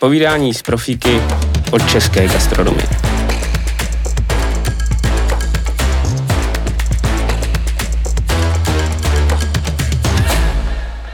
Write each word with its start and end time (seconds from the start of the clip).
Povídání 0.00 0.54
z 0.54 0.62
profíky 0.62 1.20
od 1.72 1.90
české 1.90 2.28
gastronomie. 2.28 2.88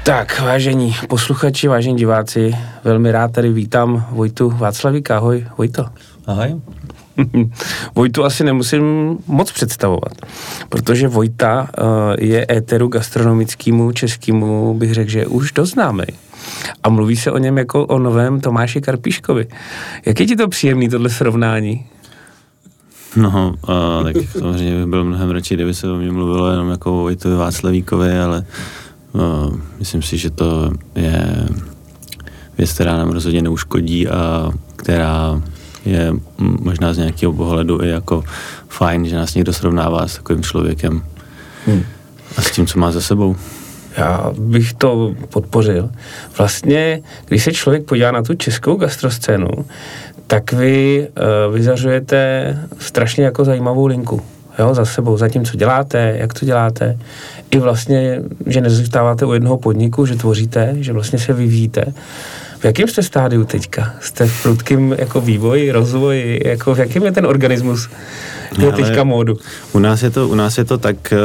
Tak, 0.05 0.41
vážení 0.41 0.97
posluchači, 1.09 1.69
vážení 1.69 1.97
diváci, 1.97 2.55
velmi 2.85 3.13
rád 3.13 3.33
tady 3.33 3.53
vítám 3.53 4.07
Vojtu 4.11 4.51
Václavíka. 4.51 5.17
Ahoj, 5.17 5.47
Vojto. 5.59 5.87
Ahoj. 6.27 6.61
Vojtu 7.95 8.25
asi 8.25 8.45
nemusím 8.45 9.19
moc 9.27 9.53
představovat, 9.53 10.13
protože 10.69 11.09
Vojta 11.09 11.63
uh, 11.79 11.87
je 12.19 12.47
éteru 12.51 12.89
gastronomickému 12.89 13.93
českému, 13.93 14.75
bych 14.75 14.95
řekl, 14.95 15.11
že 15.11 15.27
už 15.27 15.53
dost 15.53 15.71
známý. 15.71 16.05
A 16.83 16.89
mluví 16.89 17.17
se 17.17 17.31
o 17.31 17.39
něm 17.39 17.59
jako 17.59 17.87
o 17.87 17.99
novém 17.99 18.41
Tomáši 18.41 18.81
Karpíškovi. 18.81 19.47
Jak 20.07 20.21
je 20.21 20.27
ti 20.27 20.37
to 20.37 20.49
příjemný, 20.49 20.89
tohle 20.89 21.11
srovnání? 21.11 21.87
No, 23.17 23.55
a, 23.69 24.03
tak 24.03 24.17
samozřejmě 24.39 24.77
bych 24.77 24.87
byl 24.87 25.05
mnohem 25.05 25.31
radši, 25.31 25.55
kdyby 25.55 25.75
se 25.75 25.91
o 25.91 25.97
mě 25.97 26.13
mluvilo 26.13 26.51
jenom 26.51 26.71
jako 26.71 26.93
o 26.93 27.03
Vojtovi 27.03 27.37
Václavíkovi, 27.37 28.19
ale 28.19 28.45
a, 29.15 29.51
myslím 29.79 30.03
si, 30.03 30.19
že 30.19 30.31
to 30.31 30.73
je 30.95 31.49
věc, 32.59 32.73
která 32.73 32.97
nám 32.97 33.11
rozhodně 33.11 33.43
neuškodí 33.43 34.09
a 34.09 34.51
která 34.77 35.43
je 35.85 36.13
možná 36.39 36.93
z 36.93 36.99
nějakého 36.99 37.33
pohledu 37.33 37.83
i 37.83 37.89
jako 37.89 38.25
fajn, 38.69 39.07
že 39.07 39.17
nás 39.17 39.35
někdo 39.35 39.53
srovnává 39.53 40.09
s 40.09 40.17
takovým 40.17 40.43
člověkem 40.43 41.03
hmm. 41.67 41.83
a 42.37 42.43
s 42.43 42.51
tím, 42.51 42.67
co 42.67 42.79
má 42.79 42.93
za 42.93 43.01
sebou. 43.01 43.37
Já 43.97 44.31
bych 44.39 44.75
to 44.75 45.15
podpořil. 45.31 45.91
Vlastně, 46.39 47.01
když 47.29 47.45
se 47.45 47.53
člověk 47.53 47.85
podívá 47.85 48.11
na 48.11 48.23
tu 48.23 48.35
českou 48.35 48.77
gastroscénu, 48.77 49.49
tak 50.27 50.53
vy 50.53 51.09
uh, 51.09 51.55
vyzařujete 51.55 52.59
strašně 52.79 53.25
jako 53.25 53.45
zajímavou 53.45 53.87
linku. 53.87 54.23
Jo, 54.59 54.75
za 54.75 54.85
sebou, 54.85 55.17
za 55.17 55.29
tím, 55.29 55.45
co 55.45 55.57
děláte, 55.57 56.15
jak 56.19 56.35
to 56.35 56.47
děláte. 56.47 56.99
I 57.51 57.59
vlastně, 57.59 58.23
že 58.47 58.61
nezůstáváte 58.61 59.27
u 59.27 59.33
jednoho 59.33 59.59
podniku, 59.59 60.07
že 60.07 60.17
tvoříte, 60.17 60.75
že 60.81 60.93
vlastně 60.93 61.19
se 61.19 61.33
vyvíjíte. 61.33 61.85
V 62.65 62.67
jakém 62.67 62.89
jste 62.89 63.03
stádiu 63.03 63.45
teďka? 63.45 63.95
Jste 64.01 64.27
v 64.27 64.43
prudkém 64.43 64.97
jako 64.99 65.21
vývoji, 65.21 65.73
rozvoji? 65.73 66.41
Jako 66.45 66.75
v 66.75 66.79
jakém 66.79 67.05
je 67.05 67.13
ten 67.13 67.27
organismus 67.27 67.89
je 68.59 68.73
teďka 68.73 69.05
módu? 69.05 69.37
U 69.73 69.79
nás 69.79 70.03
je 70.03 70.11
to, 70.11 70.29
u 70.29 70.35
nás 70.35 70.59
je 70.59 70.65
to 70.65 70.79
tak 70.79 71.13
eh, 71.13 71.17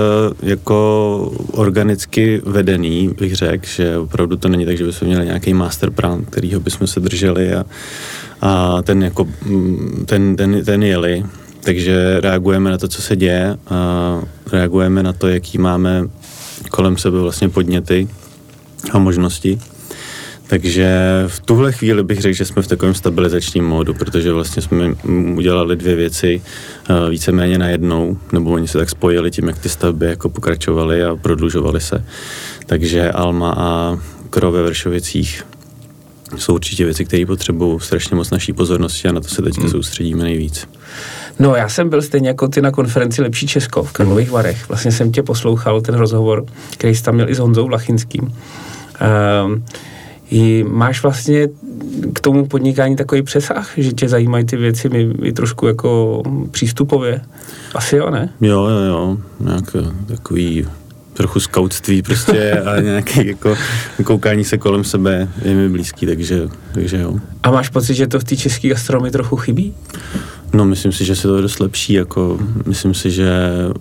jako 0.44 1.32
organicky 1.52 2.42
vedený, 2.46 3.16
bych 3.20 3.36
řekl, 3.36 3.66
že 3.66 3.98
opravdu 3.98 4.38
to 4.38 4.50
není 4.50 4.66
tak, 4.66 4.78
že 4.78 4.84
bychom 4.84 5.08
měli 5.08 5.26
nějaký 5.26 5.54
masterplan, 5.54 6.26
kterýho 6.26 6.60
bychom 6.60 6.88
se 6.88 7.00
drželi 7.00 7.54
a, 7.54 7.66
a 8.42 8.82
ten, 8.82 9.04
jako, 9.04 9.28
mm, 9.46 10.04
ten, 10.06 10.36
ten, 10.36 10.66
ten 10.66 10.84
jeli. 10.84 11.24
Takže 11.64 12.20
reagujeme 12.20 12.72
na 12.72 12.78
to, 12.78 12.88
co 12.88 13.02
se 13.02 13.16
děje 13.16 13.58
a 13.68 14.22
reagujeme 14.52 15.04
na 15.04 15.14
to, 15.14 15.28
jaký 15.28 15.58
máme 15.58 16.04
kolem 16.70 16.98
sebe 16.98 17.20
vlastně 17.20 17.50
podněty 17.50 18.08
a 18.92 19.00
možnosti. 19.00 19.60
Takže 20.50 21.24
v 21.28 21.40
tuhle 21.40 21.72
chvíli 21.72 22.04
bych 22.04 22.22
řekl, 22.22 22.36
že 22.36 22.46
jsme 22.46 22.62
v 22.62 22.68
takovém 22.68 22.94
stabilizačním 22.94 23.68
módu, 23.68 23.94
protože 23.94 24.32
vlastně 24.32 24.62
jsme 24.62 24.96
udělali 25.36 25.76
dvě 25.76 25.96
věci 25.96 26.42
uh, 26.90 27.10
víceméně 27.10 27.58
na 27.58 27.68
jednou, 27.68 28.18
nebo 28.32 28.52
oni 28.52 28.68
se 28.68 28.78
tak 28.78 28.90
spojili 28.90 29.32
tím, 29.32 29.48
jak 29.48 29.60
ty 29.60 29.70
stavby 29.70 30.06
jako 30.06 30.30
pokračovaly 30.30 31.04
a 31.04 31.16
prodlužovaly 31.16 31.82
se. 31.82 32.06
Takže 32.66 33.12
Alma 33.12 33.56
a 33.58 33.98
Kro 34.30 34.52
ve 34.52 34.64
Vršovicích 34.64 35.46
jsou 36.38 36.54
určitě 36.54 36.86
věci, 36.86 37.06
které 37.06 37.26
potřebují 37.26 37.80
strašně 37.80 38.16
moc 38.16 38.30
naší 38.30 38.54
pozornosti 38.54 39.08
a 39.08 39.12
na 39.12 39.22
to 39.22 39.28
se 39.28 39.42
teďka 39.42 39.62
hmm. 39.62 39.72
soustředíme 39.72 40.24
nejvíc. 40.24 40.68
No, 41.40 41.56
já 41.56 41.70
jsem 41.70 41.90
byl 41.90 42.02
stejně 42.02 42.28
jako 42.28 42.48
ty 42.48 42.62
na 42.62 42.72
konferenci 42.72 43.22
Lepší 43.22 43.48
Česko 43.48 43.84
v 43.84 43.92
Karlových 43.92 44.32
Varech. 44.32 44.70
Vlastně 44.70 44.92
jsem 44.92 45.12
tě 45.12 45.24
poslouchal, 45.24 45.82
ten 45.82 45.96
rozhovor, 45.96 46.46
který 46.74 46.96
jsi 46.96 47.04
tam 47.04 47.16
měl 47.16 47.30
i 47.30 47.36
s 47.36 47.40
Honzou 47.40 47.68
Lachinským. 47.68 48.22
Um, 48.22 49.66
i 50.32 50.66
máš 50.68 51.04
vlastně 51.04 51.48
k 52.14 52.20
tomu 52.20 52.46
podnikání 52.46 52.96
takový 52.96 53.22
přesah, 53.22 53.72
že 53.78 53.92
tě 53.92 54.10
zajímají 54.10 54.46
ty 54.46 54.58
věci 54.58 54.90
mi, 54.90 55.06
mi 55.06 55.34
trošku 55.34 55.68
jako 55.68 56.24
přístupově? 56.52 57.22
Asi 57.76 57.96
jo, 57.96 58.10
ne? 58.10 58.34
Jo, 58.42 58.68
jo, 58.68 58.80
jo. 58.80 59.18
Nějak 59.40 59.76
takový 60.08 60.66
trochu 61.14 61.40
skautství 61.40 62.02
prostě 62.02 62.52
a 62.66 62.82
nějaké 62.82 63.28
jako 63.28 63.56
koukání 64.04 64.44
se 64.44 64.58
kolem 64.58 64.84
sebe 64.84 65.30
je 65.42 65.56
mi 65.56 65.70
blízký, 65.70 66.06
takže, 66.06 66.42
takže 66.74 66.98
jo. 66.98 67.20
A 67.44 67.52
máš 67.52 67.70
pocit, 67.70 67.94
že 67.94 68.08
to 68.08 68.20
v 68.20 68.24
té 68.24 68.36
české 68.36 68.68
gastronomii 68.70 69.12
trochu 69.12 69.36
chybí? 69.36 69.74
No, 70.54 70.66
myslím 70.66 70.92
si, 70.92 71.06
že 71.06 71.16
se 71.16 71.28
to 71.28 71.42
dost 71.42 71.60
lepší, 71.60 71.94
jako 71.94 72.40
myslím 72.66 72.94
si, 72.94 73.12
že 73.12 73.30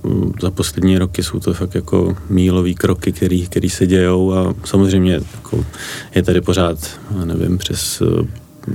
mm, 0.03 0.33
za 0.41 0.51
poslední 0.51 0.99
roky 0.99 1.23
jsou 1.23 1.41
to 1.41 1.55
fakt 1.55 1.75
jako 1.75 2.17
mílový 2.29 2.75
kroky, 2.75 3.13
který, 3.13 3.47
který 3.47 3.71
se 3.71 3.87
dějou 3.87 4.33
a 4.35 4.55
samozřejmě 4.65 5.13
jako 5.35 5.65
je 6.15 6.23
tady 6.23 6.41
pořád, 6.41 6.79
nevím, 7.25 7.59
přes 7.59 8.01
uh, 8.01 8.27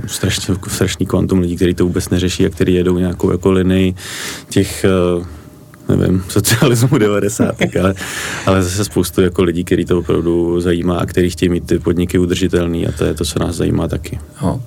strašně, 0.08 0.56
strašný 0.68 1.06
kvantum 1.06 1.40
lidí, 1.40 1.56
kteří 1.56 1.74
to 1.74 1.86
vůbec 1.86 2.10
neřeší 2.10 2.46
a 2.46 2.50
kteří 2.50 2.74
jedou 2.74 2.98
nějakou 2.98 3.32
jako 3.32 3.52
linii 3.52 3.96
těch 4.50 4.86
uh, 5.18 5.26
nevím, 5.90 6.24
socialismu 6.30 6.98
90. 6.98 7.56
ale, 7.82 7.94
ale 8.46 8.64
zase 8.64 8.86
spoustu 8.86 9.22
jako 9.22 9.44
lidí, 9.44 9.64
který 9.64 9.86
to 9.86 10.00
opravdu 10.00 10.62
zajímá 10.62 10.98
a 10.98 11.06
který 11.06 11.30
chtějí 11.30 11.50
mít 11.50 11.68
ty 11.68 11.80
podniky 11.80 12.18
udržitelný 12.18 12.88
a 12.88 12.92
to 12.92 13.06
je 13.06 13.14
to, 13.14 13.26
co 13.26 13.40
nás 13.40 13.56
zajímá 13.56 13.88
taky. 13.88 14.20
No. 14.42 14.62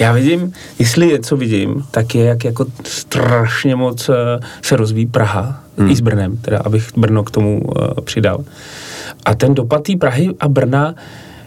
Já 0.00 0.12
vidím, 0.12 0.52
jestli 0.78 1.08
je 1.08 1.20
co 1.20 1.36
vidím, 1.36 1.84
tak 1.90 2.14
je, 2.14 2.24
jak 2.24 2.44
jako 2.44 2.66
strašně 2.84 3.76
moc 3.76 4.08
eh, 4.08 4.40
se 4.62 4.76
rozvíjí 4.76 5.06
Praha, 5.06 5.62
hmm. 5.78 5.90
i 5.90 5.96
s 5.96 6.00
Brnem, 6.00 6.36
teda 6.36 6.58
abych 6.58 6.88
Brno 6.96 7.24
k 7.24 7.30
tomu 7.30 7.60
uh, 7.60 7.72
přidal. 8.04 8.44
A 9.24 9.34
ten 9.34 9.54
dopad 9.54 9.82
té 9.82 9.96
Prahy 9.96 10.28
a 10.40 10.48
Brna, 10.48 10.94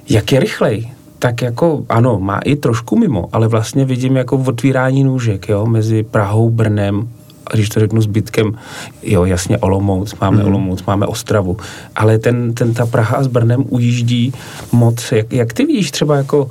jak 0.10 0.32
je 0.32 0.40
rychlej, 0.40 0.92
tak 1.20 1.42
jako 1.42 1.86
ano, 1.90 2.20
má 2.20 2.40
i 2.40 2.56
trošku 2.56 3.00
mimo, 3.00 3.30
ale 3.32 3.48
vlastně 3.48 3.86
vidím 3.86 4.16
jako 4.16 4.38
otvírání 4.38 5.04
nůžek, 5.04 5.50
jo, 5.50 5.66
mezi 5.66 6.04
Prahou, 6.04 6.50
Brnem, 6.50 7.10
když 7.54 7.70
to 7.70 7.80
řeknu 7.80 8.02
zbytkem, 8.02 8.56
jo, 9.04 9.26
jasně 9.26 9.58
Olomouc, 9.58 10.16
máme 10.22 10.38
mm. 10.38 10.48
Olomouc, 10.48 10.84
máme 10.84 11.06
Ostravu, 11.06 11.58
ale 11.96 12.18
ten, 12.18 12.54
ten 12.54 12.74
ta 12.74 12.86
Praha 12.86 13.24
s 13.24 13.28
Brnem 13.28 13.64
ujíždí 13.70 14.34
moc. 14.72 15.12
Jak, 15.12 15.34
jak 15.34 15.54
ty 15.54 15.66
vidíš 15.66 15.92
třeba 15.92 16.16
jako 16.16 16.48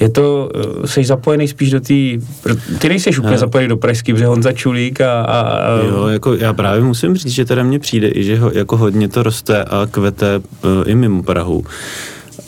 je 0.00 0.08
to, 0.08 0.50
eh, 0.54 0.86
jsi 0.86 1.04
zapojený 1.04 1.48
spíš 1.48 1.70
do 1.70 1.80
té, 1.80 1.94
ty 2.78 2.88
nejseš 2.88 3.18
úplně 3.18 3.38
zapojený 3.38 3.68
do 3.68 3.76
Pražský, 3.76 4.12
protože 4.12 4.26
Honza 4.26 4.52
Čulík 4.52 5.00
a, 5.00 5.22
a, 5.22 5.40
a... 5.40 5.82
Jo, 5.88 6.06
jako 6.06 6.34
já 6.34 6.52
právě 6.52 6.82
musím 6.82 7.16
říct, 7.16 7.32
že 7.32 7.44
teda 7.44 7.62
mně 7.62 7.78
přijde 7.78 8.08
i, 8.08 8.24
že 8.24 8.38
ho, 8.38 8.50
jako 8.54 8.76
hodně 8.76 9.08
to 9.08 9.22
roste 9.22 9.64
a 9.64 9.86
kvete 9.90 10.38
uh, 10.38 10.42
i 10.86 10.94
mimo 10.94 11.22
Prahu 11.22 11.64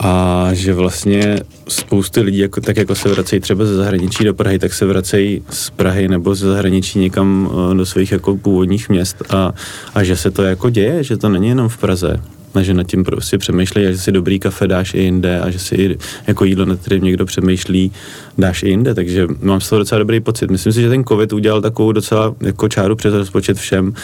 a 0.01 0.49
že 0.53 0.75
vlastně 0.75 1.41
spousty 1.69 2.21
lidí, 2.21 2.39
jako, 2.39 2.61
tak 2.61 2.77
jako 2.77 2.95
se 2.95 3.09
vracejí 3.09 3.41
třeba 3.41 3.65
ze 3.65 3.77
zahraničí 3.77 4.25
do 4.25 4.35
Prahy, 4.35 4.59
tak 4.59 4.75
se 4.75 4.87
vracejí 4.87 5.43
z 5.51 5.71
Prahy 5.71 6.09
nebo 6.09 6.35
ze 6.35 6.49
zahraničí 6.49 6.99
někam 6.99 7.51
uh, 7.53 7.75
do 7.75 7.87
svých 7.87 8.13
jako 8.13 8.37
původních 8.37 8.89
měst. 8.89 9.23
A, 9.31 9.53
a 9.95 10.03
že 10.03 10.17
se 10.17 10.31
to 10.31 10.43
jako 10.43 10.71
děje, 10.71 11.05
že 11.05 11.17
to 11.17 11.29
není 11.29 11.49
jenom 11.49 11.69
v 11.69 11.79
Praze, 11.79 12.21
a 12.55 12.63
že 12.63 12.75
nad 12.75 12.87
tím 12.87 13.05
prostě 13.05 13.39
přemýšlí, 13.39 13.83
že 13.83 13.99
si 13.99 14.13
dobrý 14.13 14.39
kafe 14.39 14.69
dáš 14.69 14.95
i 14.95 15.03
jinde 15.03 15.41
a 15.41 15.51
že 15.51 15.59
si 15.59 15.99
jako 16.27 16.45
jídlo, 16.45 16.65
nad 16.65 16.81
kterým 16.81 17.05
někdo 17.05 17.27
přemýšlí, 17.27 17.93
dáš 18.39 18.63
i 18.63 18.69
jinde, 18.69 18.95
takže 18.95 19.27
mám 19.41 19.61
z 19.61 19.69
toho 19.69 19.79
docela 19.79 19.99
dobrý 19.99 20.21
pocit. 20.21 20.51
Myslím 20.51 20.73
si, 20.73 20.83
že 20.83 20.89
ten 20.89 21.05
covid 21.05 21.33
udělal 21.33 21.61
takovou 21.61 21.93
docela 21.93 22.35
jako 22.41 22.69
čáru 22.69 22.97
přes 22.97 23.15
rozpočet 23.15 23.59
všem, 23.59 23.95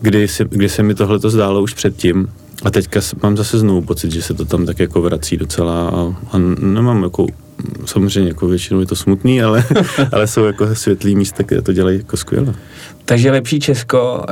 kdy, 0.00 0.28
si, 0.28 0.44
kdy 0.48 0.68
se 0.68 0.82
mi 0.82 0.94
tohle 0.94 1.18
to 1.18 1.30
zdálo 1.30 1.62
už 1.62 1.74
předtím, 1.74 2.28
a 2.64 2.70
teďka 2.70 3.00
mám 3.22 3.36
zase 3.36 3.58
znovu 3.58 3.82
pocit, 3.82 4.12
že 4.12 4.22
se 4.22 4.34
to 4.34 4.44
tam 4.44 4.66
tak 4.66 4.78
jako 4.78 5.02
vrací 5.02 5.36
docela 5.36 5.88
a, 5.88 6.14
a 6.32 6.38
nemám 6.58 7.02
jako, 7.02 7.26
samozřejmě 7.86 8.28
jako 8.28 8.46
většinou 8.46 8.80
je 8.80 8.86
to 8.86 8.96
smutný, 8.96 9.42
ale, 9.42 9.64
ale 10.12 10.26
jsou 10.26 10.44
jako 10.44 10.74
světlý 10.74 11.16
místa, 11.16 11.42
kde 11.46 11.62
to 11.62 11.72
dělají 11.72 11.98
jako 11.98 12.16
skvěle. 12.16 12.54
Takže 13.04 13.30
lepší 13.30 13.60
Česko. 13.60 14.24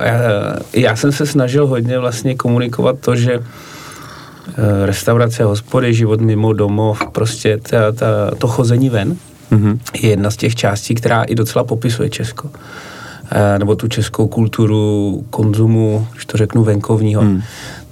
Já 0.73 0.97
jsem 0.97 1.13
se 1.13 1.27
snažil 1.27 1.67
hodně 1.67 1.99
vlastně 1.99 2.35
komunikovat 2.35 2.99
to, 3.01 3.17
že 3.17 3.33
eh, 3.35 4.87
restaurace, 4.87 5.45
hospody, 5.45 5.95
život 5.95 6.21
mimo 6.21 6.53
domov, 6.53 7.03
prostě 7.13 7.59
ta, 7.71 7.93
ta, 7.93 8.31
to 8.39 8.49
chození 8.49 8.91
ven 8.91 9.17
mm-hmm. 9.53 9.79
je 9.95 10.11
jedna 10.11 10.31
z 10.31 10.37
těch 10.37 10.55
částí, 10.55 10.95
která 10.95 11.23
i 11.23 11.35
docela 11.35 11.65
popisuje 11.65 12.11
Česko. 12.11 12.51
Eh, 13.31 13.59
nebo 13.59 13.77
tu 13.77 13.89
českou 13.89 14.29
kulturu 14.29 15.25
konzumu, 15.31 16.07
když 16.13 16.27
to 16.27 16.39
řeknu 16.39 16.65
venkovního. 16.65 17.23
Mm 17.23 17.43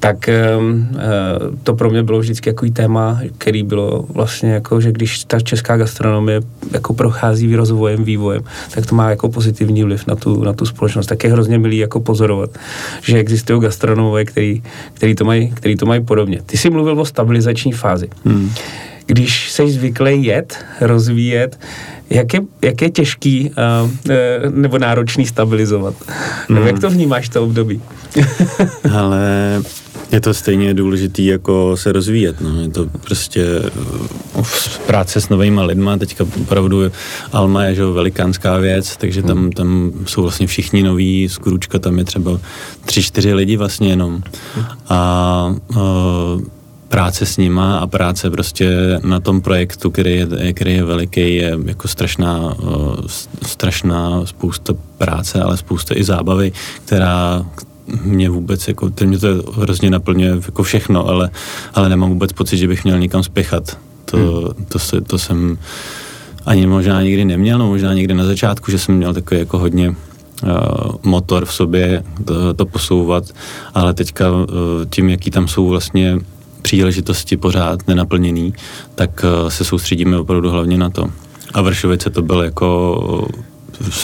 tak 0.00 0.28
eh, 0.28 0.58
to 1.62 1.74
pro 1.74 1.90
mě 1.90 2.02
bylo 2.02 2.20
vždycky 2.20 2.48
jako 2.48 2.66
téma, 2.72 3.20
který 3.38 3.62
bylo 3.62 4.04
vlastně 4.08 4.52
jako, 4.52 4.80
že 4.80 4.92
když 4.92 5.24
ta 5.24 5.40
česká 5.40 5.76
gastronomie 5.76 6.40
jako 6.72 6.94
prochází 6.94 7.56
rozvojem, 7.56 8.04
vývojem, 8.04 8.42
tak 8.74 8.86
to 8.86 8.94
má 8.94 9.10
jako 9.10 9.28
pozitivní 9.28 9.84
vliv 9.84 10.06
na 10.06 10.16
tu, 10.16 10.44
na 10.44 10.52
tu 10.52 10.66
společnost. 10.66 11.06
Tak 11.06 11.24
je 11.24 11.32
hrozně 11.32 11.58
milý 11.58 11.78
jako 11.78 12.00
pozorovat, 12.00 12.50
že 13.02 13.18
existují 13.18 13.60
gastronomové, 13.60 14.24
který, 14.24 14.62
který, 14.94 15.14
to 15.14 15.24
mají, 15.24 15.50
který 15.50 15.76
to 15.76 15.86
mají 15.86 16.04
podobně. 16.04 16.40
Ty 16.46 16.56
jsi 16.56 16.70
mluvil 16.70 17.00
o 17.00 17.04
stabilizační 17.04 17.72
fázi. 17.72 18.08
Hmm. 18.24 18.50
když 19.06 19.52
jsi 19.52 19.70
zvyklý 19.70 20.24
jet, 20.24 20.64
rozvíjet, 20.80 21.58
jak 22.10 22.34
je, 22.34 22.40
jak 22.62 22.82
je 22.82 22.90
těžký 22.90 23.50
uh, 23.50 23.90
nebo 24.50 24.78
náročný 24.78 25.26
stabilizovat? 25.26 25.94
Mm. 26.48 26.54
Nebo 26.54 26.66
jak 26.66 26.78
to 26.78 26.90
vnímáš 26.90 27.28
to 27.28 27.44
období? 27.44 27.82
Ale 28.98 29.62
je 30.12 30.20
to 30.20 30.34
stejně 30.34 30.74
důležitý 30.74 31.26
jako 31.26 31.76
se 31.76 31.92
rozvíjet. 31.92 32.40
No. 32.40 32.60
Je 32.60 32.68
to 32.68 32.86
prostě 32.86 33.60
uh, 34.36 34.46
práce 34.86 35.20
s 35.20 35.28
novými 35.28 35.60
lidma. 35.60 35.96
Teďka 35.96 36.24
opravdu 36.42 36.82
Alma 37.32 37.64
je 37.64 37.74
že, 37.74 37.84
velikánská 37.84 38.56
věc, 38.56 38.96
takže 38.96 39.22
tam, 39.22 39.38
hmm. 39.38 39.52
tam 39.52 39.92
jsou 40.06 40.22
vlastně 40.22 40.46
všichni 40.46 40.82
noví. 40.82 41.28
Z 41.28 41.38
Kručka 41.38 41.78
tam 41.78 41.98
je 41.98 42.04
třeba 42.04 42.40
tři, 42.84 43.02
čtyři 43.02 43.34
lidi 43.34 43.56
vlastně 43.56 43.88
jenom. 43.88 44.22
A 44.88 45.54
uh, 45.68 46.42
práce 46.88 47.26
s 47.26 47.36
nima 47.36 47.78
a 47.78 47.86
práce 47.86 48.30
prostě 48.30 49.00
na 49.04 49.20
tom 49.20 49.40
projektu, 49.40 49.90
který 49.90 50.16
je, 50.16 50.52
který 50.52 50.74
je 50.74 50.84
veliký, 50.84 51.34
je 51.34 51.58
jako 51.64 51.88
strašná, 51.88 52.54
uh, 52.62 52.94
strašná 53.46 54.26
spousta 54.26 54.74
práce, 54.98 55.42
ale 55.42 55.56
spousta 55.56 55.98
i 55.98 56.04
zábavy, 56.04 56.52
která, 56.84 57.46
mě 58.04 58.30
vůbec, 58.30 58.68
jako, 58.68 58.90
mě 59.04 59.18
to 59.18 59.28
hrozně 59.52 59.90
naplňuje 59.90 60.30
jako 60.44 60.62
všechno, 60.62 61.08
ale, 61.08 61.30
ale 61.74 61.88
nemám 61.88 62.08
vůbec 62.08 62.32
pocit, 62.32 62.56
že 62.56 62.68
bych 62.68 62.84
měl 62.84 62.98
někam 62.98 63.22
spěchat. 63.22 63.78
To, 64.04 64.16
hmm. 64.16 64.64
to, 64.68 64.78
se, 64.78 65.00
to 65.00 65.18
jsem 65.18 65.58
ani 66.46 66.66
možná 66.66 67.02
nikdy 67.02 67.24
neměl, 67.24 67.58
no 67.58 67.66
možná 67.66 67.94
někdy 67.94 68.14
na 68.14 68.24
začátku, 68.24 68.70
že 68.70 68.78
jsem 68.78 68.94
měl 68.94 69.14
takový 69.14 69.40
jako 69.40 69.58
hodně 69.58 69.88
uh, 69.88 69.96
motor 71.02 71.44
v 71.44 71.52
sobě 71.52 72.02
to, 72.24 72.54
to 72.54 72.66
posouvat, 72.66 73.24
ale 73.74 73.94
teďka 73.94 74.30
uh, 74.30 74.46
tím, 74.90 75.08
jaký 75.08 75.30
tam 75.30 75.48
jsou 75.48 75.68
vlastně 75.68 76.18
příležitosti 76.62 77.36
pořád 77.36 77.88
nenaplněný, 77.88 78.54
tak 78.94 79.24
uh, 79.24 79.48
se 79.48 79.64
soustředíme 79.64 80.18
opravdu 80.18 80.50
hlavně 80.50 80.78
na 80.78 80.90
to. 80.90 81.06
A 81.54 81.62
Vršovice 81.62 82.10
to 82.10 82.22
byl 82.22 82.42
jako 82.42 83.28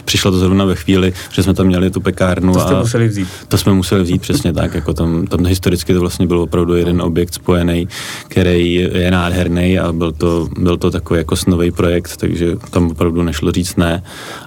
přišlo 0.04 0.30
to 0.30 0.38
zrovna 0.38 0.64
ve 0.64 0.74
chvíli, 0.74 1.12
že 1.30 1.42
jsme 1.42 1.54
tam 1.54 1.66
měli 1.66 1.90
tu 1.90 2.00
pekárnu. 2.00 2.52
To 2.52 2.60
jste 2.60 2.74
a 2.74 2.80
museli 2.80 3.08
vzít. 3.08 3.28
To 3.48 3.58
jsme 3.58 3.72
museli 3.72 4.02
vzít 4.02 4.22
přesně 4.22 4.52
tak, 4.52 4.74
jako 4.74 4.94
tam, 4.94 5.26
tam 5.26 5.46
historicky 5.46 5.94
to 5.94 6.00
vlastně 6.00 6.26
byl 6.26 6.40
opravdu 6.40 6.74
jeden 6.74 7.02
objekt 7.02 7.34
spojený, 7.34 7.88
který 8.28 8.74
je 8.74 9.10
nádherný 9.10 9.78
a 9.78 9.92
byl 9.92 10.12
to, 10.12 10.48
byl 10.58 10.76
to 10.76 10.90
takový 10.90 11.18
jako 11.18 11.36
snový 11.36 11.70
projekt, 11.70 12.16
takže 12.16 12.56
tam 12.70 12.90
opravdu 12.90 13.22
nešlo 13.22 13.52
říct 13.52 13.76
ne 13.76 14.02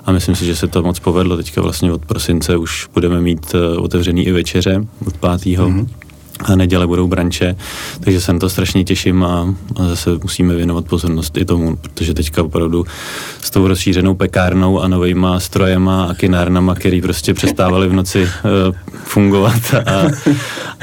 a 0.06 0.12
myslím 0.12 0.36
si, 0.36 0.46
že 0.46 0.56
se 0.56 0.68
to 0.68 0.84
moc 0.84 1.00
povedlo. 1.00 1.38
Teďka 1.38 1.62
vlastně 1.62 1.94
od 1.94 2.06
prosince 2.06 2.58
už 2.58 2.88
budeme 2.94 3.22
mít 3.22 3.56
eh, 3.56 3.78
otevřený 3.78 4.28
i 4.28 4.32
večeře 4.32 4.86
od 5.06 5.18
pátého. 5.18 5.70
Mm-hmm 5.70 6.09
a 6.46 6.56
neděle 6.56 6.88
budou 6.88 7.08
branče, 7.08 7.56
takže 8.00 8.22
se 8.22 8.34
na 8.34 8.40
to 8.40 8.50
strašně 8.50 8.84
těším 8.84 9.24
a, 9.24 9.56
a 9.76 9.88
zase 9.88 10.10
musíme 10.24 10.56
věnovat 10.56 10.86
pozornost 10.86 11.38
i 11.38 11.46
tomu, 11.46 11.76
protože 11.76 12.14
teďka 12.14 12.44
opravdu 12.44 12.86
s 13.42 13.50
tou 13.50 13.68
rozšířenou 13.68 14.16
pekárnou 14.16 14.82
a 14.82 14.88
novýma 14.88 15.40
strojema 15.40 16.04
a 16.04 16.14
kinárnama, 16.14 16.76
který 16.76 17.02
prostě 17.02 17.34
přestávali 17.34 17.88
v 17.88 17.94
noci 17.94 18.24
uh, 18.24 18.76
fungovat 19.04 19.62
a, 19.86 20.04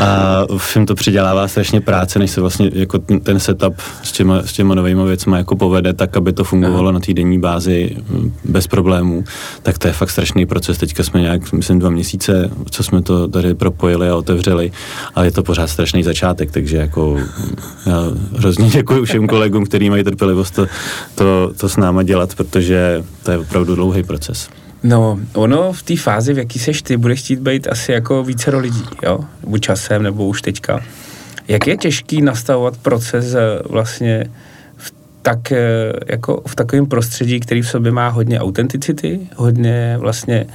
a 0.05 0.47
všem 0.57 0.87
to 0.87 0.95
přidělává 0.95 1.49
strašně 1.49 1.81
práce, 1.81 2.19
než 2.19 2.31
se 2.31 2.41
vlastně 2.41 2.71
jako 2.75 2.99
ten 2.99 3.41
setup 3.41 3.75
s 4.03 4.13
těma, 4.13 4.43
s 4.43 4.53
těma 4.53 4.75
novýma 4.75 5.05
věcmi 5.05 5.37
jako 5.37 5.57
povede 5.57 5.93
tak, 5.93 6.17
aby 6.17 6.33
to 6.33 6.45
fungovalo 6.45 6.93
na 6.93 7.01
týdenní 7.01 7.39
bázi 7.39 7.97
hm, 8.09 8.33
bez 8.45 8.67
problémů, 8.67 9.25
tak 9.63 9.79
to 9.79 9.89
je 9.89 9.93
fakt 9.93 10.11
strašný 10.11 10.47
proces. 10.47 10.79
Teďka 10.79 11.03
jsme 11.03 11.21
nějak, 11.21 11.53
myslím, 11.53 11.79
dva 11.79 11.91
měsíce, 11.91 12.51
co 12.71 12.83
jsme 12.83 13.03
to 13.03 13.29
tady 13.29 13.55
propojili 13.55 14.09
a 14.09 14.17
otevřeli 14.17 14.73
a 15.15 15.25
je 15.25 15.31
to 15.31 15.43
pořád 15.47 15.67
strašný 15.71 16.03
začátek, 16.03 16.51
takže 16.51 16.77
jako 16.77 17.21
já 17.87 18.03
hrozně 18.37 18.69
děkuji 18.69 19.05
všem 19.05 19.27
kolegům, 19.27 19.65
kteří 19.65 19.91
mají 19.91 20.05
trpělivost 20.05 20.55
to, 20.55 20.67
to, 21.15 21.53
to 21.61 21.69
s 21.69 21.77
náma 21.77 22.03
dělat, 22.03 22.35
protože 22.35 23.05
to 23.23 23.31
je 23.31 23.39
opravdu 23.39 23.75
dlouhý 23.75 24.03
proces. 24.03 24.49
No, 24.83 25.19
ono 25.35 25.73
v 25.73 25.83
té 25.83 25.97
fázi, 25.97 26.33
v 26.33 26.39
jaký 26.39 26.59
seš 26.59 26.83
ty, 26.83 26.97
budeš 26.97 27.21
chtít 27.21 27.39
být 27.39 27.69
asi 27.69 27.93
jako 27.93 28.25
více 28.25 28.57
lidí, 28.57 28.85
jo? 29.03 29.21
Buď 29.47 29.61
časem, 29.61 30.03
nebo 30.03 30.27
už 30.27 30.43
teďka. 30.43 30.81
Jak 31.49 31.67
je 31.67 31.77
těžký 31.77 32.23
nastavovat 32.23 32.77
proces 32.77 33.35
eh, 33.35 33.41
vlastně 33.71 34.25
v, 34.77 34.93
tak, 35.23 35.53
eh, 35.53 35.93
jako 36.07 36.43
v 36.47 36.55
takovém 36.55 36.87
prostředí, 36.87 37.41
který 37.41 37.63
v 37.63 37.69
sobě 37.69 37.93
má 37.93 38.09
hodně 38.09 38.41
autenticity, 38.41 39.21
hodně 39.37 39.97
vlastně 39.99 40.47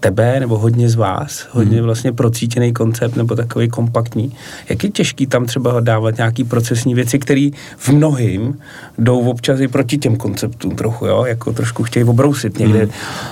tebe 0.00 0.40
nebo 0.40 0.58
hodně 0.58 0.88
z 0.88 0.94
vás, 0.94 1.46
hodně 1.50 1.76
hmm. 1.76 1.86
vlastně 1.86 2.12
procítěný 2.12 2.72
koncept 2.72 3.16
nebo 3.16 3.34
takový 3.34 3.68
kompaktní. 3.68 4.32
Jak 4.68 4.84
je 4.84 4.90
těžký 4.90 5.26
tam 5.26 5.46
třeba 5.46 5.80
dávat 5.80 6.16
nějaký 6.16 6.44
procesní 6.44 6.94
věci, 6.94 7.18
které 7.18 7.48
v 7.76 7.88
mnohým 7.88 8.58
jdou 8.98 9.20
občas 9.20 9.60
i 9.60 9.68
proti 9.68 9.98
těm 9.98 10.16
konceptům 10.16 10.76
trochu, 10.76 11.06
jo, 11.06 11.24
jako 11.24 11.52
trošku 11.52 11.82
chtějí 11.82 12.04
obrousit 12.04 12.58
někde, 12.58 12.78
hmm. 12.78 12.90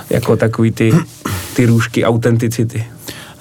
jako 0.09 0.37
takový 0.37 0.71
ty, 0.71 0.93
ty 1.55 1.65
růžky 1.65 2.05
autenticity. 2.05 2.85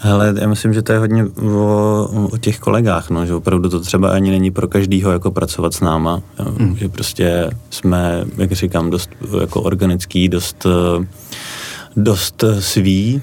Hele, 0.00 0.34
já 0.40 0.48
myslím, 0.48 0.74
že 0.74 0.82
to 0.82 0.92
je 0.92 0.98
hodně 0.98 1.24
o, 1.24 2.28
o 2.32 2.38
těch 2.38 2.58
kolegách, 2.58 3.10
no, 3.10 3.26
že 3.26 3.34
opravdu 3.34 3.68
to 3.68 3.80
třeba 3.80 4.10
ani 4.10 4.30
není 4.30 4.50
pro 4.50 4.68
každýho 4.68 5.12
jako 5.12 5.30
pracovat 5.30 5.74
s 5.74 5.80
náma, 5.80 6.22
hmm. 6.58 6.76
že 6.76 6.88
prostě 6.88 7.50
jsme, 7.70 8.24
jak 8.36 8.52
říkám, 8.52 8.90
dost 8.90 9.10
jako 9.40 9.62
organický, 9.62 10.28
dost 10.28 10.66
uh, 10.66 11.04
dost 11.98 12.42
eh, 12.42 12.62
svý 12.62 13.22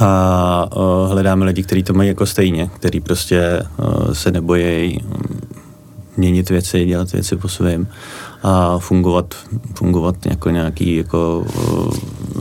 a 0.00 0.68
uh, 0.76 1.10
hledáme 1.10 1.44
lidi, 1.44 1.62
kteří 1.62 1.82
to 1.82 1.94
mají 1.94 2.08
jako 2.08 2.26
stejně, 2.26 2.70
kteří 2.74 3.00
prostě 3.00 3.62
uh, 3.78 4.12
se 4.12 4.30
nebojí 4.30 4.98
mm, 5.04 5.40
měnit 6.16 6.50
věci, 6.50 6.84
dělat 6.84 7.12
věci 7.12 7.36
po 7.36 7.48
svém 7.48 7.86
a 8.42 8.78
fungovat, 8.78 9.34
fungovat 9.74 10.26
jako 10.26 10.50
nějaký 10.50 10.96
jako 10.96 11.46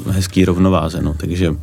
hezký 0.10 0.46
rovnováze, 0.46 1.02
no. 1.02 1.14
takže 1.14 1.56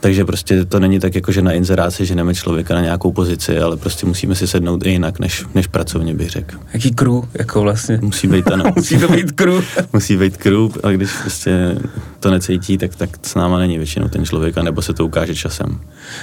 takže 0.00 0.24
prostě 0.24 0.64
to 0.64 0.80
není 0.80 1.00
tak, 1.00 1.14
jako 1.14 1.32
že 1.32 1.42
na 1.42 1.52
inzeráci 1.52 2.06
ženeme 2.06 2.34
člověka 2.34 2.74
na 2.74 2.80
nějakou 2.80 3.12
pozici, 3.12 3.58
ale 3.58 3.76
prostě 3.76 4.06
musíme 4.06 4.34
si 4.34 4.46
sednout 4.46 4.86
i 4.86 4.90
jinak, 4.90 5.18
než, 5.18 5.44
než 5.54 5.66
pracovně 5.66 6.14
bych 6.14 6.30
řekl. 6.30 6.56
Jaký 6.72 6.90
crew, 6.90 7.22
jako 7.34 7.62
vlastně? 7.62 7.98
Musí 8.02 8.28
být, 8.28 8.50
ano. 8.50 8.64
musí 8.76 8.98
to 8.98 9.08
být 9.08 9.32
crew. 9.32 9.64
musí 9.92 10.16
být 10.16 10.36
crew, 10.36 10.68
a 10.82 10.90
když 10.90 11.10
prostě 11.20 11.76
to 12.20 12.30
necítí, 12.30 12.78
tak, 12.78 12.94
tak 12.94 13.10
s 13.22 13.34
náma 13.34 13.58
není 13.58 13.78
většinou 13.78 14.08
ten 14.08 14.24
člověk, 14.24 14.56
nebo 14.56 14.82
se 14.82 14.94
to 14.94 15.04
ukáže 15.04 15.34
časem. 15.34 15.80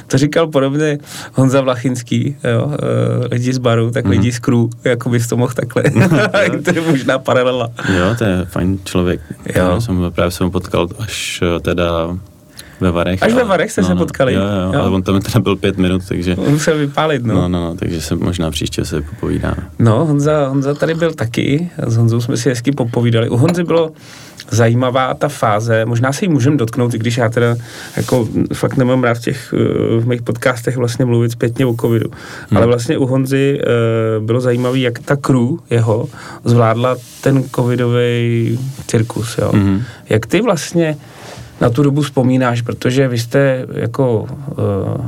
To 0.07 0.17
říkal 0.17 0.47
podobně 0.47 0.97
Honza 1.33 1.61
Vlachinský, 1.61 2.35
jo, 2.43 2.73
eh, 2.73 3.27
lidi 3.31 3.53
z 3.53 3.57
baru, 3.57 3.91
tak 3.91 4.05
mm-hmm. 4.05 4.09
lidi 4.09 4.31
z 4.31 4.39
crew, 4.39 4.65
jako 4.83 5.09
bys 5.09 5.27
to 5.27 5.37
mohl 5.37 5.53
takhle. 5.53 5.83
to 6.65 6.75
je 6.75 6.81
možná 6.81 7.19
paralela. 7.19 7.69
Jo, 7.97 8.15
to 8.17 8.23
je 8.23 8.45
fajn 8.45 8.79
člověk. 8.83 9.21
Jo. 9.55 9.81
Jsem, 9.81 10.11
právě 10.15 10.31
jsem 10.31 10.51
potkal 10.51 10.87
až 10.99 11.43
eh, 11.43 11.59
teda 11.59 12.17
ve 12.79 12.91
Varech. 12.91 13.23
Až 13.23 13.33
ve 13.33 13.43
Varech 13.43 13.71
jste 13.71 13.81
no, 13.81 13.87
se 13.87 13.95
no, 13.95 13.99
potkali. 13.99 14.33
Jo, 14.33 14.41
jo, 14.41 14.73
jo, 14.73 14.81
ale 14.81 14.89
on 14.89 15.03
tam 15.03 15.21
teda 15.21 15.39
byl 15.39 15.55
pět 15.55 15.77
minut, 15.77 16.01
takže... 16.07 16.35
On 16.35 16.51
musel 16.51 16.77
vypálit, 16.77 17.25
no. 17.25 17.35
No, 17.35 17.47
no, 17.49 17.75
takže 17.75 18.01
se 18.01 18.15
možná 18.15 18.51
příště 18.51 18.85
se 18.85 19.01
popovídáme. 19.01 19.69
No, 19.79 20.05
Honza, 20.05 20.47
Honza 20.47 20.73
tady 20.73 20.93
byl 20.93 21.13
taky, 21.13 21.69
s 21.87 21.97
Honzou 21.97 22.21
jsme 22.21 22.37
si 22.37 22.49
hezky 22.49 22.71
popovídali. 22.71 23.29
U 23.29 23.37
Honzy 23.37 23.63
bylo 23.63 23.91
zajímavá 24.49 25.13
ta 25.13 25.27
fáze, 25.27 25.85
možná 25.85 26.13
se 26.13 26.25
jí 26.25 26.29
můžeme 26.29 26.57
dotknout, 26.57 26.93
i 26.93 26.97
když 26.97 27.17
já 27.17 27.29
teda 27.29 27.55
jako 27.97 28.27
fakt 28.53 28.77
nemám 28.77 29.03
rád 29.03 29.13
v 29.13 29.21
těch 29.21 29.53
eh, 29.53 29.99
v 29.99 30.07
mých 30.07 30.21
podcastech 30.21 30.77
vlastně 30.77 31.05
mluvit 31.05 31.31
zpětně 31.31 31.65
o 31.65 31.75
covidu. 31.81 32.09
Hmm. 32.49 32.57
Ale 32.57 32.67
vlastně 32.67 32.97
u 32.97 33.05
Honzy 33.05 33.59
uh, 33.59 34.25
bylo 34.25 34.41
zajímavé, 34.41 34.79
jak 34.79 34.99
ta 34.99 35.15
crew 35.15 35.47
jeho 35.69 36.09
zvládla 36.43 36.95
ten 37.21 37.43
covidový 37.55 38.59
cirkus, 38.87 39.37
jo. 39.37 39.51
Hmm. 39.53 39.81
Jak 40.09 40.25
ty 40.25 40.41
vlastně 40.41 40.97
na 41.61 41.69
tu 41.69 41.83
dobu 41.83 42.01
vzpomínáš, 42.01 42.61
protože 42.61 43.07
vy 43.07 43.19
jste 43.19 43.65
jako 43.73 44.21
uh, 44.21 45.05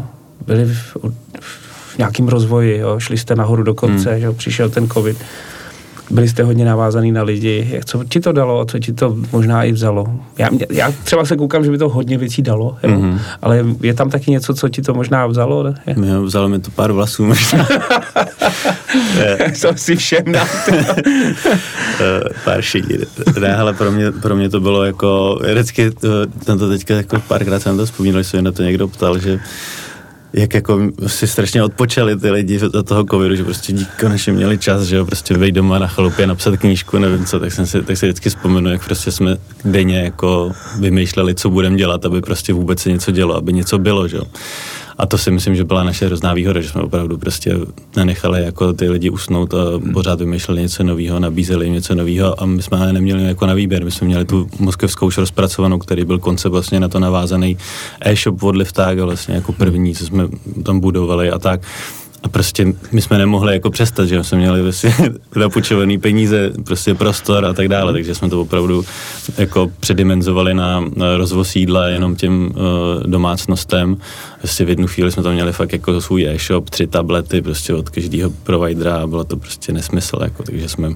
byli 0.47 0.65
v, 0.65 0.97
v 1.39 1.97
nějakém 1.97 2.27
rozvoji, 2.27 2.77
jo? 2.77 2.99
šli 2.99 3.17
jste 3.17 3.35
nahoru 3.35 3.63
do 3.63 3.73
konce, 3.73 4.11
hmm. 4.11 4.19
že 4.19 4.31
přišel 4.31 4.69
ten 4.69 4.89
covid, 4.89 5.17
byli 6.09 6.27
jste 6.27 6.43
hodně 6.43 6.65
navázaný 6.65 7.11
na 7.11 7.23
lidi. 7.23 7.81
Co 7.85 8.03
ti 8.03 8.19
to 8.19 8.31
dalo, 8.31 8.65
co 8.65 8.79
ti 8.79 8.93
to 8.93 9.17
možná 9.31 9.63
i 9.63 9.71
vzalo? 9.71 10.05
Já, 10.37 10.49
já 10.69 10.91
třeba 11.03 11.25
se 11.25 11.37
koukám, 11.37 11.63
že 11.63 11.71
by 11.71 11.77
to 11.77 11.89
hodně 11.89 12.17
věcí 12.17 12.41
dalo, 12.41 12.77
jo? 12.83 12.89
Mm-hmm. 12.89 13.19
ale 13.41 13.65
je 13.81 13.93
tam 13.93 14.09
taky 14.09 14.31
něco, 14.31 14.53
co 14.53 14.69
ti 14.69 14.81
to 14.81 14.93
možná 14.93 15.27
vzalo? 15.27 15.63
Ne? 15.63 15.75
Jo, 16.07 16.23
vzalo 16.23 16.49
mi 16.49 16.59
to 16.59 16.71
pár 16.71 16.91
vlasů 16.91 17.25
možná. 17.25 17.67
to 19.61 19.67
si 19.75 19.95
všem 19.95 20.23
eh, 20.35 20.41
Pár 22.45 22.61
šedí. 22.61 22.97
Ne, 23.39 23.55
ale 23.55 23.73
pro 23.73 23.91
mě, 23.91 24.11
pro 24.11 24.35
mě 24.35 24.49
to 24.49 24.59
bylo 24.59 24.83
jako, 24.83 25.39
vždycky, 25.51 25.91
to, 25.91 26.25
to 26.45 26.69
teďka 26.69 26.95
jako 26.95 27.19
párkrát 27.27 27.59
jsem 27.59 27.77
to 27.77 27.85
vzpomínal, 27.85 28.21
že 28.21 28.29
se 28.29 28.41
na 28.41 28.51
to 28.51 28.63
někdo 28.63 28.87
ptal, 28.87 29.19
že 29.19 29.39
jak 30.33 30.53
jako 30.53 30.79
si 31.07 31.27
strašně 31.27 31.63
odpočali 31.63 32.19
ty 32.19 32.31
lidi 32.31 32.59
do 32.59 32.83
toho 32.83 33.05
covidu, 33.11 33.35
že 33.35 33.43
prostě 33.43 33.73
díky 33.73 33.91
konečně 33.99 34.33
měli 34.33 34.57
čas, 34.57 34.83
že 34.83 34.95
jo, 34.95 35.05
prostě 35.05 35.37
vejít 35.37 35.55
doma 35.55 35.79
na 35.79 35.87
chalupě, 35.87 36.27
napsat 36.27 36.57
knížku, 36.57 36.97
nevím 36.97 37.25
co, 37.25 37.39
tak 37.39 37.51
jsem 37.51 37.65
si, 37.65 37.81
tak 37.81 37.97
si 37.97 38.05
vždycky 38.05 38.29
vzpomenu, 38.29 38.69
jak 38.69 38.85
prostě 38.85 39.11
jsme 39.11 39.37
denně 39.65 39.99
jako 39.99 40.51
vymýšleli, 40.79 41.35
co 41.35 41.49
budeme 41.49 41.77
dělat, 41.77 42.05
aby 42.05 42.21
prostě 42.21 42.53
vůbec 42.53 42.79
se 42.79 42.89
něco 42.89 43.11
dělo, 43.11 43.35
aby 43.35 43.53
něco 43.53 43.77
bylo, 43.77 44.07
že 44.07 44.17
jo. 44.17 44.23
A 44.97 45.05
to 45.05 45.17
si 45.17 45.31
myslím, 45.31 45.55
že 45.55 45.63
byla 45.63 45.83
naše 45.83 46.05
hrozná 46.05 46.33
výhoda, 46.33 46.61
že 46.61 46.69
jsme 46.69 46.81
opravdu 46.81 47.17
prostě 47.17 47.55
nenechali 47.95 48.43
jako 48.43 48.73
ty 48.73 48.89
lidi 48.89 49.09
usnout 49.09 49.53
a 49.53 49.57
hmm. 49.77 49.93
pořád 49.93 50.19
vymýšleli 50.19 50.61
něco 50.61 50.83
nového, 50.83 51.19
nabízeli 51.19 51.65
jim 51.65 51.73
něco 51.73 51.95
nového 51.95 52.41
a 52.41 52.45
my 52.45 52.63
jsme 52.63 52.93
neměli 52.93 53.23
jako 53.23 53.45
na 53.45 53.53
výběr. 53.53 53.85
My 53.85 53.91
jsme 53.91 54.07
měli 54.07 54.25
tu 54.25 54.49
moskevskou 54.59 55.05
už 55.05 55.17
rozpracovanou, 55.17 55.79
který 55.79 56.05
byl 56.05 56.19
koncept 56.19 56.51
vlastně 56.51 56.79
na 56.79 56.87
to 56.87 56.99
navázaný 56.99 57.57
e-shop 58.01 58.43
od 58.43 58.55
Lifták 58.55 58.99
a 58.99 59.05
vlastně 59.05 59.35
jako 59.35 59.53
první, 59.53 59.95
co 59.95 60.05
jsme 60.05 60.27
tam 60.63 60.79
budovali 60.79 61.31
a 61.31 61.39
tak. 61.39 61.61
A 62.23 62.29
prostě 62.29 62.73
my 62.91 63.01
jsme 63.01 63.17
nemohli 63.17 63.53
jako 63.53 63.69
přestat, 63.69 64.05
že 64.05 64.23
jsme 64.23 64.37
měli 64.37 64.61
vlastně 64.63 64.93
napůjčovaný 65.35 65.97
peníze, 65.97 66.51
prostě 66.63 66.93
prostor 66.93 67.45
a 67.45 67.53
tak 67.53 67.67
dále, 67.67 67.93
takže 67.93 68.15
jsme 68.15 68.29
to 68.29 68.41
opravdu 68.41 68.85
jako 69.37 69.71
předimenzovali 69.79 70.53
na, 70.53 70.85
na 70.95 71.17
rozvoz 71.17 71.55
jídla 71.55 71.87
jenom 71.87 72.15
těm 72.15 72.45
uh, 72.45 73.03
domácnostem. 73.03 73.97
Prostě 74.37 74.65
v 74.65 74.69
jednu 74.69 74.87
chvíli 74.87 75.11
jsme 75.11 75.23
tam 75.23 75.33
měli 75.33 75.53
fakt 75.53 75.73
jako 75.73 76.01
svůj 76.01 76.27
e-shop, 76.27 76.69
tři 76.69 76.87
tablety 76.87 77.41
prostě 77.41 77.73
od 77.73 77.89
každého 77.89 78.29
providera 78.43 78.95
a 78.95 79.07
bylo 79.07 79.23
to 79.23 79.37
prostě 79.37 79.73
nesmysl, 79.73 80.19
jako, 80.21 80.43
takže 80.43 80.69
jsme 80.69 80.89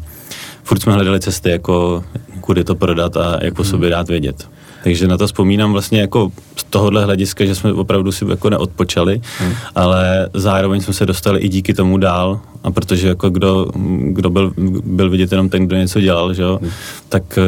furt 0.63 0.81
jsme 0.81 0.93
hledali 0.93 1.19
cesty, 1.19 1.49
jako 1.49 2.03
kudy 2.41 2.63
to 2.63 2.75
prodat 2.75 3.17
a 3.17 3.39
jak 3.41 3.53
po 3.53 3.63
sobě 3.63 3.89
dát 3.89 4.09
vědět. 4.09 4.47
Takže 4.83 5.07
na 5.07 5.17
to 5.17 5.27
vzpomínám 5.27 5.71
vlastně 5.71 6.01
jako 6.01 6.31
z 6.55 6.63
tohohle 6.63 7.05
hlediska, 7.05 7.45
že 7.45 7.55
jsme 7.55 7.73
opravdu 7.73 8.11
si 8.11 8.25
jako 8.29 8.49
neodpočali, 8.49 9.21
hmm. 9.39 9.53
ale 9.75 10.29
zároveň 10.33 10.81
jsme 10.81 10.93
se 10.93 11.05
dostali 11.05 11.39
i 11.39 11.49
díky 11.49 11.73
tomu 11.73 11.97
dál 11.97 12.39
a 12.63 12.71
protože 12.71 13.07
jako 13.07 13.29
kdo, 13.29 13.67
kdo 14.03 14.29
byl, 14.29 14.53
byl 14.83 15.09
vidět 15.09 15.31
jenom 15.31 15.49
ten, 15.49 15.67
kdo 15.67 15.75
něco 15.75 16.01
dělal, 16.01 16.33
že 16.33 16.41
jo, 16.41 16.59
hmm. 16.61 16.71
tak 17.09 17.39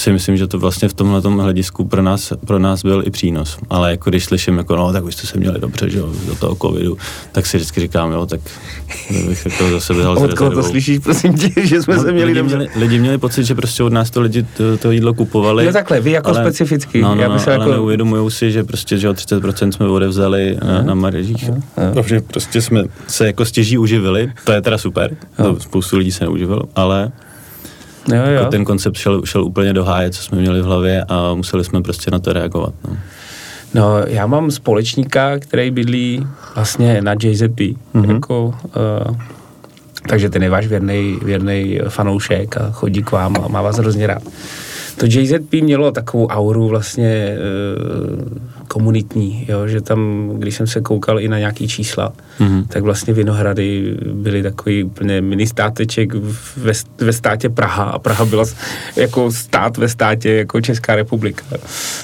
si 0.00 0.12
myslím, 0.12 0.36
že 0.36 0.46
to 0.46 0.58
vlastně 0.58 0.88
v 0.88 0.94
tomhle 0.94 1.20
hledisku 1.42 1.84
pro 1.84 2.02
nás, 2.02 2.32
pro 2.46 2.58
nás 2.58 2.82
byl 2.82 3.02
i 3.06 3.10
přínos. 3.10 3.58
Ale 3.70 3.90
jako 3.90 4.10
když 4.10 4.24
slyším, 4.24 4.58
jako 4.58 4.76
no, 4.76 4.92
tak 4.92 5.04
už 5.04 5.14
jste 5.14 5.26
se 5.26 5.38
měli 5.38 5.60
dobře, 5.60 5.90
že 5.90 5.98
jo, 5.98 6.12
do 6.26 6.34
toho 6.34 6.56
covidu, 6.62 6.98
tak 7.32 7.46
si 7.46 7.56
vždycky 7.56 7.80
říkám, 7.80 8.12
jo, 8.12 8.26
tak 8.26 8.40
bych 9.28 9.46
jako 9.46 9.70
zase 9.70 9.94
vzal 9.94 10.18
Od 10.18 10.34
koho 10.34 10.50
to 10.50 10.62
slyšíš, 10.62 10.98
prosím 10.98 11.34
tě, 11.34 11.66
že 11.66 11.82
jsme 11.82 11.96
no, 11.96 12.02
se 12.02 12.12
měli 12.12 12.26
lidi 12.26 12.38
dobře? 12.38 12.56
Měli, 12.56 12.70
lidi 12.76 12.98
měli 12.98 13.18
pocit, 13.18 13.44
že 13.44 13.54
prostě 13.54 13.82
od 13.82 13.92
nás 13.92 14.10
to 14.10 14.20
lidi 14.20 14.42
to, 14.42 14.78
to 14.78 14.90
jídlo 14.90 15.14
kupovali. 15.14 15.66
No 15.66 15.72
takhle, 15.72 16.00
vy 16.00 16.10
jako 16.10 16.28
ale, 16.28 16.40
specificky. 16.40 17.02
No, 17.02 17.14
no, 17.14 17.28
no, 17.28 17.32
ale 17.32 17.52
jako... 17.52 17.70
neuvědomují 17.70 18.30
si, 18.30 18.52
že 18.52 18.64
prostě, 18.64 18.98
že 18.98 19.08
o 19.08 19.12
30% 19.12 19.70
jsme 19.70 19.86
odevzali 19.86 20.58
uh, 20.62 20.68
na, 20.68 20.82
na 20.82 20.94
marežích. 20.94 21.48
Uh, 21.48 21.56
uh. 21.56 21.94
Takže 21.94 22.20
prostě 22.20 22.62
jsme 22.62 22.84
se 23.06 23.26
jako 23.26 23.44
stěží 23.44 23.78
uživili, 23.78 24.32
to 24.44 24.52
je 24.52 24.62
teda 24.62 24.78
super, 24.78 25.16
uh. 25.38 25.46
to 25.46 25.60
spoustu 25.60 25.96
lidí 25.96 26.12
se 26.12 26.24
neuživilo, 26.24 26.62
ale 26.74 27.12
Jo, 28.08 28.16
jo. 28.16 28.32
Jako 28.32 28.50
ten 28.50 28.64
koncept 28.64 28.96
šel, 28.96 29.22
šel 29.24 29.44
úplně 29.44 29.72
do 29.72 29.84
háje, 29.84 30.10
co 30.10 30.22
jsme 30.22 30.38
měli 30.38 30.62
v 30.62 30.64
hlavě 30.64 31.04
a 31.08 31.34
museli 31.34 31.64
jsme 31.64 31.82
prostě 31.82 32.10
na 32.10 32.18
to 32.18 32.32
reagovat. 32.32 32.74
No. 32.88 32.96
No, 33.74 33.98
já 34.06 34.26
mám 34.26 34.50
společníka, 34.50 35.38
který 35.38 35.70
bydlí 35.70 36.26
vlastně 36.54 37.02
na 37.02 37.12
JZP, 37.22 37.58
mm-hmm. 37.58 38.14
jako, 38.14 38.54
uh, 39.06 39.16
takže 40.08 40.30
ten 40.30 40.42
je 40.42 40.50
váš 40.50 40.66
věrný, 40.66 41.18
věrný 41.24 41.80
fanoušek 41.88 42.56
a 42.56 42.70
chodí 42.70 43.02
k 43.02 43.10
vám 43.10 43.34
a 43.44 43.48
má 43.48 43.62
vás 43.62 43.76
hrozně 43.76 44.06
rád. 44.06 44.22
To 44.96 45.06
JZP 45.06 45.52
mělo 45.52 45.92
takovou 45.92 46.26
auru 46.26 46.68
vlastně 46.68 47.36
uh, 47.36 48.40
komunitní, 48.70 49.46
jo, 49.48 49.68
že 49.68 49.80
tam, 49.80 50.30
když 50.38 50.54
jsem 50.56 50.66
se 50.66 50.80
koukal 50.80 51.20
i 51.20 51.28
na 51.28 51.38
nějaký 51.38 51.68
čísla, 51.68 52.12
mm-hmm. 52.40 52.66
tak 52.68 52.82
vlastně 52.82 53.14
Vinohrady 53.14 53.96
byly 54.12 54.42
takový 54.42 54.84
úplně 54.84 55.20
mini 55.20 55.46
státeček 55.46 56.14
ve, 56.56 56.72
ve 56.98 57.12
státě 57.12 57.48
Praha 57.48 57.84
a 57.84 57.98
Praha 57.98 58.24
byla 58.24 58.44
jako 58.96 59.32
stát 59.32 59.76
ve 59.76 59.88
státě 59.88 60.32
jako 60.32 60.60
Česká 60.60 60.94
republika. 60.94 61.44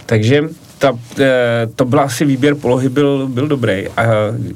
Takže 0.06 0.42
ta, 0.78 0.92
eh, 1.20 1.68
to 1.76 1.84
byl 1.84 2.00
asi 2.00 2.24
výběr 2.24 2.54
polohy 2.54 2.88
byl, 2.88 3.28
byl 3.28 3.48
dobrý 3.48 3.88
a 3.88 4.02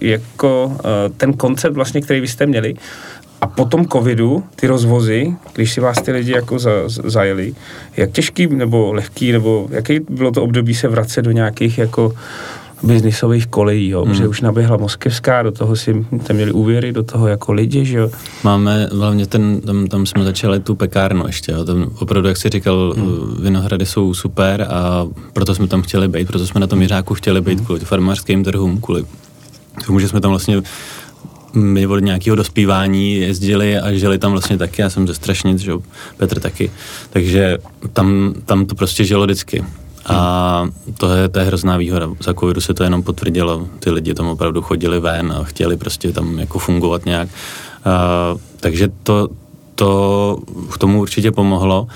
jako 0.00 0.76
eh, 0.78 1.08
ten 1.16 1.32
koncept 1.32 1.74
vlastně, 1.74 2.00
který 2.00 2.20
vy 2.20 2.28
jste 2.28 2.46
měli, 2.46 2.74
a 3.40 3.47
po 3.47 3.64
tom 3.64 3.87
covidu, 3.87 4.44
ty 4.56 4.66
rozvozy, 4.66 5.35
když 5.54 5.73
si 5.73 5.80
vás 5.80 6.02
ty 6.02 6.12
lidi 6.12 6.32
jako 6.32 6.59
za, 6.59 6.70
zajeli, 6.87 7.54
jak 7.97 8.11
těžký 8.11 8.47
nebo 8.47 8.92
lehký, 8.92 9.32
nebo 9.32 9.68
jaký 9.70 10.00
bylo 10.11 10.30
to 10.30 10.42
období 10.42 10.75
se 10.75 10.88
vracet 10.88 11.23
do 11.23 11.30
nějakých 11.30 11.78
jako 11.78 12.12
biznisových 12.82 13.47
kolejí, 13.47 13.88
jo, 13.88 14.02
hmm. 14.02 14.12
protože 14.12 14.28
už 14.28 14.40
naběhla 14.40 14.76
Moskevská, 14.76 15.42
do 15.42 15.52
toho 15.52 15.76
si 15.76 16.06
tam 16.26 16.37
měli 16.37 16.52
úvěry, 16.52 16.92
do 16.92 17.02
toho 17.02 17.28
jako 17.28 17.52
lidi, 17.52 17.85
že 17.85 17.99
jo. 17.99 18.11
Máme, 18.44 18.88
hlavně 18.92 19.26
ten, 19.26 19.61
tam, 19.61 19.87
tam 19.87 20.06
jsme 20.06 20.25
začali 20.25 20.61
tu 20.61 20.75
pekárnu 20.75 21.26
ještě, 21.26 21.52
jo, 21.52 21.64
tam 21.64 21.90
opravdu, 21.99 22.28
jak 22.28 22.37
jsi 22.37 22.49
říkal, 22.49 22.94
hmm. 22.97 23.37
Vinohrady 23.42 23.87
jsou 23.87 24.14
super 24.14 24.66
a 24.70 25.06
proto 25.32 25.54
jsme 25.54 25.66
tam 25.66 25.82
chtěli 25.82 26.09
být, 26.09 26.28
proto 26.28 26.47
jsme 26.47 26.61
na 26.61 26.66
tom 26.66 26.82
Jiřáku 26.82 27.14
chtěli 27.14 27.40
být, 27.40 27.59
hmm. 27.59 27.66
kvůli 27.66 27.80
farmářským 27.80 28.44
trhům, 28.44 28.80
kvůli 28.80 29.04
tomu, 29.87 30.00
že 30.00 30.09
jsme 30.09 30.20
tam 30.20 30.30
vlastně 30.30 30.62
my 31.54 31.87
od 31.87 31.99
nějakého 31.99 32.37
dospívání 32.37 33.14
jezdili 33.14 33.78
a 33.78 33.92
žili 33.92 34.19
tam 34.19 34.33
vlastně 34.33 34.59
taky, 34.59 34.83
já 34.83 34.90
jsem 34.90 35.07
ze 35.07 35.14
Strašnic, 35.14 35.59
že 35.59 35.73
Petr 36.16 36.40
taky, 36.40 36.71
takže 37.11 37.59
tam, 37.92 38.35
tam 38.45 38.66
to 38.66 38.75
prostě 38.75 39.04
žilo 39.04 39.25
vždycky. 39.25 39.64
A 40.07 40.69
to 40.99 41.14
je, 41.14 41.28
to 41.28 41.38
je 41.38 41.45
hrozná 41.45 41.76
výhoda. 41.76 42.09
Za 42.21 42.35
covidu 42.35 42.61
se 42.61 42.75
to 42.75 42.85
jenom 42.85 43.02
potvrdilo. 43.02 43.69
Ty 43.80 43.90
lidi 43.90 44.14
tam 44.14 44.26
opravdu 44.26 44.62
chodili 44.62 45.00
ven 45.00 45.33
a 45.33 45.45
chtěli 45.45 45.76
prostě 45.76 46.12
tam 46.12 46.38
jako 46.38 46.59
fungovat 46.59 47.04
nějak. 47.04 47.28
A, 47.85 48.35
takže 48.61 48.88
to, 49.02 49.28
to 49.75 50.38
k 50.73 50.78
tomu 50.78 51.00
určitě 51.00 51.33
pomohlo. 51.33 51.87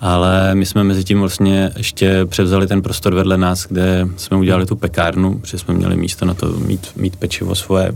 Ale 0.00 0.54
my 0.54 0.66
jsme 0.66 0.84
mezi 0.84 1.04
tím 1.04 1.20
vlastně 1.20 1.70
ještě 1.76 2.24
převzali 2.24 2.66
ten 2.66 2.82
prostor 2.82 3.14
vedle 3.14 3.36
nás, 3.36 3.66
kde 3.66 4.08
jsme 4.16 4.36
udělali 4.36 4.66
tu 4.66 4.76
pekárnu, 4.76 5.38
protože 5.38 5.58
jsme 5.58 5.74
měli 5.74 5.96
místo 5.96 6.24
na 6.24 6.34
to 6.34 6.46
mít, 6.46 6.86
mít 6.96 7.16
pečivo 7.16 7.54
svoje 7.54 7.92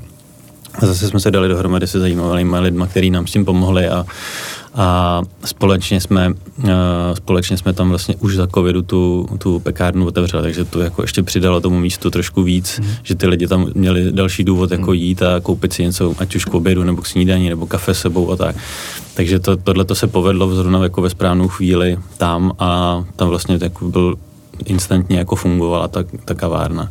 a 0.79 0.87
zase 0.87 1.09
jsme 1.09 1.21
se 1.21 1.31
dali 1.31 1.49
dohromady 1.49 1.87
se 1.87 2.01
zajímavými 2.01 2.59
lidmi, 2.59 2.85
kteří 2.91 3.11
nám 3.11 3.27
s 3.27 3.33
tím 3.33 3.45
pomohli 3.45 3.89
a, 3.89 4.07
a 4.75 5.23
společně 5.45 6.01
jsme, 6.01 6.29
uh, 6.29 6.71
společně 7.15 7.57
jsme 7.57 7.73
tam 7.73 7.89
vlastně 7.89 8.15
už 8.21 8.37
za 8.37 8.47
covidu 8.47 8.83
tu, 8.83 9.29
tu 9.39 9.61
pekárnu 9.61 10.07
otevřeli, 10.07 10.43
takže 10.43 10.65
to 10.65 10.81
jako 10.81 11.03
ještě 11.03 11.23
přidalo 11.23 11.61
tomu 11.61 11.79
místu 11.81 12.11
trošku 12.11 12.43
víc, 12.43 12.79
mm. 12.79 12.89
že 13.03 13.15
ty 13.15 13.27
lidi 13.27 13.47
tam 13.47 13.67
měli 13.75 14.13
další 14.13 14.45
důvod 14.45 14.71
jako 14.71 14.91
mm. 14.91 14.97
jít 14.97 15.23
a 15.23 15.41
koupit 15.41 15.73
si 15.73 15.83
něco, 15.83 16.15
ať 16.19 16.35
už 16.35 16.45
k 16.45 16.55
obědu 16.55 16.85
nebo 16.85 17.03
k 17.03 17.07
snídaní 17.07 17.49
nebo 17.49 17.67
kafe 17.67 17.95
sebou 17.95 18.31
a 18.31 18.37
tak. 18.37 18.57
Takže 19.15 19.39
to, 19.39 19.57
tohle 19.57 19.85
to 19.85 19.95
se 19.95 20.07
povedlo 20.07 20.55
zrovna 20.55 20.83
jako 20.83 21.03
ve 21.03 21.11
správnou 21.11 21.49
chvíli 21.49 21.99
tam 22.19 22.53
a 22.59 23.05
tam 23.17 23.29
vlastně 23.29 23.59
jako 23.61 23.85
byl 23.85 24.15
instantně 24.65 25.19
jako 25.19 25.37
fungovala 25.37 25.89
ta, 25.89 26.05
ta 26.25 26.35
kavárna 26.35 26.91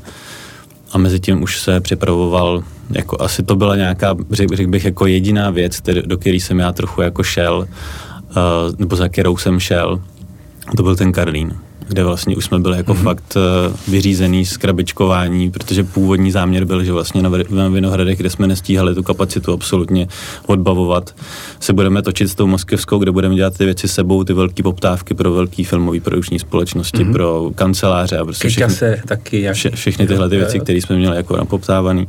a 0.94 0.98
mezi 0.98 1.20
tím 1.20 1.44
už 1.44 1.60
se 1.60 1.82
připravoval, 1.82 2.64
jako 2.90 3.22
asi 3.22 3.44
to 3.44 3.56
byla 3.56 3.76
nějaká, 3.76 4.16
řekl, 4.32 4.56
řek 4.56 4.68
bych, 4.68 4.86
jako 4.86 5.06
jediná 5.06 5.50
věc, 5.50 5.82
do 6.06 6.18
které 6.18 6.36
jsem 6.36 6.60
já 6.60 6.72
trochu 6.72 7.02
jako 7.02 7.24
šel, 7.24 7.58
uh, 7.58 8.36
nebo 8.78 8.96
za 8.96 9.10
kterou 9.10 9.38
jsem 9.38 9.60
šel, 9.60 10.02
to 10.78 10.84
byl 10.84 10.96
ten 10.96 11.12
Karlín 11.12 11.54
kde 11.88 12.04
vlastně 12.04 12.36
už 12.36 12.46
jsme 12.46 12.60
byli 12.60 12.78
jako 12.78 12.94
mm-hmm. 12.94 13.04
fakt 13.04 13.36
uh, 13.36 13.76
vyřízený 13.88 14.46
z 14.46 14.58
krabičkování, 14.58 15.52
protože 15.52 15.84
původní 15.84 16.32
záměr 16.32 16.66
byl, 16.66 16.84
že 16.84 16.92
vlastně 16.92 17.22
na, 17.22 17.32
na 17.50 17.70
Vinohradech, 17.70 18.18
kde 18.18 18.30
jsme 18.30 18.48
nestíhali 18.48 18.96
tu 18.96 19.04
kapacitu 19.04 19.54
absolutně 19.54 20.08
odbavovat, 20.46 21.16
se 21.60 21.74
budeme 21.74 22.02
točit 22.02 22.28
s 22.28 22.36
tou 22.36 22.48
moskevskou, 22.48 22.98
kde 22.98 23.12
budeme 23.12 23.36
dělat 23.36 23.58
ty 23.58 23.66
věci 23.66 23.88
sebou, 23.88 24.24
ty 24.24 24.34
velké 24.34 24.64
poptávky 24.64 25.14
pro 25.14 25.34
velké 25.34 25.64
filmové 25.64 26.00
produkční 26.00 26.40
společnosti, 26.40 26.98
mm-hmm. 26.98 27.12
pro 27.12 27.52
kanceláře 27.56 28.18
a 28.18 28.24
prostě 28.26 28.50
všechny, 28.50 29.02
taky, 29.08 29.50
vše, 29.54 29.70
všechny 29.70 30.08
tyhle 30.08 30.30
ty 30.30 30.38
věci, 30.38 30.60
které 30.60 30.78
jsme 30.78 30.96
měli 30.96 31.18
jako 31.18 31.38
napoptávaný. 31.38 32.08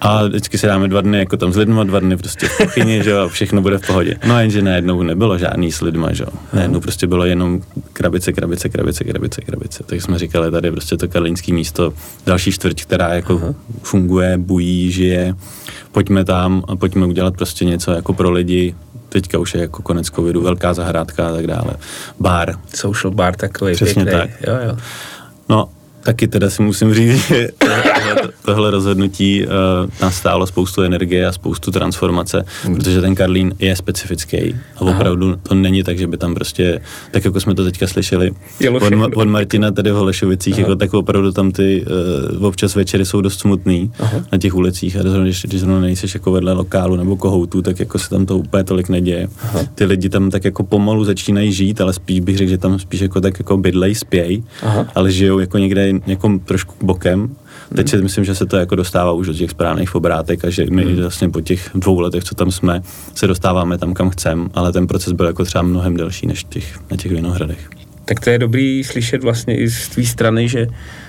A 0.00 0.24
vždycky 0.24 0.58
se 0.58 0.66
dáme 0.66 0.88
dva 0.88 1.00
dny 1.00 1.18
jako 1.18 1.36
tam 1.36 1.52
s 1.52 1.56
lidma, 1.56 1.84
dva 1.84 2.00
dny 2.00 2.16
prostě 2.16 2.48
v 2.48 2.56
kuchyni, 2.56 3.04
že 3.04 3.10
jo, 3.10 3.18
a 3.18 3.28
všechno 3.28 3.62
bude 3.62 3.78
v 3.78 3.86
pohodě. 3.86 4.16
No 4.26 4.40
jenže 4.40 4.62
najednou 4.62 5.02
nebylo 5.02 5.38
žádný 5.38 5.72
s 5.72 5.80
lidma, 5.80 6.12
že 6.12 6.22
jo. 6.22 6.28
Najednou 6.52 6.80
prostě 6.80 7.06
bylo 7.06 7.24
jenom 7.24 7.60
krabice, 7.92 8.32
krabice, 8.32 8.68
krabice, 8.68 9.04
krabice, 9.04 9.40
krabice. 9.40 9.84
Tak 9.86 10.02
jsme 10.02 10.18
říkali, 10.18 10.50
tady 10.50 10.70
prostě 10.70 10.96
to 10.96 11.08
karlínský 11.08 11.52
místo, 11.52 11.92
další 12.26 12.52
čtvrť, 12.52 12.82
která 12.82 13.14
jako 13.14 13.40
Aha. 13.42 13.54
funguje, 13.82 14.38
bují, 14.38 14.90
žije. 14.92 15.34
Pojďme 15.92 16.24
tam 16.24 16.64
a 16.68 16.76
pojďme 16.76 17.06
udělat 17.06 17.36
prostě 17.36 17.64
něco 17.64 17.92
jako 17.92 18.12
pro 18.12 18.30
lidi, 18.30 18.74
teďka 19.08 19.38
už 19.38 19.54
je 19.54 19.60
jako 19.60 19.82
konec 19.82 20.06
covidu, 20.10 20.42
velká 20.42 20.74
zahrádka 20.74 21.28
a 21.28 21.32
tak 21.32 21.46
dále. 21.46 21.74
Bar. 22.20 22.54
Social 22.74 23.10
bar 23.14 23.34
takový 23.36 23.74
Přesně 23.74 24.04
pěkný. 24.04 24.20
tak. 24.20 24.30
Jo, 24.46 24.54
jo. 24.68 24.76
No 25.48 25.68
Taky 26.02 26.28
teda 26.28 26.50
si 26.50 26.62
musím 26.62 26.94
říct, 26.94 27.26
že 27.26 27.48
tohle, 28.14 28.32
tohle 28.44 28.70
rozhodnutí 28.70 29.46
uh, 29.46 29.52
nás 30.00 30.16
stálo 30.16 30.46
spoustu 30.46 30.82
energie 30.82 31.26
a 31.26 31.32
spoustu 31.32 31.70
transformace, 31.70 32.44
mm. 32.66 32.74
protože 32.76 33.00
ten 33.00 33.14
Karlín 33.14 33.54
je 33.58 33.76
specifický 33.76 34.56
a 34.76 34.80
opravdu 34.80 35.26
Aha. 35.26 35.38
to 35.42 35.54
není 35.54 35.82
tak, 35.82 35.98
že 35.98 36.06
by 36.06 36.16
tam 36.16 36.34
prostě, 36.34 36.80
tak 37.10 37.24
jako 37.24 37.40
jsme 37.40 37.54
to 37.54 37.64
teďka 37.64 37.86
slyšeli 37.86 38.30
od, 38.80 38.92
od 39.14 39.28
Martina 39.28 39.70
tady 39.70 39.90
v 39.90 39.94
Holešovicích, 39.94 40.54
Aha. 40.54 40.60
jako 40.60 40.76
tak 40.76 40.94
opravdu 40.94 41.32
tam 41.32 41.52
ty 41.52 41.84
uh, 42.36 42.44
občas 42.44 42.74
večery 42.74 43.06
jsou 43.06 43.20
dost 43.20 43.40
smutný 43.40 43.92
Aha. 43.98 44.24
na 44.32 44.38
těch 44.38 44.54
ulicích 44.54 44.96
a 44.96 45.02
zrovna, 45.02 45.22
když, 45.22 45.42
když 45.42 45.60
zrovna 45.60 45.80
nejseš 45.80 46.14
jako 46.14 46.32
vedle 46.32 46.52
lokálu 46.52 46.96
nebo 46.96 47.16
kohoutu, 47.16 47.62
tak 47.62 47.80
jako 47.80 47.98
se 47.98 48.10
tam 48.10 48.26
to 48.26 48.38
úplně 48.38 48.64
tolik 48.64 48.88
neděje. 48.88 49.28
Aha. 49.42 49.60
Ty 49.74 49.84
lidi 49.84 50.08
tam 50.08 50.30
tak 50.30 50.44
jako 50.44 50.64
pomalu 50.64 51.04
začínají 51.04 51.52
žít, 51.52 51.80
ale 51.80 51.92
spíš 51.92 52.20
bych 52.20 52.38
řekl, 52.38 52.50
že 52.50 52.58
tam 52.58 52.78
spíš 52.78 53.00
jako 53.00 53.20
tak 53.20 53.38
jako 53.38 53.56
bydlej, 53.56 53.94
spěj, 53.94 54.42
Aha. 54.62 54.86
ale 54.94 55.12
žijou 55.12 55.38
jako 55.38 55.58
někde 55.58 55.92
někom 56.06 56.38
trošku 56.38 56.74
bokem, 56.86 57.36
teď 57.74 57.88
si 57.88 58.02
myslím, 58.02 58.24
že 58.24 58.34
se 58.34 58.46
to 58.46 58.56
jako 58.56 58.76
dostává 58.76 59.12
už 59.12 59.26
do 59.26 59.34
těch 59.34 59.50
správných 59.50 59.94
obrátek 59.94 60.44
a 60.44 60.50
že 60.50 60.66
my 60.70 60.84
hmm. 60.84 60.96
vlastně 60.96 61.28
po 61.28 61.40
těch 61.40 61.70
dvou 61.74 62.00
letech, 62.00 62.24
co 62.24 62.34
tam 62.34 62.50
jsme, 62.50 62.82
se 63.14 63.26
dostáváme 63.26 63.78
tam, 63.78 63.94
kam 63.94 64.10
chceme, 64.10 64.48
ale 64.54 64.72
ten 64.72 64.86
proces 64.86 65.12
byl 65.12 65.26
jako 65.26 65.44
třeba 65.44 65.62
mnohem 65.62 65.96
delší 65.96 66.26
než 66.26 66.44
těch, 66.44 66.78
na 66.90 66.96
těch 66.96 67.12
Vinohradech. 67.12 67.77
Tak 68.08 68.20
to 68.20 68.30
je 68.30 68.38
dobrý 68.38 68.84
slyšet 68.84 69.22
vlastně 69.22 69.56
i 69.56 69.70
z 69.70 69.88
tvý 69.88 70.06
strany, 70.06 70.48
že 70.48 70.66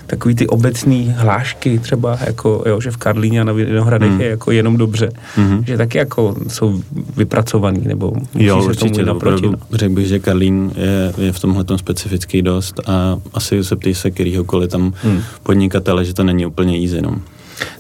takový 0.08 0.36
ty 0.36 0.48
obecný 0.48 1.14
hlášky 1.18 1.80
třeba, 1.80 2.18
jako, 2.26 2.64
jo, 2.66 2.82
že 2.82 2.92
v 2.92 2.98
Karlíně 2.98 3.42
a 3.42 3.44
na 3.44 3.54
Vinohradech 3.54 4.12
mm. 4.12 4.22
je 4.22 4.30
jako 4.30 4.52
jenom 4.52 4.78
dobře, 4.78 5.12
mm-hmm. 5.38 5.64
že 5.64 5.78
taky 5.78 5.98
jako 5.98 6.36
jsou 6.48 6.84
vypracovaný, 7.18 7.82
nebo 7.86 8.14
jo, 8.36 8.62
se 8.62 8.68
určitě, 8.68 8.90
tomu 8.90 9.14
naproti. 9.14 9.46
No. 9.46 9.56
Řekl 9.72 9.94
bych, 9.94 10.08
že 10.08 10.20
Karlín 10.20 10.72
je, 10.76 11.14
je 11.26 11.32
v 11.32 11.40
tomhle 11.40 11.66
specifický 11.76 12.42
dost 12.42 12.80
a 12.86 13.20
asi 13.34 13.64
se 13.64 13.76
ptej 13.76 13.94
se 13.94 14.12
kterýhokoliv 14.12 14.70
tam 14.70 14.94
mm. 15.04 15.22
podnikatele, 15.44 16.06
že 16.06 16.14
to 16.14 16.24
není 16.24 16.46
úplně 16.46 16.82
easy, 16.82 17.02
no. 17.02 17.22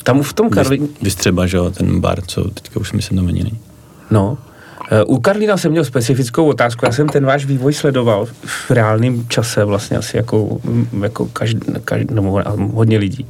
Tam 0.03 0.23
v 0.23 0.33
tom 0.33 0.49
Karlíně... 0.49 0.88
Vy, 1.01 1.11
třeba, 1.11 1.47
že 1.47 1.57
jo, 1.57 1.69
ten 1.69 1.99
bar, 2.01 2.21
co 2.27 2.43
teďka 2.43 2.79
už 2.79 2.91
myslím, 2.93 3.17
to 3.17 3.25
není. 3.25 3.59
No, 4.11 4.38
u 5.05 5.19
Karlína 5.19 5.58
jsem 5.58 5.72
měl 5.72 5.86
specifickou 5.86 6.46
otázku. 6.46 6.86
Já 6.86 6.91
jsem 6.91 7.08
ten 7.08 7.25
váš 7.25 7.46
vývoj 7.46 7.74
sledoval 7.74 8.25
v 8.46 8.72
reálném 8.72 9.27
čase 9.27 9.65
vlastně 9.65 9.98
asi 9.98 10.17
jako, 10.17 10.60
jako 11.01 11.25
každý, 11.25 11.60
každý, 11.86 12.08
no, 12.13 12.43
hodně 12.74 12.98
lidí. 12.98 13.25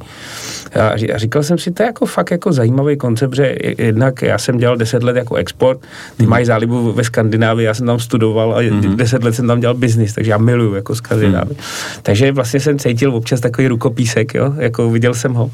A 0.74 1.18
říkal 1.18 1.42
jsem 1.42 1.58
si, 1.58 1.70
to 1.70 1.82
je 1.82 1.86
jako 1.86 2.06
fakt 2.06 2.30
jako 2.30 2.52
zajímavý 2.52 2.96
koncept, 2.96 3.34
že 3.34 3.56
jednak 3.78 4.22
já 4.22 4.38
jsem 4.38 4.58
dělal 4.58 4.76
deset 4.76 5.02
let 5.02 5.16
jako 5.16 5.34
export, 5.34 5.80
ty 6.16 6.26
mají 6.26 6.46
zálibu 6.46 6.92
ve 6.92 7.04
Skandinávii, 7.04 7.66
já 7.66 7.74
jsem 7.74 7.86
tam 7.86 7.98
studoval 7.98 8.54
a 8.54 8.58
hmm. 8.58 8.96
deset 8.96 9.24
let 9.24 9.34
jsem 9.34 9.46
tam 9.46 9.60
dělal 9.60 9.74
biznis, 9.74 10.12
takže 10.12 10.30
já 10.30 10.38
miluju 10.38 10.74
jako 10.74 10.94
Skandinávii. 10.94 11.56
Hmm. 11.56 12.02
Takže 12.02 12.32
vlastně 12.32 12.60
jsem 12.60 12.78
cítil 12.78 13.16
občas 13.16 13.40
takový 13.40 13.68
rukopísek, 13.68 14.34
jo, 14.34 14.54
jako 14.56 14.90
viděl 14.90 15.14
jsem 15.14 15.34
ho. 15.34 15.50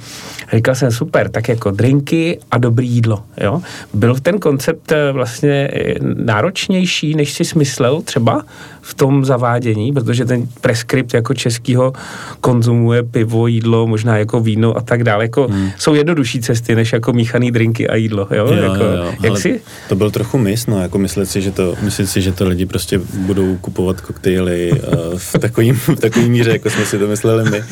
A 0.52 0.56
říkal 0.56 0.74
jsem, 0.74 0.90
super, 0.90 1.28
tak 1.28 1.48
jako 1.48 1.70
drinky 1.70 2.38
a 2.50 2.58
dobrý 2.58 2.88
jídlo, 2.88 3.22
jo. 3.40 3.62
Byl 3.94 4.16
ten 4.20 4.38
koncept 4.38 4.92
eh, 4.92 5.12
vlastně 5.12 5.68
eh, 5.72 5.94
náročnější, 6.00 7.14
než 7.14 7.32
si 7.32 7.44
smyslel 7.44 8.02
třeba 8.02 8.44
v 8.80 8.94
tom 8.94 9.24
zavádění, 9.24 9.92
protože 9.92 10.24
ten 10.24 10.46
preskript 10.60 11.14
jako 11.14 11.34
českýho 11.34 11.92
konzumuje 12.40 13.02
pivo, 13.02 13.46
jídlo, 13.46 13.86
možná 13.86 14.18
jako 14.18 14.40
víno 14.40 14.76
a 14.76 14.80
tak 14.80 15.04
dále. 15.04 15.24
Jako 15.24 15.48
hmm. 15.50 15.70
Jsou 15.78 15.94
jednodušší 15.94 16.40
cesty, 16.40 16.74
než 16.74 16.92
jako 16.92 17.12
míchaný 17.12 17.50
drinky 17.50 17.88
a 17.88 17.94
jídlo. 17.94 18.28
Jo? 18.30 18.46
Jo, 18.46 18.62
jako, 18.62 18.84
jo, 18.84 19.14
jak 19.22 19.38
si? 19.38 19.60
To 19.88 19.94
byl 19.94 20.10
trochu 20.10 20.38
mis, 20.38 20.66
no, 20.66 20.82
jako 20.82 20.98
myslet 20.98 21.26
si, 21.26 21.42
že 21.42 21.50
to, 21.50 21.74
myslet 21.82 22.06
si, 22.06 22.22
že 22.22 22.32
to 22.32 22.48
lidi 22.48 22.66
prostě 22.66 23.00
budou 23.14 23.56
kupovat 23.56 24.00
koktejly 24.00 24.72
uh, 24.72 24.78
v 25.18 25.32
takovým, 25.32 25.74
v 25.96 26.00
takovým 26.00 26.32
míře, 26.32 26.50
jako 26.50 26.70
jsme 26.70 26.84
si 26.84 26.98
to 26.98 27.06
mysleli 27.06 27.50
my. 27.50 27.64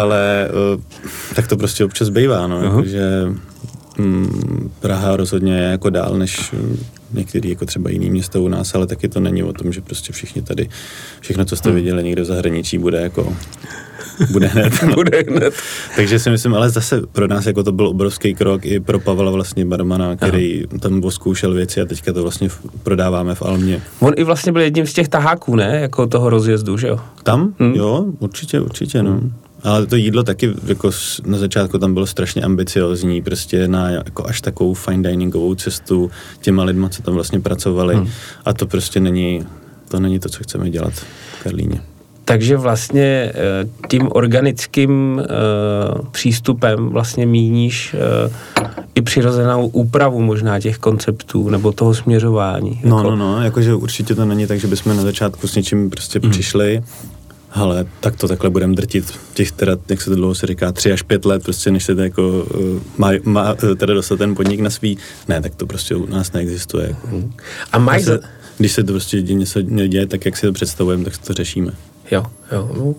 Ale 0.00 0.48
uh, 0.74 0.80
tak 1.34 1.46
to 1.46 1.56
prostě 1.56 1.84
občas 1.84 2.08
bývá, 2.08 2.46
no, 2.46 2.60
uh-huh. 2.60 2.64
jako, 2.64 2.84
že 2.84 3.02
mm, 3.98 4.70
Praha 4.80 5.16
rozhodně 5.16 5.52
je 5.56 5.70
jako 5.70 5.90
dál 5.90 6.14
než 6.18 6.54
některý 7.12 7.50
jako 7.50 7.66
třeba 7.66 7.90
jiný 7.90 8.10
město 8.10 8.42
u 8.42 8.48
nás, 8.48 8.74
ale 8.74 8.86
taky 8.86 9.08
to 9.08 9.20
není 9.20 9.42
o 9.42 9.52
tom, 9.52 9.72
že 9.72 9.80
prostě 9.80 10.12
všichni 10.12 10.42
tady, 10.42 10.68
všechno, 11.20 11.44
co 11.44 11.56
jste 11.56 11.68
hmm. 11.68 11.76
viděli 11.76 12.04
někdo 12.04 12.22
v 12.22 12.26
zahraničí, 12.26 12.78
bude 12.78 13.00
jako 13.00 13.36
bude 14.30 14.46
hned. 14.52 14.82
No. 14.82 14.94
bude 14.94 15.24
hned. 15.28 15.54
Takže 15.96 16.18
si 16.18 16.30
myslím, 16.30 16.54
ale 16.54 16.70
zase 16.70 17.02
pro 17.12 17.26
nás 17.26 17.46
jako 17.46 17.62
to 17.62 17.72
byl 17.72 17.88
obrovský 17.88 18.34
krok 18.34 18.66
i 18.66 18.80
pro 18.80 19.00
Pavla 19.00 19.30
vlastně 19.30 19.64
barmana, 19.64 20.16
který 20.16 20.64
Aha. 20.70 20.78
tam 20.78 21.04
oskoušel 21.04 21.54
věci 21.54 21.80
a 21.80 21.84
teďka 21.84 22.12
to 22.12 22.22
vlastně 22.22 22.48
prodáváme 22.82 23.34
v 23.34 23.42
Almě. 23.42 23.82
On 24.00 24.12
i 24.16 24.24
vlastně 24.24 24.52
byl 24.52 24.62
jedním 24.62 24.86
z 24.86 24.92
těch 24.92 25.08
taháků, 25.08 25.56
ne? 25.56 25.78
Jako 25.80 26.06
toho 26.06 26.30
rozjezdu, 26.30 26.78
že 26.78 26.88
jo? 26.88 27.00
Tam? 27.22 27.54
Hmm. 27.58 27.74
Jo, 27.74 28.04
určitě, 28.18 28.60
určitě, 28.60 29.02
no. 29.02 29.10
Hmm. 29.10 29.32
Ale 29.62 29.86
to 29.86 29.96
jídlo 29.96 30.22
taky 30.22 30.54
jako 30.66 30.90
na 31.26 31.38
začátku 31.38 31.78
tam 31.78 31.94
bylo 31.94 32.06
strašně 32.06 32.42
ambiciozní, 32.42 33.22
prostě 33.22 33.68
na 33.68 33.90
jako 33.90 34.26
až 34.26 34.40
takovou 34.40 34.74
fine 34.74 35.10
diningovou 35.10 35.54
cestu 35.54 36.10
těma 36.40 36.64
lidma, 36.64 36.88
co 36.88 37.02
tam 37.02 37.14
vlastně 37.14 37.40
pracovali 37.40 37.94
hmm. 37.94 38.08
a 38.44 38.52
to 38.52 38.66
prostě 38.66 39.00
není, 39.00 39.46
to 39.88 40.00
není 40.00 40.18
to, 40.18 40.28
co 40.28 40.42
chceme 40.42 40.70
dělat 40.70 40.92
v 40.92 41.42
Karlíně. 41.42 41.80
Takže 42.28 42.56
vlastně 42.56 43.32
eh, 43.34 43.34
tím 43.88 44.08
organickým 44.12 45.22
eh, 45.22 45.26
přístupem 46.10 46.88
vlastně 46.88 47.26
míníš 47.26 47.96
eh, 47.98 48.30
i 48.94 49.02
přirozenou 49.02 49.66
úpravu 49.66 50.20
možná 50.20 50.60
těch 50.60 50.78
konceptů 50.78 51.50
nebo 51.50 51.72
toho 51.72 51.94
směřování. 51.94 52.80
No, 52.84 52.96
jako... 52.96 53.10
no, 53.10 53.16
no, 53.16 53.42
jakože 53.42 53.74
určitě 53.74 54.14
to 54.14 54.24
není 54.24 54.46
tak, 54.46 54.60
že 54.60 54.66
bychom 54.66 54.96
na 54.96 55.02
začátku 55.02 55.48
s 55.48 55.54
něčím 55.54 55.90
prostě 55.90 56.18
hmm. 56.22 56.30
přišli 56.30 56.82
ale 57.50 57.86
tak 58.00 58.16
to 58.16 58.28
takhle 58.28 58.50
budeme 58.50 58.74
drtit 58.74 59.18
těch 59.34 59.52
teda, 59.52 59.76
jak 59.88 60.02
se 60.02 60.10
to 60.10 60.16
dlouho 60.16 60.34
se 60.34 60.46
říká, 60.46 60.72
tři 60.72 60.92
až 60.92 61.02
pět 61.02 61.24
let, 61.24 61.42
prostě 61.42 61.70
než 61.70 61.84
se 61.84 61.94
to 61.94 62.00
jako 62.00 62.46
má, 62.98 63.10
má 63.24 63.54
teda 63.54 63.94
dostat 63.94 64.18
ten 64.18 64.34
podnik 64.34 64.60
na 64.60 64.70
svý, 64.70 64.98
ne, 65.28 65.42
tak 65.42 65.54
to 65.54 65.66
prostě 65.66 65.94
u 65.94 66.06
nás 66.06 66.32
neexistuje. 66.32 66.88
Jako. 66.88 67.30
A 67.72 67.78
mají... 67.78 68.04
Když 68.58 68.72
se 68.72 68.84
to 68.84 68.92
prostě 68.92 69.22
něco 69.22 69.60
neděje 69.62 70.06
tak, 70.06 70.24
jak 70.24 70.36
si 70.36 70.46
to 70.46 70.52
představujeme, 70.52 71.04
tak 71.04 71.18
to 71.18 71.32
řešíme. 71.32 71.72
Jo, 72.10 72.24
jo, 72.52 72.70
no, 72.76 72.94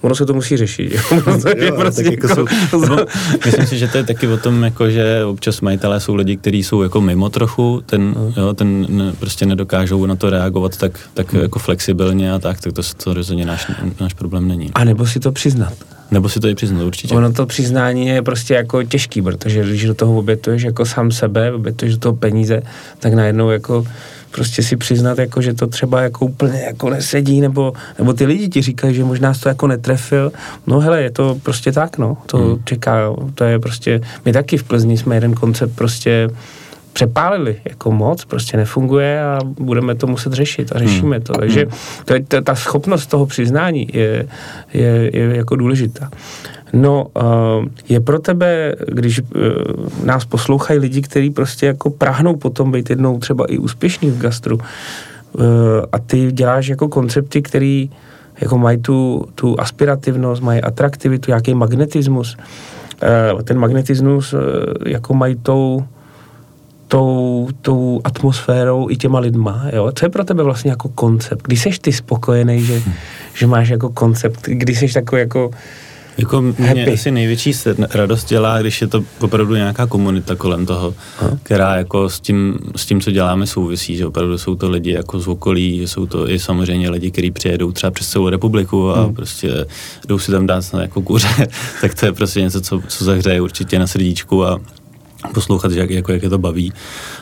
ono 0.00 0.14
se 0.14 0.26
to 0.26 0.34
musí 0.34 0.56
řešit. 0.56 0.92
Jo? 0.92 1.00
jo, 1.56 1.74
prostě 1.76 2.02
tak 2.02 2.12
jako 2.12 2.28
jsou, 2.28 2.46
no, 2.88 2.96
myslím 3.44 3.66
si, 3.66 3.78
že 3.78 3.88
to 3.88 3.98
je 3.98 4.04
taky 4.04 4.28
o 4.28 4.36
tom, 4.36 4.62
jako, 4.62 4.90
že 4.90 5.24
občas 5.24 5.60
majitelé 5.60 6.00
jsou 6.00 6.14
lidi, 6.14 6.36
kteří 6.36 6.62
jsou 6.62 6.82
jako 6.82 7.00
mimo 7.00 7.30
trochu, 7.30 7.82
ten, 7.86 8.14
no. 8.16 8.42
jo, 8.42 8.54
ten 8.54 8.86
ne, 8.88 9.12
prostě 9.18 9.46
nedokážou 9.46 10.06
na 10.06 10.16
to 10.16 10.30
reagovat 10.30 10.76
tak, 10.76 10.98
tak 11.14 11.32
hmm. 11.32 11.42
jako 11.42 11.58
flexibilně 11.58 12.32
a 12.32 12.38
tak, 12.38 12.60
tak 12.60 12.72
to, 12.72 12.82
to 13.04 13.14
rozhodně 13.14 13.46
náš, 13.46 13.70
náš 14.00 14.14
problém 14.14 14.48
není. 14.48 14.70
A 14.74 14.84
nebo 14.84 15.06
si 15.06 15.20
to 15.20 15.32
přiznat. 15.32 15.72
Nebo 16.10 16.28
si 16.28 16.40
to 16.40 16.48
i 16.48 16.54
přiznat, 16.54 16.84
určitě. 16.84 17.14
Ono 17.14 17.32
to 17.32 17.46
přiznání 17.46 18.06
je 18.06 18.22
prostě 18.22 18.54
jako 18.54 18.82
těžký, 18.82 19.22
protože 19.22 19.62
když 19.64 19.84
do 19.84 19.94
toho 19.94 20.18
obětuješ 20.18 20.62
jako 20.62 20.86
sám 20.86 21.10
sebe, 21.10 21.52
obětuješ 21.52 21.94
do 21.94 22.00
toho 22.00 22.16
peníze, 22.16 22.62
tak 22.98 23.14
najednou 23.14 23.50
jako 23.50 23.86
prostě 24.34 24.62
si 24.62 24.76
přiznat, 24.76 25.18
jako, 25.18 25.42
že 25.42 25.54
to 25.54 25.66
třeba 25.66 26.00
jako 26.00 26.24
úplně 26.24 26.60
jako 26.60 26.90
nesedí, 26.90 27.40
nebo, 27.40 27.72
nebo 27.98 28.12
ty 28.12 28.26
lidi 28.26 28.48
ti 28.48 28.62
říkají, 28.62 28.94
že 28.94 29.04
možná 29.04 29.34
jsi 29.34 29.40
to 29.40 29.48
jako 29.48 29.66
netrefil. 29.66 30.32
No 30.66 30.80
hele, 30.80 31.02
je 31.02 31.10
to 31.10 31.38
prostě 31.42 31.72
tak, 31.72 31.98
no. 31.98 32.16
To 32.26 32.38
hmm. 32.38 32.62
čeká, 32.64 33.14
to 33.34 33.44
je 33.44 33.58
prostě, 33.58 34.00
my 34.24 34.32
taky 34.32 34.56
v 34.56 34.64
Plzni 34.64 34.98
jsme 34.98 35.16
jeden 35.16 35.34
koncept 35.34 35.76
prostě 35.76 36.28
přepálili 36.92 37.56
jako 37.64 37.92
moc, 37.92 38.24
prostě 38.24 38.56
nefunguje 38.56 39.22
a 39.22 39.38
budeme 39.44 39.94
to 39.94 40.06
muset 40.06 40.32
řešit 40.32 40.72
a 40.74 40.78
řešíme 40.78 41.16
hmm. 41.16 41.24
to. 41.24 41.32
Takže 41.32 41.66
hmm. 42.10 42.24
to 42.28 42.42
ta 42.42 42.54
schopnost 42.54 43.06
toho 43.06 43.26
přiznání 43.26 43.88
je, 43.92 44.26
je, 44.74 45.10
je 45.16 45.36
jako 45.36 45.56
důležitá. 45.56 46.10
No, 46.74 47.06
eh, 47.16 47.70
je 47.88 48.00
pro 48.00 48.18
tebe, 48.18 48.74
když 48.92 49.18
eh, 49.18 49.40
nás 50.04 50.24
poslouchají 50.24 50.78
lidi, 50.78 51.02
kteří 51.02 51.30
prostě 51.30 51.66
jako 51.66 51.90
prahnou 51.90 52.36
potom 52.36 52.72
být 52.72 52.90
jednou 52.90 53.18
třeba 53.18 53.44
i 53.44 53.58
úspěšný 53.58 54.10
v 54.10 54.18
gastru 54.18 54.58
eh, 54.58 55.42
a 55.92 55.98
ty 55.98 56.32
děláš 56.32 56.68
jako 56.68 56.88
koncepty, 56.88 57.42
který 57.42 57.90
jako 58.40 58.58
mají 58.58 58.78
tu, 58.78 59.26
tu 59.34 59.60
aspirativnost, 59.60 60.42
mají 60.42 60.62
atraktivitu, 60.62 61.30
nějaký 61.30 61.54
magnetismus. 61.54 62.36
Ten 63.44 63.58
magnetismus 63.58 64.34
jako 64.86 65.14
mají 65.14 65.36
tou, 65.36 65.84
tou, 66.88 67.48
tou 67.62 68.00
atmosférou 68.04 68.90
i 68.90 68.96
těma 68.96 69.18
lidma, 69.18 69.64
jo? 69.72 69.92
Co 69.94 70.04
je 70.04 70.08
pro 70.08 70.24
tebe 70.24 70.42
vlastně 70.42 70.70
jako 70.70 70.88
koncept? 70.88 71.42
Když 71.46 71.62
jsi 71.62 71.70
ty 71.80 71.92
spokojený, 71.92 72.62
že, 72.62 72.82
že 73.34 73.46
máš 73.46 73.68
jako 73.68 73.88
koncept, 73.88 74.40
když 74.46 74.78
jsi 74.78 74.92
takový 74.94 75.20
jako 75.20 75.50
jako 76.18 76.42
mě 76.42 76.86
asi 76.92 77.10
největší 77.10 77.52
radost 77.94 78.28
dělá, 78.28 78.60
když 78.60 78.80
je 78.80 78.86
to 78.86 79.04
opravdu 79.20 79.54
nějaká 79.54 79.86
komunita 79.86 80.34
kolem 80.34 80.66
toho, 80.66 80.94
Aha. 81.20 81.38
která 81.42 81.76
jako 81.76 82.08
s 82.08 82.20
tím, 82.20 82.58
s 82.76 82.86
tím, 82.86 83.00
co 83.00 83.10
děláme, 83.10 83.46
souvisí, 83.46 83.96
že 83.96 84.06
opravdu 84.06 84.38
jsou 84.38 84.54
to 84.54 84.70
lidi 84.70 84.92
jako 84.92 85.20
z 85.20 85.28
okolí, 85.28 85.82
jsou 85.88 86.06
to 86.06 86.30
i 86.30 86.38
samozřejmě 86.38 86.90
lidi, 86.90 87.10
kteří 87.10 87.30
přijedou 87.30 87.72
třeba 87.72 87.90
přes 87.90 88.08
celou 88.08 88.28
republiku 88.28 88.90
a 88.90 89.02
hmm. 89.02 89.14
prostě 89.14 89.66
jdou 90.08 90.18
si 90.18 90.30
tam 90.30 90.46
dát 90.46 90.64
jako 90.80 91.02
kuře, 91.02 91.28
tak 91.80 91.94
to 91.94 92.06
je 92.06 92.12
prostě 92.12 92.40
něco, 92.40 92.60
co, 92.60 92.82
co 92.88 93.04
zahřeje 93.04 93.40
určitě 93.40 93.78
na 93.78 93.86
srdíčku 93.86 94.44
a 94.44 94.60
poslouchat, 95.34 95.72
jak, 95.72 95.90
jako, 95.90 96.12
jak 96.12 96.22
je 96.22 96.30
to 96.30 96.38
baví. 96.38 96.72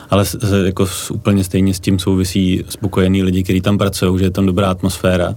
Ale 0.09 0.25
jako 0.65 0.87
úplně 1.11 1.43
stejně 1.43 1.73
s 1.73 1.79
tím 1.79 1.99
souvisí 1.99 2.63
spokojení 2.69 3.23
lidi, 3.23 3.43
kteří 3.43 3.61
tam 3.61 3.77
pracují, 3.77 4.19
že 4.19 4.25
je 4.25 4.31
tam 4.31 4.45
dobrá 4.45 4.71
atmosféra 4.71 5.35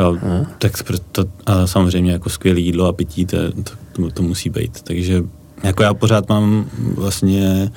Jo, 0.00 0.16
hmm. 0.22 0.46
tak 0.58 0.72
to, 1.12 1.24
a 1.46 1.66
samozřejmě 1.66 2.12
jako 2.12 2.30
skvělé 2.30 2.60
jídlo 2.60 2.86
a 2.86 2.92
pití, 2.92 3.26
to, 3.26 3.36
to, 3.92 4.10
to 4.10 4.22
musí 4.22 4.50
být. 4.50 4.82
Takže 4.82 5.22
jako 5.62 5.82
já 5.82 5.94
pořád 5.94 6.28
mám 6.28 6.70
vlastně, 6.94 7.70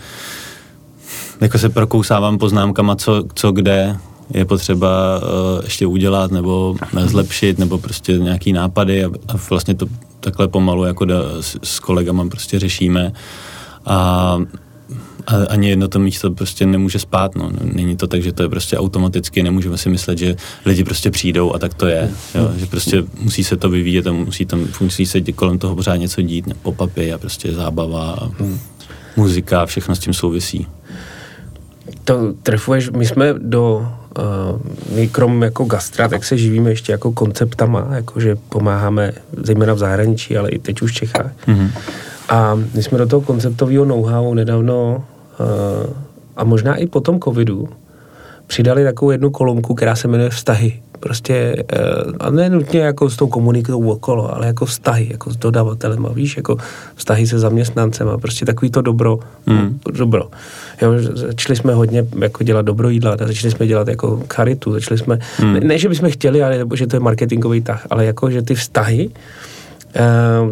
jako 1.42 1.58
se 1.58 1.70
prokousávám 1.70 2.38
poznámkama, 2.38 2.96
co, 2.96 3.24
co 3.36 3.52
kde 3.52 3.98
je 4.34 4.46
potřeba 4.46 5.20
uh, 5.20 5.64
ještě 5.64 5.86
udělat 5.86 6.32
nebo 6.32 6.76
zlepšit, 7.06 7.60
nebo 7.60 7.78
prostě 7.78 8.18
nějaký 8.18 8.54
nápady 8.54 9.06
a, 9.06 9.08
a 9.28 9.34
vlastně 9.50 9.76
to 9.76 9.86
takhle 10.20 10.48
pomalu 10.48 10.84
jako 10.84 11.06
da, 11.06 11.16
s, 11.42 11.58
s 11.64 11.80
kolegama 11.80 12.30
prostě 12.30 12.60
řešíme. 12.60 13.12
A 13.86 14.38
a 15.28 15.36
ani 15.50 15.70
jedno 15.70 15.88
to 15.88 16.00
místo 16.00 16.32
prostě 16.32 16.66
nemůže 16.66 17.00
spát, 17.00 17.36
no. 17.36 17.52
Není 17.64 17.98
to 17.98 18.08
tak, 18.08 18.22
že 18.22 18.32
to 18.32 18.44
je 18.44 18.50
prostě 18.50 18.78
automaticky, 18.78 19.44
nemůžeme 19.44 19.78
si 19.78 19.90
myslet, 19.90 20.18
že 20.18 20.36
lidi 20.66 20.84
prostě 20.84 21.12
přijdou 21.12 21.54
a 21.54 21.60
tak 21.60 21.74
to 21.74 21.88
je, 21.88 22.12
jo. 22.36 22.52
že 22.56 22.66
prostě 22.66 23.04
musí 23.20 23.44
se 23.44 23.58
to 23.58 23.70
vyvíjet 23.70 24.08
a 24.08 24.12
musí 24.12 24.46
tam, 24.46 24.68
musí 24.82 25.06
se 25.06 25.22
kolem 25.22 25.60
toho 25.60 25.76
pořád 25.76 25.96
něco 25.96 26.22
dít, 26.22 26.46
pop-upy 26.64 27.14
a 27.14 27.18
prostě 27.18 27.54
zábava 27.54 28.12
a 28.12 28.32
muzika, 29.16 29.66
všechno 29.66 29.96
s 29.96 30.00
tím 30.00 30.14
souvisí. 30.14 30.68
To 32.04 32.34
trefuješ, 32.44 32.90
my 32.90 33.06
jsme 33.06 33.34
do 33.38 33.88
uh, 34.18 34.96
my 34.96 35.08
krom 35.08 35.44
jako 35.44 35.66
gastra, 35.66 36.08
tak 36.08 36.24
se 36.24 36.38
živíme 36.38 36.70
ještě 36.70 36.92
jako 36.92 37.12
konceptama, 37.12 37.88
jakože 37.92 38.36
pomáháme 38.50 39.14
zejména 39.38 39.74
v 39.74 39.78
zahraničí, 39.78 40.38
ale 40.38 40.50
i 40.50 40.60
teď 40.60 40.82
už 40.82 40.92
v 40.92 40.96
Čechách. 40.96 41.32
Mm-hmm. 41.48 41.70
A 42.30 42.56
my 42.74 42.84
jsme 42.84 42.98
do 42.98 43.06
toho 43.08 43.22
konceptového 43.22 43.86
know-how 43.86 44.34
nedávno 44.34 45.04
uh, 45.40 45.94
a 46.36 46.44
možná 46.44 46.76
i 46.76 46.88
po 46.88 47.00
tom 47.00 47.20
covidu 47.20 47.70
přidali 48.48 48.84
takovou 48.84 49.12
jednu 49.12 49.30
kolonku, 49.30 49.74
která 49.74 49.96
se 49.96 50.08
jmenuje 50.08 50.30
vztahy. 50.30 50.82
Prostě, 51.00 51.64
uh, 52.06 52.14
a 52.20 52.30
ne 52.30 52.50
nutně 52.50 52.80
jako 52.80 53.10
s 53.10 53.16
tou 53.16 53.28
komunikou 53.28 53.92
okolo, 53.92 54.36
ale 54.36 54.48
jako 54.48 54.66
vztahy, 54.66 55.08
jako 55.12 55.32
s 55.32 55.38
dodavatelem, 55.38 56.08
víš, 56.14 56.38
jako 56.38 56.58
vztahy 56.96 57.28
se 57.28 57.40
zaměstnancem 57.40 58.10
a 58.10 58.18
prostě 58.18 58.46
takový 58.46 58.72
to 58.72 58.82
dobro, 58.82 59.20
mm. 59.46 59.80
dobro. 59.94 60.30
Jo, 60.82 60.92
začali 61.14 61.56
jsme 61.56 61.74
hodně 61.74 62.06
jako 62.20 62.44
dělat 62.44 62.62
dobro 62.62 62.90
jídla, 62.90 63.18
začali 63.20 63.52
jsme 63.52 63.68
dělat 63.68 63.88
jako 63.88 64.24
charitu, 64.34 64.74
začali 64.74 64.98
jsme, 64.98 65.20
mm. 65.42 65.54
ne, 65.54 65.78
že 65.78 65.90
bychom 65.90 66.12
chtěli, 66.12 66.44
ale 66.44 66.66
že 66.76 66.88
to 66.88 66.96
je 66.96 67.00
marketingový 67.00 67.62
tah, 67.62 67.88
ale 67.90 68.06
jako, 68.06 68.30
že 68.30 68.42
ty 68.42 68.56
vztahy, 68.56 69.10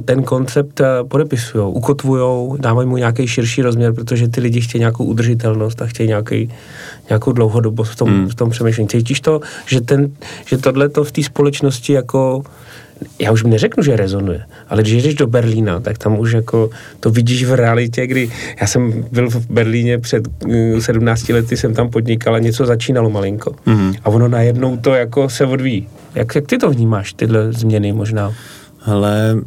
ten 0.05 0.23
koncept 0.23 0.81
eh, 0.81 0.85
podepisují, 1.07 1.73
ukotvují, 1.73 2.57
dávají 2.59 2.89
mu 2.89 2.97
nějaký 2.97 3.27
širší 3.27 3.61
rozměr, 3.61 3.93
protože 3.93 4.27
ty 4.27 4.41
lidi 4.41 4.61
chtějí 4.61 4.79
nějakou 4.79 5.03
udržitelnost 5.03 5.81
a 5.81 5.85
chtějí 5.85 6.09
nějaký, 6.09 6.49
nějakou 7.09 7.31
dlouhodobost 7.31 7.91
v 7.91 7.95
tom, 7.95 8.09
hmm. 8.09 8.29
v 8.29 8.35
tom 8.35 8.49
přemýšlení. 8.49 8.89
Cítíš 8.89 9.21
to, 9.21 9.41
že, 9.65 9.81
ten, 9.81 10.11
že 10.45 10.57
tohle 10.57 10.89
to 10.89 11.03
v 11.03 11.11
té 11.11 11.23
společnosti 11.23 11.93
jako 11.93 12.43
já 13.19 13.31
už 13.31 13.43
neřeknu, 13.43 13.83
že 13.83 13.95
rezonuje, 13.95 14.43
ale 14.69 14.81
když 14.81 15.03
jdeš 15.03 15.15
do 15.15 15.27
Berlína, 15.27 15.79
tak 15.79 15.97
tam 15.97 16.19
už 16.19 16.31
jako 16.31 16.69
to 16.99 17.09
vidíš 17.09 17.43
v 17.43 17.53
realitě, 17.53 18.07
kdy 18.07 18.31
já 18.61 18.67
jsem 18.67 19.05
byl 19.11 19.29
v 19.29 19.49
Berlíně 19.49 19.97
před 19.97 20.27
17 20.79 21.29
eh, 21.29 21.33
lety, 21.33 21.57
jsem 21.57 21.73
tam 21.73 21.89
podnikal 21.89 22.35
a 22.35 22.39
něco 22.39 22.65
začínalo 22.65 23.09
malinko. 23.09 23.51
Mm-hmm. 23.51 23.95
A 24.03 24.09
ono 24.09 24.27
najednou 24.27 24.77
to 24.77 24.93
jako 24.93 25.29
se 25.29 25.45
odvíjí. 25.45 25.87
Jak, 26.15 26.35
jak 26.35 26.47
ty 26.47 26.57
to 26.57 26.69
vnímáš, 26.69 27.13
tyhle 27.13 27.53
změny 27.53 27.93
možná? 27.93 28.33
Ale 28.85 29.37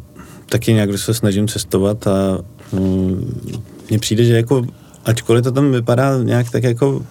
taky 0.49 0.73
nějak 0.73 0.97
se 0.97 1.13
snažím 1.13 1.47
cestovat 1.47 2.07
a 2.07 2.37
mm, 2.71 3.41
mně 3.89 3.99
přijde, 3.99 4.23
že 4.23 4.35
jako, 4.35 4.65
ačkoliv 5.05 5.43
to 5.43 5.51
tam 5.51 5.71
vypadá 5.71 6.23
nějak 6.23 6.49
tak 6.49 6.63
jako 6.63 7.05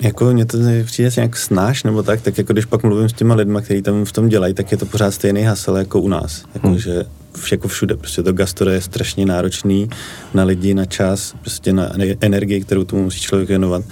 jako 0.00 0.32
mě 0.32 0.46
to 0.46 0.58
přijde 0.84 1.10
nějak 1.16 1.36
snáš 1.36 1.82
nebo 1.82 2.02
tak, 2.02 2.20
tak 2.20 2.38
jako 2.38 2.52
když 2.52 2.64
pak 2.64 2.82
mluvím 2.82 3.08
s 3.08 3.12
těma 3.12 3.34
lidma, 3.34 3.60
kteří 3.60 3.82
tam 3.82 4.04
v 4.04 4.12
tom 4.12 4.28
dělají, 4.28 4.54
tak 4.54 4.72
je 4.72 4.78
to 4.78 4.86
pořád 4.86 5.10
stejný 5.10 5.42
hasel 5.42 5.76
jako 5.76 6.00
u 6.00 6.08
nás. 6.08 6.44
Jako, 6.54 6.68
hmm. 6.68 6.78
že 6.78 7.04
jako 7.50 7.68
všude. 7.68 7.96
Prostě 7.96 8.22
to 8.22 8.32
gastro 8.32 8.70
je 8.70 8.80
strašně 8.80 9.26
náročný 9.26 9.88
na 10.34 10.44
lidi, 10.44 10.74
na 10.74 10.84
čas, 10.84 11.34
prostě 11.40 11.72
na 11.72 11.92
energii, 12.20 12.60
kterou 12.60 12.84
tomu 12.84 13.02
musí 13.02 13.20
člověk 13.20 13.48
věnovat. 13.48 13.84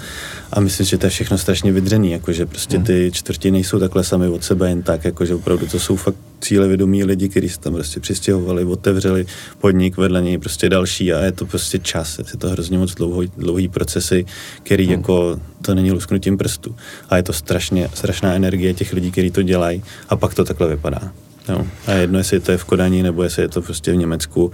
A 0.52 0.60
myslím, 0.60 0.86
že 0.86 0.98
to 0.98 1.06
je 1.06 1.10
všechno 1.10 1.38
strašně 1.38 1.72
vydřený, 1.72 2.12
jakože 2.12 2.46
prostě 2.46 2.76
hmm. 2.76 2.86
ty 2.86 3.10
čtvrtiny 3.12 3.52
nejsou 3.52 3.78
takhle 3.78 4.04
sami 4.04 4.28
od 4.28 4.44
sebe 4.44 4.68
jen 4.68 4.82
tak, 4.82 5.04
jakože 5.04 5.34
opravdu 5.34 5.66
to 5.66 5.78
jsou 5.78 5.96
fakt 5.96 6.16
cíle 6.40 6.68
vědomí 6.68 7.04
lidi, 7.04 7.28
kteří 7.28 7.48
se 7.48 7.60
tam 7.60 7.72
prostě 7.72 8.00
přistěhovali, 8.00 8.64
otevřeli 8.64 9.26
podnik 9.58 9.96
vedle 9.96 10.22
něj 10.22 10.38
prostě 10.38 10.68
další 10.68 11.12
a 11.12 11.24
je 11.24 11.32
to 11.32 11.46
prostě 11.46 11.78
čas, 11.78 12.18
je 12.18 12.38
to 12.38 12.48
hrozně 12.48 12.78
moc 12.78 12.94
dlouhý, 12.94 13.32
dlouhý 13.36 13.68
procesy, 13.68 14.26
který 14.62 14.84
hmm. 14.84 14.92
jako 14.92 15.40
to 15.62 15.74
není 15.74 15.92
lusknutím 15.92 16.38
prstu. 16.38 16.76
A 17.08 17.16
je 17.16 17.22
to 17.22 17.32
strašně, 17.32 17.88
strašná 17.94 18.34
energie 18.34 18.74
těch 18.74 18.92
lidí, 18.92 19.10
kteří 19.10 19.30
to 19.30 19.42
dělají 19.42 19.82
a 20.08 20.16
pak 20.16 20.34
to 20.34 20.44
takhle 20.44 20.68
vypadá. 20.68 21.12
Jo. 21.50 21.66
A 21.86 21.92
jedno, 21.92 22.18
jestli 22.18 22.40
to 22.40 22.52
je 22.52 22.58
v 22.58 22.64
Kodani, 22.64 23.02
nebo 23.02 23.22
jestli 23.22 23.42
je 23.42 23.48
to 23.48 23.62
prostě 23.62 23.92
v 23.92 23.96
Německu, 23.96 24.52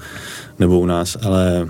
nebo 0.59 0.81
u 0.81 0.87
nás, 0.87 1.17
ale, 1.23 1.69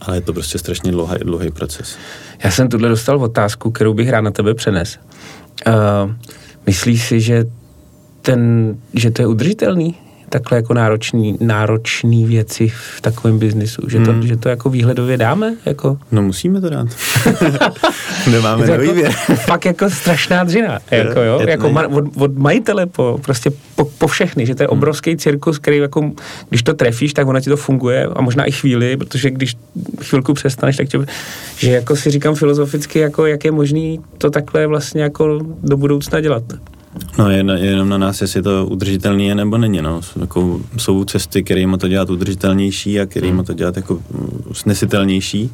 ale 0.00 0.16
je 0.16 0.20
to 0.20 0.32
prostě 0.32 0.58
strašně 0.58 0.90
dlouhý, 0.90 1.16
dlouhý 1.18 1.50
proces. 1.50 1.96
Já 2.44 2.50
jsem 2.50 2.68
tuhle 2.68 2.88
dostal 2.88 3.22
otázku, 3.22 3.70
kterou 3.70 3.94
bych 3.94 4.10
rád 4.10 4.20
na 4.20 4.30
tebe 4.30 4.54
přenes. 4.54 4.98
Uh, 5.66 5.74
myslíš 6.66 7.04
si, 7.04 7.20
že, 7.20 7.44
ten, 8.22 8.74
že 8.94 9.10
to 9.10 9.22
je 9.22 9.26
udržitelný? 9.26 9.94
Takhle 10.28 10.58
jako 10.58 10.74
náročný, 10.74 11.36
náročný 11.40 12.24
věci 12.24 12.68
v 12.68 13.00
takovém 13.00 13.38
biznisu, 13.38 13.82
že 13.88 13.98
to, 13.98 14.12
hmm. 14.12 14.26
že 14.26 14.36
to 14.36 14.48
jako 14.48 14.70
výhledově 14.70 15.16
dáme? 15.16 15.54
Jako? 15.66 15.98
No 16.12 16.22
musíme 16.22 16.60
to 16.60 16.70
dát. 16.70 16.88
Nemáme 18.30 18.66
na 18.66 18.74
jako, 18.74 19.12
fakt 19.34 19.64
jako 19.64 19.90
strašná 19.90 20.44
dřina, 20.44 20.78
jako 20.90 21.20
jo, 21.20 21.40
je 21.40 21.50
jako 21.50 21.70
ma, 21.70 21.86
od, 21.86 22.04
od, 22.16 22.38
majitele 22.38 22.86
po, 22.86 23.20
prostě 23.24 23.50
po, 23.74 23.84
po 23.84 24.06
všechny, 24.06 24.46
že 24.46 24.54
to 24.54 24.62
je 24.62 24.66
hmm. 24.66 24.78
obrovský 24.78 25.16
cirkus, 25.16 25.58
který 25.58 25.76
jako, 25.76 26.10
když 26.48 26.62
to 26.62 26.74
trefíš, 26.74 27.12
tak 27.12 27.26
ona 27.26 27.40
ti 27.40 27.50
to 27.50 27.56
funguje 27.56 28.06
a 28.06 28.22
možná 28.22 28.44
i 28.44 28.52
chvíli, 28.52 28.96
protože 28.96 29.30
když 29.30 29.56
chvilku 30.02 30.34
přestaneš, 30.34 30.76
tak 30.76 30.88
tě, 30.88 30.98
že 31.56 31.70
jako 31.70 31.96
si 31.96 32.10
říkám 32.10 32.34
filozoficky, 32.34 32.98
jako 32.98 33.26
jak 33.26 33.44
je 33.44 33.50
možný 33.50 34.00
to 34.18 34.30
takhle 34.30 34.66
vlastně 34.66 35.02
jako 35.02 35.38
do 35.62 35.76
budoucna 35.76 36.20
dělat. 36.20 36.42
No 37.18 37.30
je, 37.30 37.44
je 37.54 37.66
jenom 37.66 37.88
na 37.88 37.98
nás, 37.98 38.20
jestli 38.20 38.42
to 38.42 38.66
udržitelný 38.66 39.26
je 39.26 39.34
nebo 39.34 39.58
není. 39.58 39.82
No. 39.82 40.00
Jako, 40.20 40.60
jsou 40.76 41.04
cesty, 41.04 41.42
kterými 41.42 41.78
to 41.78 41.88
dělat 41.88 42.10
udržitelnější 42.10 43.00
a 43.00 43.06
kterými 43.06 43.44
to 43.44 43.52
dělat 43.54 43.76
jako 43.76 44.00
snesitelnější. 44.52 45.50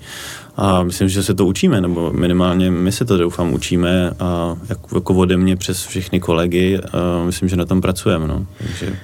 A 0.56 0.82
myslím, 0.82 1.08
že 1.08 1.22
se 1.22 1.34
to 1.34 1.46
učíme, 1.46 1.80
nebo 1.80 2.12
minimálně 2.12 2.70
my 2.70 2.92
se 2.92 3.04
to 3.04 3.18
doufám 3.18 3.52
učíme 3.52 4.10
a 4.20 4.56
jako, 4.68 4.96
jako 4.96 5.14
ode 5.14 5.36
mě 5.36 5.56
přes 5.56 5.86
všechny 5.86 6.20
kolegy 6.20 6.78
a 6.92 7.24
myslím, 7.24 7.48
že 7.48 7.56
na 7.56 7.64
tom 7.64 7.80
pracujeme. 7.80 8.28
No. 8.28 8.46
Takže 8.58 8.96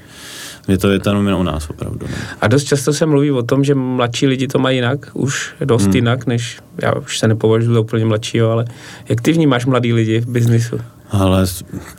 je 0.68 0.79
to, 0.79 0.90
je 0.90 0.98
to 0.98 1.11
jenom 1.11 1.40
u 1.40 1.42
nás 1.42 1.70
opravdu. 1.70 2.07
No. 2.11 2.16
A 2.40 2.48
dost 2.48 2.64
často 2.64 2.92
se 2.92 3.07
mluví 3.07 3.31
o 3.31 3.42
tom, 3.42 3.64
že 3.64 3.74
mladší 3.74 4.27
lidi 4.27 4.48
to 4.48 4.59
mají 4.59 4.77
jinak, 4.77 5.11
už 5.14 5.55
dost 5.64 5.85
hmm. 5.85 5.94
jinak, 5.94 6.27
než 6.27 6.59
já 6.83 6.94
už 6.94 7.18
se 7.18 7.29
nepovažuji 7.29 7.74
za 7.74 7.81
úplně 7.81 8.05
mladšího, 8.05 8.51
ale 8.51 8.64
jak 9.09 9.20
ty 9.20 9.33
vnímáš 9.33 9.66
mladý 9.66 9.92
lidi 9.92 10.20
v 10.20 10.29
biznisu? 10.29 10.81
Ale 11.11 11.47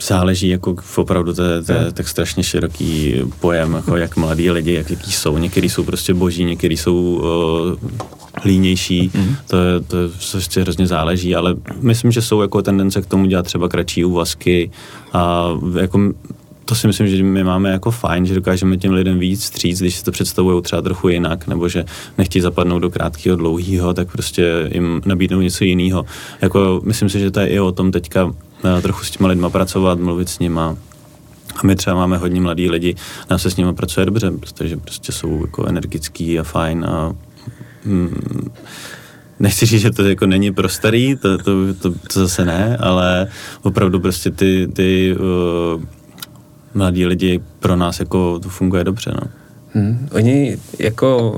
záleží, 0.00 0.48
jako 0.48 0.76
opravdu 0.96 1.34
to 1.34 1.42
je, 1.42 1.62
to 1.62 1.72
je 1.72 1.92
tak 1.92 2.08
strašně 2.08 2.42
široký 2.42 3.14
pojem, 3.40 3.72
jako 3.72 3.96
jak 3.96 4.16
mladí 4.16 4.50
lidi, 4.50 4.72
jak, 4.72 4.90
jaký 4.90 5.12
jsou. 5.12 5.38
Někteří 5.38 5.68
jsou 5.68 5.84
prostě 5.84 6.14
boží, 6.14 6.44
někteří 6.44 6.76
jsou 6.76 6.94
uh, 6.94 7.90
línější, 8.44 9.10
mm-hmm. 9.14 9.36
to, 9.46 9.56
je, 9.56 9.80
to 9.80 9.96
je 9.96 10.08
prostě 10.30 10.60
hrozně 10.60 10.86
záleží, 10.86 11.34
ale 11.34 11.54
myslím, 11.80 12.12
že 12.12 12.22
jsou 12.22 12.42
jako 12.42 12.62
tendence 12.62 13.02
k 13.02 13.06
tomu 13.06 13.26
dělat 13.26 13.42
třeba 13.42 13.68
kratší 13.68 14.04
úvazky 14.04 14.70
a 15.12 15.48
jako 15.80 16.12
to 16.64 16.74
si 16.74 16.86
myslím, 16.86 17.08
že 17.08 17.22
my 17.22 17.44
máme 17.44 17.70
jako 17.70 17.90
fajn, 17.90 18.26
že 18.26 18.34
dokážeme 18.34 18.76
těm 18.76 18.92
lidem 18.92 19.18
víc 19.18 19.44
stříct, 19.44 19.80
když 19.80 19.94
si 19.94 20.04
to 20.04 20.12
představují 20.12 20.62
třeba 20.62 20.82
trochu 20.82 21.08
jinak, 21.08 21.46
nebo 21.46 21.68
že 21.68 21.84
nechtějí 22.18 22.42
zapadnout 22.42 22.78
do 22.78 22.90
krátkého, 22.90 23.36
dlouhého, 23.36 23.94
tak 23.94 24.12
prostě 24.12 24.70
jim 24.72 25.02
nabídnou 25.06 25.40
něco 25.40 25.64
jiného. 25.64 26.04
Jako, 26.42 26.80
myslím 26.84 27.08
si, 27.08 27.20
že 27.20 27.30
to 27.30 27.40
je 27.40 27.46
i 27.46 27.60
o 27.60 27.72
tom 27.72 27.92
teďka 27.92 28.30
trochu 28.82 29.04
s 29.04 29.10
těma 29.10 29.28
lidma 29.28 29.50
pracovat, 29.50 29.98
mluvit 29.98 30.28
s 30.28 30.38
nima. 30.38 30.76
A 31.56 31.66
my 31.66 31.76
třeba 31.76 31.96
máme 31.96 32.16
hodně 32.16 32.40
mladí 32.40 32.70
lidi, 32.70 32.94
nám 33.30 33.38
se 33.38 33.50
s 33.50 33.56
nimi 33.56 33.74
pracuje 33.74 34.06
dobře, 34.06 34.30
protože 34.30 34.76
prostě 34.76 35.12
jsou 35.12 35.40
jako 35.40 35.66
energický 35.66 36.38
a 36.38 36.42
fajn 36.42 36.84
a 36.84 37.12
mm, 37.84 38.50
nechci 39.40 39.66
říct, 39.66 39.80
že 39.80 39.90
to 39.90 40.08
jako 40.08 40.26
není 40.26 40.52
pro 40.52 40.68
starý, 40.68 41.16
to, 41.16 41.38
to, 41.38 41.74
to, 41.74 41.90
to 41.90 42.20
zase 42.20 42.44
ne, 42.44 42.76
ale 42.76 43.28
opravdu 43.62 44.00
prostě 44.00 44.30
ty, 44.30 44.68
ty 44.72 45.16
uh, 45.16 45.82
mladí 46.74 47.06
lidi 47.06 47.40
pro 47.60 47.76
nás 47.76 48.00
jako 48.00 48.38
to 48.38 48.48
funguje 48.48 48.84
dobře, 48.84 49.12
no. 49.14 49.30
Hmm, 49.74 50.08
oni 50.12 50.58
jako 50.78 51.32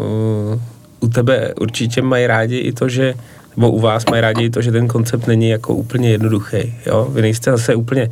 uh, 0.52 0.60
u 1.00 1.08
tebe 1.08 1.54
určitě 1.60 2.02
mají 2.02 2.26
rádi 2.26 2.56
i 2.56 2.72
to, 2.72 2.88
že 2.88 3.14
nebo 3.56 3.70
u 3.70 3.80
vás 3.80 4.06
mají 4.06 4.20
rádi 4.20 4.50
to, 4.50 4.62
že 4.62 4.72
ten 4.72 4.88
koncept 4.88 5.26
není 5.26 5.48
jako 5.48 5.74
úplně 5.74 6.10
jednoduchý. 6.10 6.74
Jo? 6.86 7.08
Vy 7.10 7.22
nejste 7.22 7.50
zase 7.50 7.74
úplně 7.74 8.10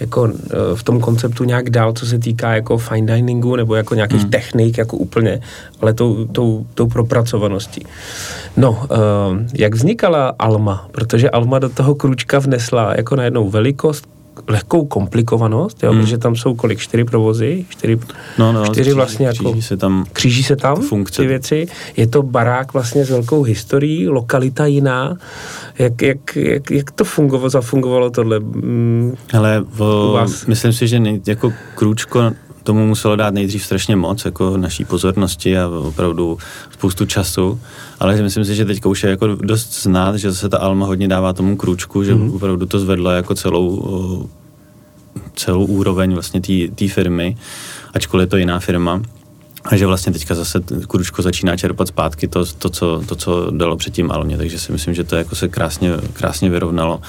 jako 0.00 0.28
eh, 0.28 0.56
v 0.74 0.82
tom 0.82 1.00
konceptu 1.00 1.44
nějak 1.44 1.70
dál, 1.70 1.92
co 1.92 2.06
se 2.06 2.18
týká 2.18 2.54
jako 2.54 2.78
fine 2.78 3.14
diningu 3.14 3.56
nebo 3.56 3.74
jako 3.74 3.94
nějakých 3.94 4.20
hmm. 4.20 4.30
technik 4.30 4.78
jako 4.78 4.96
úplně, 4.96 5.40
ale 5.80 5.94
tou, 5.94 6.24
tou, 6.24 6.66
tou 6.74 6.86
propracovaností. 6.86 7.86
No, 8.56 8.70
uh, 8.70 8.86
jak 9.54 9.74
vznikala 9.74 10.34
Alma? 10.38 10.88
Protože 10.92 11.30
Alma 11.30 11.58
do 11.58 11.68
toho 11.68 11.94
kručka 11.94 12.38
vnesla 12.38 12.94
jako 12.96 13.16
najednou 13.16 13.50
velikost, 13.50 14.08
lehkou 14.48 14.84
komplikovanost, 14.84 15.82
jo, 15.82 15.90
hmm. 15.90 16.00
protože 16.00 16.18
tam 16.18 16.36
jsou 16.36 16.54
kolik, 16.54 16.78
čtyři 16.78 17.04
provozy, 17.04 17.64
čtyři, 17.68 17.98
no, 18.38 18.52
no, 18.52 18.66
čtyři 18.66 18.92
vlastně 18.92 19.28
kříží 19.28 19.48
jako, 19.48 19.62
se 19.62 19.76
tam, 19.76 20.04
kříží 20.12 20.42
se 20.42 20.56
tam 20.56 20.76
funkce. 20.76 21.22
ty 21.22 21.28
věci, 21.28 21.66
je 21.96 22.06
to 22.06 22.22
barák 22.22 22.72
vlastně 22.72 23.04
s 23.04 23.10
velkou 23.10 23.42
historií, 23.42 24.08
lokalita 24.08 24.66
jiná, 24.66 25.16
jak, 25.78 26.02
jak, 26.02 26.36
jak, 26.36 26.70
jak 26.70 26.90
to 26.90 27.04
fungovalo, 27.04 27.50
zafungovalo 27.50 28.10
tohle? 28.10 28.40
Mm, 28.40 29.14
Ale 29.32 29.64
v, 29.68 30.16
myslím 30.46 30.72
si, 30.72 30.88
že 30.88 31.00
ne, 31.00 31.18
jako 31.26 31.52
krůčko 31.74 32.32
tomu 32.62 32.86
muselo 32.86 33.16
dát 33.16 33.34
nejdřív 33.34 33.64
strašně 33.64 33.96
moc, 33.96 34.24
jako 34.24 34.56
naší 34.56 34.84
pozornosti 34.84 35.58
a 35.58 35.68
opravdu 35.68 36.38
spoustu 36.70 37.06
času, 37.06 37.60
ale 38.00 38.22
myslím 38.22 38.44
si, 38.44 38.54
že 38.54 38.64
teď 38.64 38.84
už 38.84 39.02
je 39.02 39.10
jako 39.10 39.26
dost 39.26 39.82
znát, 39.82 40.16
že 40.16 40.34
se 40.34 40.48
ta 40.48 40.58
Alma 40.58 40.86
hodně 40.86 41.08
dává 41.08 41.32
tomu 41.32 41.56
krůčku, 41.56 42.04
že 42.04 42.14
mm-hmm. 42.14 42.34
opravdu 42.34 42.66
to 42.66 42.78
zvedlo 42.78 43.10
jako 43.10 43.34
celou, 43.34 44.28
celou 45.34 45.64
úroveň 45.64 46.14
vlastně 46.14 46.40
té 46.74 46.88
firmy, 46.88 47.36
ačkoliv 47.94 48.26
je 48.26 48.30
to 48.30 48.36
jiná 48.36 48.60
firma. 48.60 49.02
A 49.64 49.76
že 49.76 49.86
vlastně 49.86 50.12
teďka 50.12 50.34
zase 50.34 50.60
Kručko 50.88 51.22
začíná 51.22 51.56
čerpat 51.56 51.88
zpátky 51.88 52.28
to, 52.28 52.44
to, 52.44 52.70
co, 52.70 53.02
to, 53.06 53.16
co 53.16 53.50
dalo 53.50 53.76
předtím 53.76 54.10
Almě, 54.10 54.36
takže 54.36 54.58
si 54.58 54.72
myslím, 54.72 54.94
že 54.94 55.04
to 55.04 55.16
jako 55.16 55.34
se 55.34 55.48
krásně, 55.48 55.90
krásně 56.12 56.50
vyrovnalo 56.50 57.00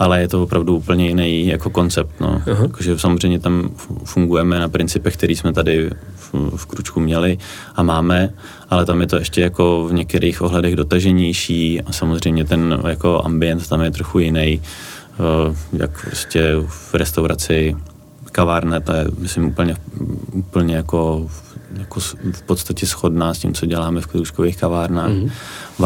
ale 0.00 0.20
je 0.20 0.28
to 0.28 0.42
opravdu 0.42 0.76
úplně 0.76 1.08
jiný 1.08 1.46
jako 1.46 1.70
koncept. 1.70 2.20
No. 2.20 2.42
Jakože 2.46 2.98
samozřejmě 2.98 3.38
tam 3.38 3.70
fungujeme 4.04 4.58
na 4.58 4.68
principech, 4.68 5.16
který 5.16 5.36
jsme 5.36 5.52
tady 5.52 5.90
v, 6.16 6.34
v 6.56 6.66
Kručku 6.66 7.00
měli 7.00 7.38
a 7.76 7.82
máme, 7.82 8.32
ale 8.70 8.86
tam 8.86 9.00
je 9.00 9.06
to 9.06 9.16
ještě 9.16 9.40
jako 9.40 9.84
v 9.84 9.92
některých 9.92 10.42
ohledech 10.42 10.76
dotaženější 10.76 11.82
a 11.82 11.92
samozřejmě 11.92 12.44
ten 12.44 12.80
jako 12.88 13.22
ambient 13.24 13.68
tam 13.68 13.80
je 13.80 13.90
trochu 13.90 14.18
jiný, 14.18 14.60
uh, 15.18 15.56
jak 15.72 16.06
prostě 16.06 16.54
v 16.68 16.94
restauraci, 16.94 17.76
kavárna, 18.32 18.80
to 18.80 18.92
je 18.92 19.06
myslím 19.18 19.44
úplně, 19.44 19.76
úplně 20.32 20.76
jako 20.76 21.28
jako 21.78 22.00
v 22.32 22.42
podstatě 22.46 22.86
shodná 22.86 23.34
s 23.34 23.38
tím, 23.38 23.54
co 23.54 23.66
děláme 23.66 24.00
v 24.00 24.06
kružkových 24.06 24.56
kavárnách. 24.56 25.10
Mm-hmm. 25.10 25.30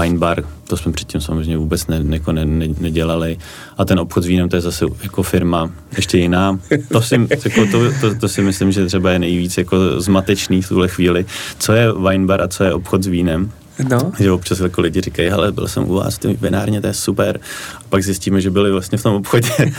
Wine 0.00 0.18
bar, 0.18 0.44
to 0.66 0.76
jsme 0.76 0.92
předtím 0.92 1.20
samozřejmě 1.20 1.58
vůbec 1.58 1.86
ne, 1.86 2.02
jako 2.08 2.32
ne, 2.32 2.44
ne, 2.44 2.66
nedělali. 2.80 3.38
A 3.78 3.84
ten 3.84 3.98
obchod 3.98 4.24
s 4.24 4.26
vínem, 4.26 4.48
to 4.48 4.56
je 4.56 4.62
zase 4.62 4.86
jako 5.02 5.22
firma 5.22 5.70
ještě 5.96 6.18
jiná. 6.18 6.60
To 6.92 7.02
si, 7.02 7.14
jako 7.44 7.66
to, 7.70 7.92
to, 8.00 8.14
to 8.14 8.28
si 8.28 8.42
myslím, 8.42 8.72
že 8.72 8.86
třeba 8.86 9.10
je 9.10 9.18
nejvíc 9.18 9.58
jako 9.58 10.00
zmatečný 10.00 10.62
v 10.62 10.68
tuhle 10.68 10.88
chvíli. 10.88 11.26
Co 11.58 11.72
je 11.72 11.92
wine 11.92 12.26
bar 12.26 12.40
a 12.40 12.48
co 12.48 12.64
je 12.64 12.74
obchod 12.74 13.02
s 13.02 13.06
vínem? 13.06 13.50
No. 13.90 14.12
Že 14.18 14.32
občas 14.32 14.60
jako 14.60 14.80
lidi 14.80 15.00
říkají, 15.00 15.28
hele, 15.28 15.52
byl 15.52 15.68
jsem 15.68 15.90
u 15.90 15.94
vás 15.94 16.14
v 16.14 16.18
té 16.18 16.32
vinárně, 16.32 16.80
to 16.80 16.86
je 16.86 16.94
super. 16.94 17.40
A 17.78 17.82
pak 17.88 18.04
zjistíme, 18.04 18.40
že 18.40 18.50
byli 18.50 18.72
vlastně 18.72 18.98
v 18.98 19.02
tom 19.02 19.14
obchodě. 19.14 19.48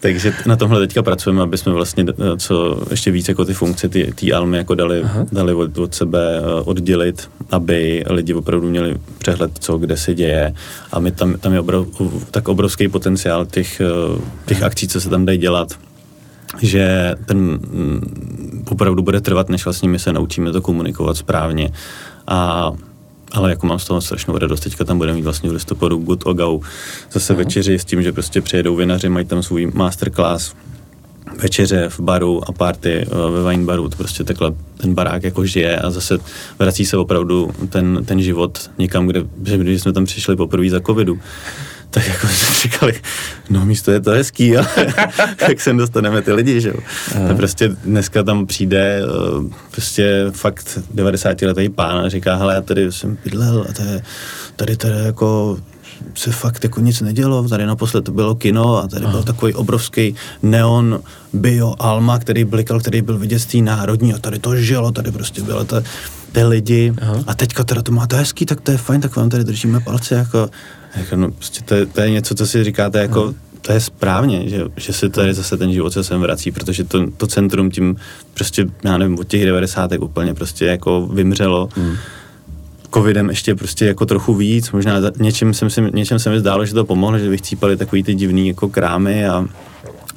Takže 0.00 0.34
na 0.46 0.56
tomhle 0.56 0.80
teďka 0.80 1.02
pracujeme, 1.02 1.42
aby 1.42 1.58
jsme 1.58 1.72
vlastně 1.72 2.04
eh, 2.08 2.36
co 2.36 2.82
ještě 2.90 3.10
víc 3.10 3.28
jako 3.28 3.44
ty 3.44 3.54
funkce, 3.54 3.88
ty, 3.88 4.12
ty 4.14 4.32
almy 4.32 4.56
jako 4.56 4.74
dali, 4.74 5.04
dali 5.32 5.54
od, 5.54 5.78
od 5.78 5.94
sebe 5.94 6.38
eh, 6.38 6.42
oddělit, 6.64 7.30
aby 7.50 8.04
lidi 8.10 8.34
opravdu 8.34 8.70
měli 8.70 8.96
přehled, 9.18 9.50
co 9.60 9.78
kde 9.78 9.96
se 9.96 10.14
děje. 10.14 10.54
A 10.92 11.00
my 11.00 11.10
tam, 11.10 11.34
tam 11.34 11.52
je 11.52 11.60
obrov, 11.60 11.88
tak 12.30 12.48
obrovský 12.48 12.88
potenciál 12.88 13.46
těch, 13.46 13.80
eh, 13.80 14.20
těch 14.46 14.62
akcí, 14.62 14.88
co 14.88 15.00
se 15.00 15.08
tam 15.08 15.24
dají 15.26 15.38
dělat 15.38 15.78
že 16.62 17.14
ten 17.26 17.38
mm, 17.38 18.64
opravdu 18.70 19.02
bude 19.02 19.20
trvat, 19.20 19.48
než 19.48 19.64
vlastně 19.64 19.88
my 19.88 19.98
se 19.98 20.12
naučíme 20.12 20.52
to 20.52 20.60
komunikovat 20.60 21.16
správně. 21.16 21.70
A 22.26 22.72
ale 23.32 23.50
jako 23.50 23.66
mám 23.66 23.78
z 23.78 23.84
toho 23.84 24.00
strašnou 24.00 24.38
radost. 24.38 24.60
Teďka 24.60 24.84
tam 24.84 24.98
budeme 24.98 25.16
mít 25.16 25.24
vlastně 25.24 25.50
v 25.50 25.52
listopadu 25.52 25.98
Good 25.98 26.26
Ogau. 26.26 26.60
Zase 27.12 27.32
uh-huh. 27.32 27.36
večeři 27.36 27.78
s 27.78 27.84
tím, 27.84 28.02
že 28.02 28.12
prostě 28.12 28.40
přijedou 28.40 28.76
vinaři, 28.76 29.08
mají 29.08 29.26
tam 29.26 29.42
svůj 29.42 29.70
masterclass, 29.74 30.54
večeře 31.36 31.88
v 31.88 32.00
baru 32.00 32.48
a 32.48 32.52
party 32.52 32.92
eh, 32.92 33.06
ve 33.30 33.50
wine 33.50 33.64
baru, 33.64 33.88
to 33.88 33.96
prostě 33.96 34.24
takhle 34.24 34.52
ten 34.76 34.94
barák 34.94 35.22
jako 35.22 35.46
žije 35.46 35.76
a 35.76 35.90
zase 35.90 36.18
vrací 36.58 36.86
se 36.86 36.96
opravdu 36.96 37.50
ten, 37.68 38.04
ten 38.04 38.22
život 38.22 38.70
někam, 38.78 39.06
kde, 39.06 39.22
že 39.44 39.58
když 39.58 39.82
jsme 39.82 39.92
tam 39.92 40.04
přišli 40.04 40.36
poprvé 40.36 40.70
za 40.70 40.80
covidu, 40.80 41.18
tak 41.92 42.08
jako 42.08 42.26
jsme 42.26 42.54
říkali, 42.54 43.00
no 43.50 43.66
místo 43.66 43.90
je 43.90 44.00
to 44.00 44.10
hezký, 44.10 44.56
ale 44.56 44.68
jak 45.48 45.60
sem 45.60 45.76
dostaneme 45.76 46.22
ty 46.22 46.32
lidi, 46.32 46.60
že 46.60 46.68
jo. 46.68 46.74
To 47.28 47.34
prostě 47.34 47.68
dneska 47.68 48.22
tam 48.22 48.46
přijde 48.46 49.02
eh, 49.02 49.54
prostě 49.70 50.26
fakt 50.30 50.78
90 50.94 51.42
letý 51.42 51.68
pán 51.68 51.98
a 51.98 52.08
říká, 52.08 52.36
hele, 52.36 52.54
já 52.54 52.60
tady 52.60 52.92
jsem 52.92 53.18
bydlel 53.24 53.66
a 53.68 53.72
tady, 53.72 54.02
tady, 54.56 54.76
tady 54.76 55.04
jako 55.04 55.58
se 56.14 56.32
fakt 56.32 56.64
jako 56.64 56.80
nic 56.80 57.00
nedělo, 57.00 57.48
tady 57.48 57.66
naposled 57.66 58.04
to 58.04 58.12
bylo 58.12 58.34
kino 58.34 58.76
a 58.76 58.88
tady 58.88 59.04
Aha. 59.04 59.12
byl 59.12 59.22
takový 59.22 59.54
obrovský 59.54 60.14
neon 60.42 61.00
bio 61.32 61.74
Alma, 61.78 62.18
který 62.18 62.44
blikal, 62.44 62.80
který 62.80 63.02
byl 63.02 63.18
vidět 63.18 63.42
národní 63.60 64.14
a 64.14 64.18
tady 64.18 64.38
to 64.38 64.56
žilo, 64.56 64.92
tady 64.92 65.10
prostě 65.10 65.42
bylo 65.42 65.64
to 65.64 65.82
ty 66.32 66.44
lidi 66.44 66.94
Aha. 67.02 67.24
a 67.26 67.34
teďka 67.34 67.64
teda 67.64 67.82
to 67.82 67.92
máte 67.92 68.16
hezký, 68.16 68.46
tak 68.46 68.60
to 68.60 68.70
je 68.70 68.78
fajn, 68.78 69.00
tak 69.00 69.16
vám 69.16 69.28
tady 69.28 69.44
držíme 69.44 69.80
palce 69.80 70.14
jako 70.14 70.50
jako, 70.96 71.16
no, 71.16 71.30
prostě 71.30 71.64
to, 71.64 71.74
je, 71.74 71.86
to 71.86 72.00
je 72.00 72.10
něco, 72.10 72.34
co 72.34 72.46
si 72.46 72.64
říkáte 72.64 72.98
jako, 72.98 73.22
hmm. 73.22 73.34
to 73.60 73.72
je 73.72 73.80
správně, 73.80 74.48
že, 74.48 74.64
že 74.76 74.92
se 74.92 75.08
tady 75.08 75.34
zase 75.34 75.56
ten 75.56 75.72
život 75.72 75.92
se 75.92 76.04
sem 76.04 76.20
vrací, 76.20 76.50
protože 76.50 76.84
to, 76.84 77.10
to 77.10 77.26
centrum 77.26 77.70
tím 77.70 77.96
prostě, 78.34 78.66
já 78.84 78.98
nevím, 78.98 79.18
od 79.18 79.28
těch 79.28 79.46
90. 79.46 79.90
úplně 80.00 80.34
prostě 80.34 80.64
jako 80.66 81.06
vymřelo. 81.06 81.68
Hmm 81.76 81.96
covidem 82.94 83.28
ještě 83.28 83.54
prostě 83.54 83.86
jako 83.86 84.06
trochu 84.06 84.34
víc, 84.34 84.70
možná 84.70 85.00
něčem 85.20 85.54
jsem, 85.54 85.70
si, 85.70 85.82
něčem 85.94 86.18
se 86.18 86.30
mi 86.30 86.40
zdálo, 86.40 86.66
že 86.66 86.74
to 86.74 86.84
pomohlo, 86.84 87.18
že 87.18 87.28
vychcípali 87.28 87.76
takový 87.76 88.02
ty 88.02 88.14
divný 88.14 88.48
jako 88.48 88.68
krámy 88.68 89.26
a 89.26 89.46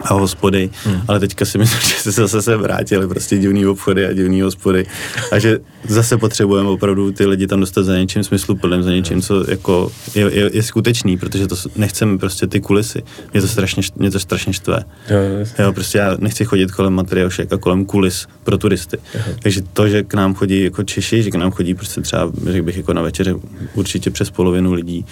a 0.01 0.13
hospody, 0.13 0.69
hmm. 0.83 1.01
ale 1.07 1.19
teďka 1.19 1.45
si 1.45 1.57
myslím, 1.57 1.81
že 1.89 1.95
se 1.95 2.11
zase 2.11 2.41
se 2.41 2.57
vrátili 2.57 3.07
prostě 3.07 3.37
divný 3.37 3.65
obchody 3.65 4.05
a 4.05 4.13
divný 4.13 4.41
hospody 4.41 4.85
a 5.31 5.39
že 5.39 5.59
zase 5.87 6.17
potřebujeme 6.17 6.69
opravdu 6.69 7.11
ty 7.11 7.25
lidi 7.25 7.47
tam 7.47 7.59
dostat 7.59 7.83
za 7.83 7.97
něčím 7.97 8.23
smysluplným, 8.23 8.83
za 8.83 8.91
něčím, 8.91 9.21
co 9.21 9.51
jako 9.51 9.91
je, 10.15 10.31
je, 10.33 10.49
je 10.53 10.63
skutečný, 10.63 11.17
protože 11.17 11.47
to 11.47 11.55
nechceme 11.75 12.17
prostě 12.17 12.47
ty 12.47 12.61
kulisy. 12.61 13.03
Mě 13.33 13.41
to 13.41 13.47
strašně, 13.47 13.83
mě 13.95 14.11
to 14.11 14.19
strašně 14.19 14.53
štve. 14.53 14.79
Jo, 15.09 15.17
jo, 15.59 15.73
prostě 15.73 15.97
já 15.97 16.17
nechci 16.19 16.45
chodit 16.45 16.71
kolem 16.71 16.93
materiášek 16.93 17.53
a 17.53 17.57
kolem 17.57 17.85
kulis 17.85 18.27
pro 18.43 18.57
turisty. 18.57 18.97
Aha. 19.15 19.25
Takže 19.41 19.61
to, 19.73 19.87
že 19.87 20.03
k 20.03 20.13
nám 20.13 20.33
chodí 20.33 20.63
jako 20.63 20.83
Češi, 20.83 21.23
že 21.23 21.31
k 21.31 21.35
nám 21.35 21.51
chodí 21.51 21.73
prostě 21.73 22.01
třeba, 22.01 22.31
řekl 22.45 22.65
bych, 22.65 22.77
jako 22.77 22.93
na 22.93 23.01
večeře 23.01 23.35
určitě 23.73 24.11
přes 24.11 24.29
polovinu 24.29 24.73
lidí, 24.73 25.05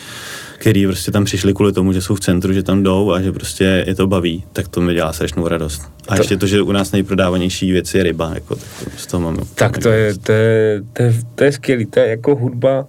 který 0.63 0.85
prostě 0.85 1.11
tam 1.11 1.25
přišli 1.25 1.53
kvůli 1.53 1.73
tomu, 1.73 1.93
že 1.93 2.01
jsou 2.01 2.15
v 2.15 2.19
centru, 2.19 2.53
že 2.53 2.63
tam 2.63 2.83
jdou 2.83 3.11
a 3.11 3.21
že 3.21 3.31
prostě 3.31 3.83
je 3.87 3.95
to 3.95 4.07
baví, 4.07 4.43
tak 4.53 4.67
to 4.67 4.81
mi 4.81 4.93
dělá 4.93 5.13
strašnou 5.13 5.47
radost. 5.47 5.81
A 6.07 6.15
to, 6.15 6.21
ještě 6.21 6.37
to, 6.37 6.47
že 6.47 6.61
u 6.61 6.71
nás 6.71 6.91
nejprodávanější 6.91 7.71
věc 7.71 7.93
je 7.93 8.03
ryba, 8.03 8.31
jako, 8.33 8.55
tak 8.55 8.69
to, 8.83 8.89
z 8.97 9.07
toho 9.07 9.21
mám 9.21 9.37
Tak 9.55 9.77
to 9.77 9.89
je, 9.89 10.13
to, 10.17 10.31
je, 10.31 10.81
to, 10.93 11.01
je, 11.03 11.13
to 11.35 11.43
je 11.43 11.51
skvělý, 11.51 11.85
to 11.85 11.99
je 11.99 12.07
jako 12.07 12.35
hudba 12.35 12.85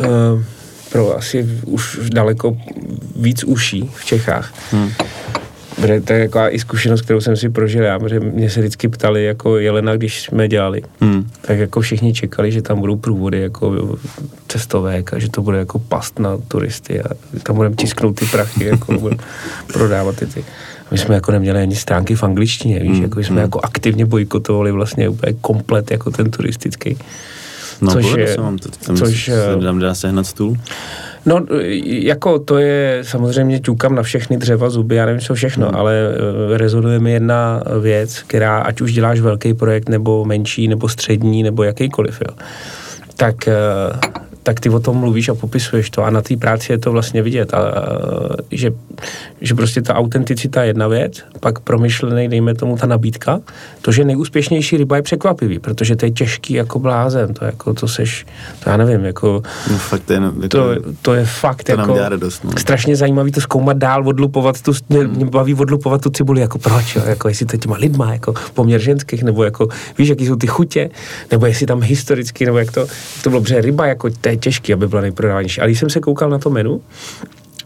uh, 0.00 0.42
pro 0.92 1.16
asi 1.16 1.48
už 1.66 1.98
daleko 2.02 2.56
víc 3.16 3.44
uší 3.44 3.90
v 3.94 4.04
Čechách. 4.04 4.72
Hmm. 4.72 4.90
Protože 5.76 6.00
to 6.00 6.12
je 6.12 6.18
jako 6.18 6.38
i 6.50 6.58
zkušenost, 6.58 7.02
kterou 7.02 7.20
jsem 7.20 7.36
si 7.36 7.48
prožil 7.48 7.84
já, 7.84 7.98
protože 7.98 8.20
mě 8.20 8.50
se 8.50 8.60
vždycky 8.60 8.88
ptali 8.88 9.24
jako 9.24 9.58
Jelena, 9.58 9.96
když 9.96 10.22
jsme 10.22 10.48
dělali, 10.48 10.82
hmm. 11.00 11.30
tak 11.40 11.58
jako 11.58 11.80
všichni 11.80 12.14
čekali, 12.14 12.52
že 12.52 12.62
tam 12.62 12.80
budou 12.80 12.96
průvody 12.96 13.40
jako 13.40 13.96
cestovek 14.48 15.14
a 15.14 15.18
že 15.18 15.30
to 15.30 15.42
bude 15.42 15.58
jako 15.58 15.78
past 15.78 16.18
na 16.18 16.38
turisty 16.48 17.00
a 17.00 17.08
tam 17.42 17.56
budeme 17.56 17.76
tisknout 17.76 18.16
ty 18.16 18.26
prachy, 18.26 18.64
jako 18.64 18.92
budeme 18.98 19.22
prodávat 19.72 20.16
ty 20.16 20.26
ty. 20.26 20.44
My 20.90 20.98
jsme 20.98 21.14
jako 21.14 21.32
neměli 21.32 21.62
ani 21.62 21.76
stránky 21.76 22.14
v 22.14 22.22
angličtině, 22.22 22.78
víš, 22.80 22.92
hmm. 22.92 23.02
jako 23.02 23.20
jsme 23.20 23.28
hmm. 23.28 23.38
jako 23.38 23.60
aktivně 23.62 24.06
bojkotovali 24.06 24.72
vlastně 24.72 25.08
úplně 25.08 25.32
komplet 25.40 25.90
jako 25.90 26.10
ten 26.10 26.30
turistický. 26.30 26.98
No, 27.84 27.92
což 27.92 28.14
je, 28.16 28.28
se 28.28 28.40
vám 28.40 28.58
to, 28.58 28.68
tam 28.86 28.96
což, 28.96 29.24
se 29.24 29.56
dám 29.60 29.78
dá 29.78 29.94
sehnat 29.94 30.26
stůl. 30.26 30.56
No, 31.26 31.46
jako 31.84 32.38
to 32.38 32.58
je, 32.58 32.98
samozřejmě 33.02 33.60
ťukám 33.60 33.94
na 33.94 34.02
všechny 34.02 34.36
dřeva, 34.36 34.70
zuby, 34.70 34.94
já 34.94 35.06
nevím, 35.06 35.20
co 35.20 35.34
všechno, 35.34 35.66
hmm. 35.66 35.76
ale 35.76 35.94
eh, 35.94 36.58
rezonuje 36.58 36.98
mi 36.98 37.12
jedna 37.12 37.62
věc, 37.80 38.22
která, 38.22 38.58
ať 38.58 38.80
už 38.80 38.92
děláš 38.92 39.20
velký 39.20 39.54
projekt, 39.54 39.88
nebo 39.88 40.24
menší, 40.24 40.68
nebo 40.68 40.88
střední, 40.88 41.42
nebo 41.42 41.62
jakýkoliv, 41.62 42.20
jo, 42.28 42.36
tak 43.16 43.48
eh, 43.48 43.54
tak 44.44 44.60
ty 44.60 44.70
o 44.70 44.80
tom 44.80 44.96
mluvíš 44.96 45.28
a 45.28 45.34
popisuješ 45.34 45.90
to 45.90 46.04
a 46.04 46.10
na 46.10 46.22
té 46.22 46.36
práci 46.36 46.72
je 46.72 46.78
to 46.78 46.92
vlastně 46.92 47.22
vidět. 47.22 47.54
A, 47.54 47.58
a, 47.58 47.72
že, 48.50 48.70
že 49.40 49.54
prostě 49.54 49.82
ta 49.82 49.94
autenticita 49.94 50.62
je 50.62 50.68
jedna 50.68 50.88
věc, 50.88 51.24
pak 51.40 51.58
promyšlený, 51.58 52.28
dejme 52.28 52.54
tomu, 52.54 52.76
ta 52.76 52.86
nabídka. 52.86 53.40
To, 53.80 53.92
že 53.92 54.04
nejúspěšnější 54.04 54.76
ryba 54.76 54.96
je 54.96 55.02
překvapivý, 55.02 55.58
protože 55.58 55.96
to 55.96 56.06
je 56.06 56.10
těžký 56.10 56.54
jako 56.54 56.78
blázen, 56.78 57.34
to 57.34 57.44
jako, 57.44 57.74
to 57.74 57.88
seš, 57.88 58.26
to 58.64 58.70
já 58.70 58.76
nevím, 58.76 59.04
jako, 59.04 59.42
no, 59.70 59.78
fakt 59.78 60.02
to, 60.04 60.12
je, 60.12 60.20
jako, 60.20 60.48
to, 60.48 60.74
to 61.02 61.14
je 61.14 61.24
fakt 61.24 61.64
to 61.64 61.72
jako, 61.72 61.98
radost, 61.98 62.44
no. 62.44 62.50
strašně 62.58 62.96
zajímavý 62.96 63.32
to 63.32 63.40
zkoumat 63.40 63.76
dál, 63.76 64.08
odlupovat 64.08 64.62
tu, 64.62 64.72
mě, 64.88 64.98
hmm. 64.98 65.10
mě 65.10 65.24
baví 65.24 65.54
odlupovat 65.54 66.00
tu 66.00 66.10
cibuli, 66.10 66.40
jako 66.40 66.58
proč, 66.58 66.96
jo, 66.96 67.02
jako 67.06 67.28
jestli 67.28 67.46
to 67.46 67.56
těma 67.56 67.76
lidma, 67.76 68.12
jako 68.12 68.34
poměr 68.54 68.80
ženských, 68.80 69.22
nebo 69.22 69.44
jako, 69.44 69.68
víš, 69.98 70.08
jaký 70.08 70.26
jsou 70.26 70.36
ty 70.36 70.46
chutě, 70.46 70.90
nebo 71.30 71.46
jestli 71.46 71.66
tam 71.66 71.82
historicky, 71.82 72.46
nebo 72.46 72.58
jak 72.58 72.72
to, 72.72 72.86
to 73.22 73.30
bylo, 73.30 73.42
protože 73.42 73.60
ryba, 73.60 73.86
jako, 73.86 74.10
to 74.20 74.28
je 74.34 74.38
těžký, 74.38 74.72
aby 74.72 74.88
byla 74.88 75.02
nejprodávanější. 75.02 75.60
Ale 75.60 75.68
když 75.68 75.80
jsem 75.80 75.90
se 75.90 76.00
koukal 76.00 76.30
na 76.30 76.38
to 76.38 76.50
menu, 76.50 76.80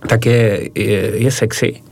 tak 0.08 0.26
je, 0.26 0.68
je, 0.74 1.12
je 1.14 1.30
sexy, 1.30 1.82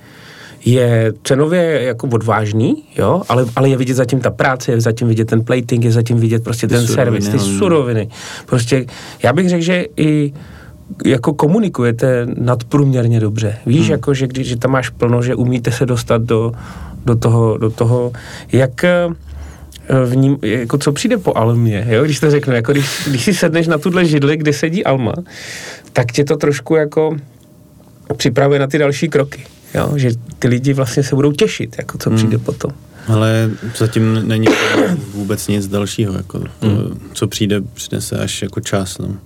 je 0.64 1.12
cenově 1.22 1.82
jako 1.82 2.06
odvážný, 2.06 2.84
jo, 2.98 3.22
ale, 3.28 3.46
ale 3.56 3.68
je 3.68 3.76
vidět 3.76 3.94
zatím 3.94 4.20
ta 4.20 4.30
práce, 4.30 4.72
je 4.72 4.80
zatím 4.80 5.08
vidět 5.08 5.24
ten 5.24 5.44
plating, 5.44 5.84
je 5.84 5.92
zatím 5.92 6.16
vidět 6.16 6.44
prostě 6.44 6.68
ten 6.68 6.86
servis, 6.86 7.28
ty 7.28 7.38
suroviny. 7.38 8.08
Prostě 8.46 8.86
já 9.22 9.32
bych 9.32 9.48
řekl, 9.48 9.62
že 9.62 9.86
i 9.96 10.32
jako 11.04 11.34
komunikujete 11.34 12.26
nadprůměrně 12.38 13.20
dobře. 13.20 13.58
Víš, 13.66 13.80
hmm. 13.80 13.90
jako, 13.90 14.14
že 14.14 14.26
když 14.26 14.48
že 14.48 14.56
tam 14.56 14.70
máš 14.70 14.90
plno, 14.90 15.22
že 15.22 15.34
umíte 15.34 15.72
se 15.72 15.86
dostat 15.86 16.22
do, 16.22 16.52
do 17.04 17.16
toho, 17.16 17.58
do 17.58 17.70
toho, 17.70 18.12
jak 18.52 18.84
v 20.04 20.16
ním, 20.16 20.38
jako 20.42 20.78
co 20.78 20.92
přijde 20.92 21.18
po 21.18 21.36
Almě, 21.36 21.86
jo, 21.90 22.04
když 22.04 22.20
to 22.20 22.30
řeknu, 22.30 22.54
jako 22.54 22.72
když, 22.72 22.86
když 23.06 23.24
si 23.24 23.34
sedneš 23.34 23.66
na 23.66 23.78
tuhle 23.78 24.04
židli, 24.04 24.36
kde 24.36 24.52
sedí 24.52 24.84
Alma, 24.84 25.14
tak 25.92 26.12
tě 26.12 26.24
to 26.24 26.36
trošku 26.36 26.74
jako 26.74 27.16
připravuje 28.16 28.58
na 28.60 28.66
ty 28.66 28.78
další 28.78 29.08
kroky, 29.08 29.46
jo, 29.74 29.92
že 29.96 30.10
ty 30.38 30.48
lidi 30.48 30.72
vlastně 30.72 31.02
se 31.02 31.14
budou 31.14 31.32
těšit, 31.32 31.74
jako 31.78 31.98
co 31.98 32.10
přijde 32.10 32.36
hmm. 32.36 32.44
potom. 32.44 32.70
Ale 33.08 33.50
zatím 33.76 34.28
není 34.28 34.46
vůbec 35.14 35.48
nic 35.48 35.68
dalšího, 35.68 36.14
jako, 36.14 36.38
hmm. 36.62 37.10
co 37.12 37.26
přijde, 37.26 37.60
přinese 37.60 38.18
až 38.18 38.42
jako 38.42 38.60
čas. 38.60 38.98
No. 38.98 39.16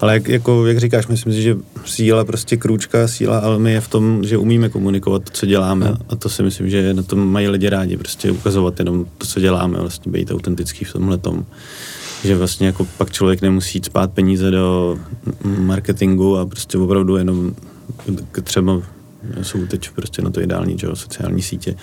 Ale 0.00 0.14
jak, 0.14 0.28
jako, 0.28 0.66
jak 0.66 0.78
říkáš, 0.78 1.06
myslím 1.06 1.32
si, 1.32 1.42
že 1.42 1.56
síla 1.84 2.24
prostě 2.24 2.56
krůčka, 2.56 3.08
síla 3.08 3.38
Almy 3.38 3.72
je 3.72 3.80
v 3.80 3.88
tom, 3.88 4.24
že 4.24 4.38
umíme 4.38 4.68
komunikovat 4.68 5.24
to, 5.24 5.30
co 5.30 5.46
děláme 5.46 5.86
hmm. 5.86 5.96
a 6.08 6.16
to 6.16 6.28
si 6.28 6.42
myslím, 6.42 6.70
že 6.70 6.94
na 6.94 7.02
tom 7.02 7.32
mají 7.32 7.48
lidi 7.48 7.68
rádi, 7.68 7.96
prostě 7.96 8.30
ukazovat 8.30 8.78
jenom 8.78 9.06
to, 9.18 9.26
co 9.26 9.40
děláme, 9.40 9.78
vlastně 9.78 10.12
být 10.12 10.30
autentický 10.30 10.84
v 10.84 10.92
tomhle 10.92 11.18
tom. 11.18 11.44
Že 12.24 12.36
vlastně 12.36 12.66
jako 12.66 12.86
pak 12.98 13.10
člověk 13.10 13.42
nemusí 13.42 13.80
spát 13.84 14.12
peníze 14.12 14.50
do 14.50 14.98
marketingu 15.44 16.38
a 16.38 16.46
prostě 16.46 16.78
opravdu 16.78 17.16
jenom 17.16 17.54
třeba 18.42 18.82
jsou 19.42 19.66
teď 19.66 19.90
prostě 19.90 20.22
na 20.22 20.30
to 20.30 20.40
ideální, 20.40 20.78
že 20.78 20.86
sociální 20.94 21.42
sítě 21.42 21.74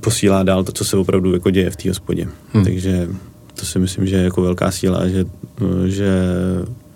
posílá 0.00 0.42
dál 0.42 0.64
to, 0.64 0.72
co 0.72 0.84
se 0.84 0.96
opravdu 0.96 1.32
jako 1.32 1.50
děje 1.50 1.70
v 1.70 1.76
té 1.76 1.88
hospodě. 1.88 2.28
Hmm. 2.52 2.64
Takže 2.64 3.08
to 3.54 3.66
si 3.66 3.78
myslím, 3.78 4.06
že 4.06 4.16
je 4.16 4.22
jako 4.22 4.42
velká 4.42 4.70
síla, 4.70 5.08
že, 5.08 5.24
že 5.86 6.10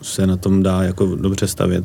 se 0.03 0.27
na 0.27 0.37
tom 0.37 0.63
dá 0.63 0.83
jako 0.83 1.07
dobře 1.07 1.47
stavět. 1.47 1.85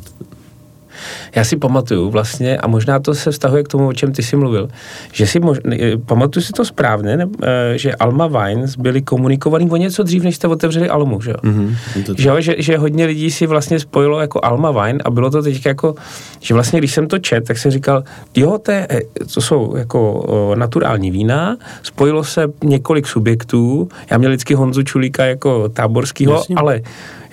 Já 1.36 1.44
si 1.44 1.58
pamatuju 1.58 2.10
vlastně, 2.10 2.58
a 2.58 2.68
možná 2.68 3.00
to 3.00 3.16
se 3.16 3.32
vztahuje 3.32 3.64
k 3.64 3.68
tomu, 3.68 3.88
o 3.88 3.94
čem 3.94 4.12
ty 4.12 4.24
jsi 4.24 4.36
mluvil, 4.36 4.70
že 5.12 5.28
si 5.28 5.40
mož, 5.40 5.58
pamatuju 6.06 6.44
si 6.44 6.52
to 6.52 6.66
správně, 6.66 7.18
ne, 7.18 7.28
eh, 7.44 7.78
že 7.78 7.96
Alma 7.96 8.28
Wines 8.28 8.76
byli 8.76 9.02
komunikovaný 9.02 9.70
o 9.70 9.76
něco 9.76 10.04
dřív, 10.04 10.24
než 10.24 10.36
jste 10.36 10.48
otevřeli 10.48 10.90
Almu, 10.90 11.22
že 11.22 11.32
jo? 11.32 11.38
Mm-hmm, 11.44 11.76
že, 12.18 12.30
jo 12.30 12.42
že, 12.42 12.56
že 12.58 12.78
hodně 12.78 13.06
lidí 13.06 13.32
si 13.32 13.48
vlastně 13.48 13.80
spojilo 13.80 14.20
jako 14.20 14.40
Alma 14.44 14.72
Wine 14.72 15.00
a 15.06 15.10
bylo 15.10 15.30
to 15.30 15.42
teď 15.42 15.66
jako, 15.66 15.96
že 16.40 16.54
vlastně 16.54 16.80
když 16.80 16.94
jsem 16.94 17.08
to 17.08 17.20
čet, 17.20 17.46
tak 17.46 17.58
jsem 17.58 17.72
říkal, 17.72 18.04
jo, 18.36 18.58
to, 18.58 18.72
je, 18.72 18.88
to 19.34 19.42
jsou 19.42 19.76
jako 19.76 20.14
o, 20.14 20.56
naturální 20.56 21.12
vína, 21.12 21.58
spojilo 21.84 22.24
se 22.24 22.48
několik 22.64 23.08
subjektů, 23.08 23.90
já 24.12 24.18
měl 24.18 24.32
vždycky 24.32 24.54
Honzu 24.54 24.84
Čulíka 24.84 25.26
jako 25.26 25.70
táborskýho, 25.70 26.44
ale 26.56 26.82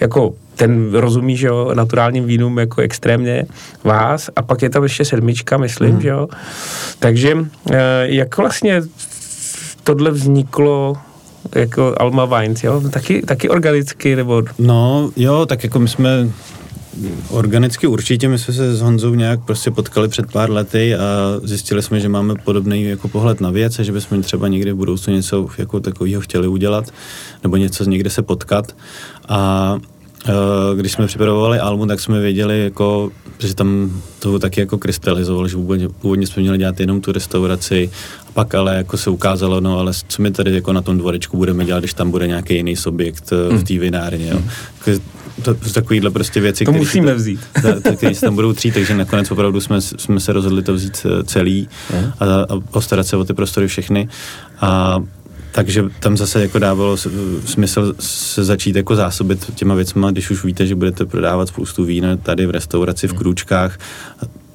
jako 0.01 0.35
ten 0.57 0.95
rozumí, 0.95 1.37
že 1.37 1.47
jo, 1.47 1.75
naturálním 1.75 2.25
vínům 2.25 2.59
jako 2.59 2.81
extrémně 2.81 3.45
vás 3.85 4.31
a 4.37 4.43
pak 4.43 4.63
je 4.63 4.71
tam 4.71 4.83
ještě 4.83 5.05
sedmička, 5.05 5.57
myslím, 5.57 5.95
mm. 5.95 6.01
že 6.01 6.09
jo. 6.09 6.29
Takže 6.99 7.37
eh, 7.71 7.77
jak 8.03 8.37
vlastně 8.37 8.83
tohle 9.85 10.11
vzniklo 10.11 10.97
jako 11.55 11.95
Alma 11.97 12.25
Wines, 12.25 12.65
jo? 12.65 12.83
Taky, 12.91 13.23
taky 13.23 13.49
organicky, 13.49 14.17
nebo... 14.17 14.43
No, 14.59 15.11
jo, 15.17 15.47
tak 15.47 15.65
jako 15.65 15.79
my 15.79 15.89
jsme 15.89 16.29
Organicky 17.31 17.87
určitě, 17.87 18.29
my 18.29 18.39
jsme 18.39 18.55
se 18.55 18.77
s 18.77 18.81
Honzou 18.81 19.15
nějak 19.15 19.41
prostě 19.45 19.71
potkali 19.71 20.09
před 20.09 20.33
pár 20.33 20.51
lety 20.51 20.95
a 20.95 21.01
zjistili 21.43 21.83
jsme, 21.83 22.01
že 22.01 22.09
máme 22.09 22.35
podobný 22.45 22.85
jako 22.85 23.09
pohled 23.09 23.41
na 23.41 23.51
věc 23.51 23.79
a 23.79 23.83
že 23.83 23.93
bychom 23.93 24.23
třeba 24.23 24.49
někdy 24.49 24.73
v 24.73 24.77
budoucnu 24.77 25.15
něco 25.15 25.49
jako 25.59 25.81
takového 25.81 26.21
chtěli 26.21 26.49
udělat 26.49 26.85
nebo 27.43 27.57
něco 27.57 27.85
někde 27.85 28.11
se 28.11 28.23
potkat 28.23 28.77
a 29.29 29.79
když 30.77 30.93
jsme 30.93 31.07
připravovali 31.07 31.59
album, 31.59 31.89
tak 31.89 32.01
jsme 32.01 32.21
věděli, 32.21 32.65
jako, 32.65 33.11
že 33.39 33.55
tam 33.55 34.03
to 34.19 34.39
taky 34.39 34.61
jako 34.61 34.79
krystalizovalo, 34.79 35.49
že 35.49 35.57
původně, 35.57 35.89
původně 35.89 36.27
jsme 36.27 36.43
měli 36.43 36.59
dělat 36.59 36.81
jenom 36.81 37.01
tu 37.01 37.13
restauraci, 37.13 37.91
a 38.29 38.33
pak 38.33 38.55
ale 38.55 38.77
jako 38.77 38.97
se 38.97 39.11
ukázalo, 39.11 39.61
no 39.61 39.79
ale 39.79 39.93
co 40.09 40.23
my 40.23 40.31
tady 40.31 40.55
jako 40.55 40.73
na 40.73 40.83
tom 40.83 40.99
dvorečku 40.99 41.37
budeme 41.37 41.65
dělat, 41.65 41.81
když 41.81 41.95
tam 41.95 42.11
bude 42.11 42.27
nějaký 42.27 42.55
jiný 42.55 42.77
subjekt 42.77 43.33
hmm. 43.51 43.59
v 43.59 43.65
té 43.65 43.79
vinárně, 43.79 44.31
jo. 44.31 44.43
To, 45.45 45.55
to, 45.55 45.71
takovýhle 45.73 46.11
prostě 46.11 46.41
věci, 46.41 46.65
to 46.65 46.73
musíme 46.73 47.09
se, 47.09 47.15
vzít. 47.15 47.41
které 47.97 48.15
se 48.15 48.21
tam 48.21 48.35
budou 48.35 48.53
třít, 48.53 48.75
takže 48.75 48.95
nakonec 48.95 49.31
opravdu 49.31 49.61
jsme, 49.61 49.81
jsme 49.81 50.21
se 50.21 50.33
rozhodli 50.33 50.63
to 50.63 50.75
vzít 50.75 51.07
eh, 51.07 51.25
celý 51.25 51.69
a, 52.21 52.25
a 52.25 52.61
postarat 52.71 53.07
se 53.07 53.17
o 53.17 53.25
ty 53.25 53.35
prostory 53.35 53.67
všechny. 53.67 54.09
A 54.61 55.03
takže 55.53 55.85
tam 56.01 56.17
zase 56.17 56.43
jako 56.43 56.59
dávalo 56.59 56.97
smysl 57.45 57.95
se 58.01 58.45
začít 58.45 58.77
jako 58.77 58.97
zásobit 58.97 59.55
těma 59.55 59.75
věcma, 59.75 60.11
když 60.11 60.31
už 60.31 60.45
víte, 60.45 60.67
že 60.67 60.75
budete 60.75 61.07
prodávat 61.07 61.49
spoustu 61.49 61.85
vína 61.85 62.17
tady 62.17 62.47
v 62.47 62.51
restauraci, 62.51 63.07
v 63.07 63.11
hmm. 63.11 63.19
krůčkách, 63.19 63.79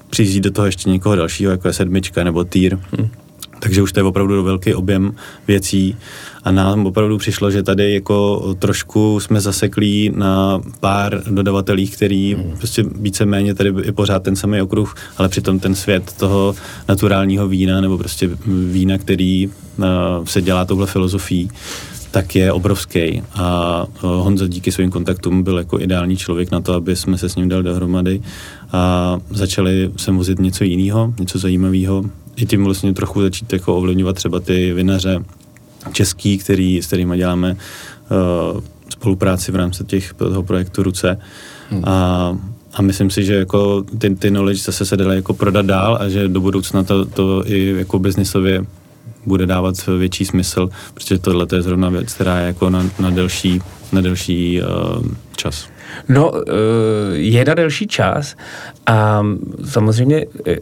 přijít 0.09 0.43
do 0.43 0.51
toho 0.51 0.65
ještě 0.65 0.89
někoho 0.89 1.15
dalšího, 1.15 1.51
jako 1.51 1.67
je 1.67 1.73
sedmička 1.73 2.23
nebo 2.23 2.43
týr. 2.43 2.77
Hmm. 2.97 3.09
Takže 3.59 3.81
už 3.81 3.91
to 3.91 3.99
je 3.99 4.03
opravdu 4.03 4.43
velký 4.43 4.73
objem 4.73 5.15
věcí. 5.47 5.95
A 6.43 6.51
nám 6.51 6.85
opravdu 6.85 7.17
přišlo, 7.17 7.51
že 7.51 7.63
tady 7.63 7.93
jako 7.93 8.53
trošku 8.59 9.19
jsme 9.19 9.41
zaseklí 9.41 10.11
na 10.15 10.61
pár 10.79 11.23
dodavatelích, 11.29 11.95
který 11.95 12.35
mm. 12.35 12.53
prostě 12.57 12.83
víceméně 12.83 13.53
tady 13.53 13.73
je 13.83 13.91
pořád 13.91 14.23
ten 14.23 14.35
samý 14.35 14.61
okruh, 14.61 14.95
ale 15.17 15.29
přitom 15.29 15.59
ten 15.59 15.75
svět 15.75 16.13
toho 16.13 16.55
naturálního 16.87 17.47
vína 17.47 17.81
nebo 17.81 17.97
prostě 17.97 18.29
vína, 18.71 18.97
který 18.97 19.47
uh, 19.47 19.85
se 20.25 20.41
dělá 20.41 20.65
touhle 20.65 20.87
filozofií, 20.87 21.49
tak 22.11 22.35
je 22.35 22.51
obrovský. 22.51 23.23
A 23.33 23.85
uh, 24.03 24.09
Honza 24.09 24.47
díky 24.47 24.71
svým 24.71 24.91
kontaktům 24.91 25.43
byl 25.43 25.57
jako 25.57 25.79
ideální 25.79 26.17
člověk 26.17 26.51
na 26.51 26.61
to, 26.61 26.73
aby 26.73 26.95
jsme 26.95 27.17
se 27.17 27.29
s 27.29 27.35
ním 27.35 27.49
dali 27.49 27.63
dohromady 27.63 28.21
a 28.71 29.17
začali 29.29 29.91
se 29.97 30.11
vozit 30.11 30.39
něco 30.39 30.63
jiného, 30.63 31.13
něco 31.19 31.39
zajímavého, 31.39 32.03
i 32.37 32.45
tím 32.45 32.63
vlastně 32.63 32.93
trochu 32.93 33.21
začít 33.21 33.53
jako 33.53 33.77
ovlivňovat 33.77 34.15
třeba 34.15 34.39
ty 34.39 34.73
vinaře, 34.73 35.23
český, 35.91 36.37
který, 36.37 36.81
s 36.81 36.87
kterými 36.87 37.17
děláme 37.17 37.57
uh, 38.53 38.61
spolupráci 38.89 39.51
v 39.51 39.55
rámci 39.55 39.83
těch, 39.83 40.13
toho 40.13 40.43
projektu 40.43 40.83
Ruce. 40.83 41.19
Hmm. 41.69 41.83
A, 41.85 42.37
a 42.73 42.81
myslím 42.81 43.09
si, 43.09 43.23
že 43.23 43.35
jako 43.35 43.83
ty, 43.97 44.15
ty 44.15 44.29
knowledge 44.29 44.61
zase 44.61 44.85
se 44.85 44.97
daly 44.97 45.15
jako 45.15 45.33
prodat 45.33 45.65
dál 45.65 45.97
a 46.01 46.09
že 46.09 46.27
do 46.27 46.41
budoucna 46.41 46.83
to, 46.83 47.05
to 47.05 47.43
i 47.45 47.75
jako 47.77 47.99
biznisově 47.99 48.65
bude 49.25 49.45
dávat 49.45 49.87
větší 49.87 50.25
smysl, 50.25 50.69
protože 50.93 51.19
tohle 51.19 51.47
je 51.55 51.61
zrovna 51.61 51.89
věc, 51.89 52.13
která 52.13 52.39
je 52.39 52.47
jako 52.47 52.69
na, 52.69 52.89
na 52.99 53.09
delší, 53.09 53.61
na 53.91 54.01
delší 54.01 54.61
uh, 54.61 55.05
čas. 55.35 55.67
No, 56.09 56.31
uh, 56.31 56.41
je 57.11 57.45
na 57.45 57.53
delší 57.53 57.87
čas 57.87 58.35
a 58.85 59.23
samozřejmě 59.65 60.25
uh, 60.25 60.53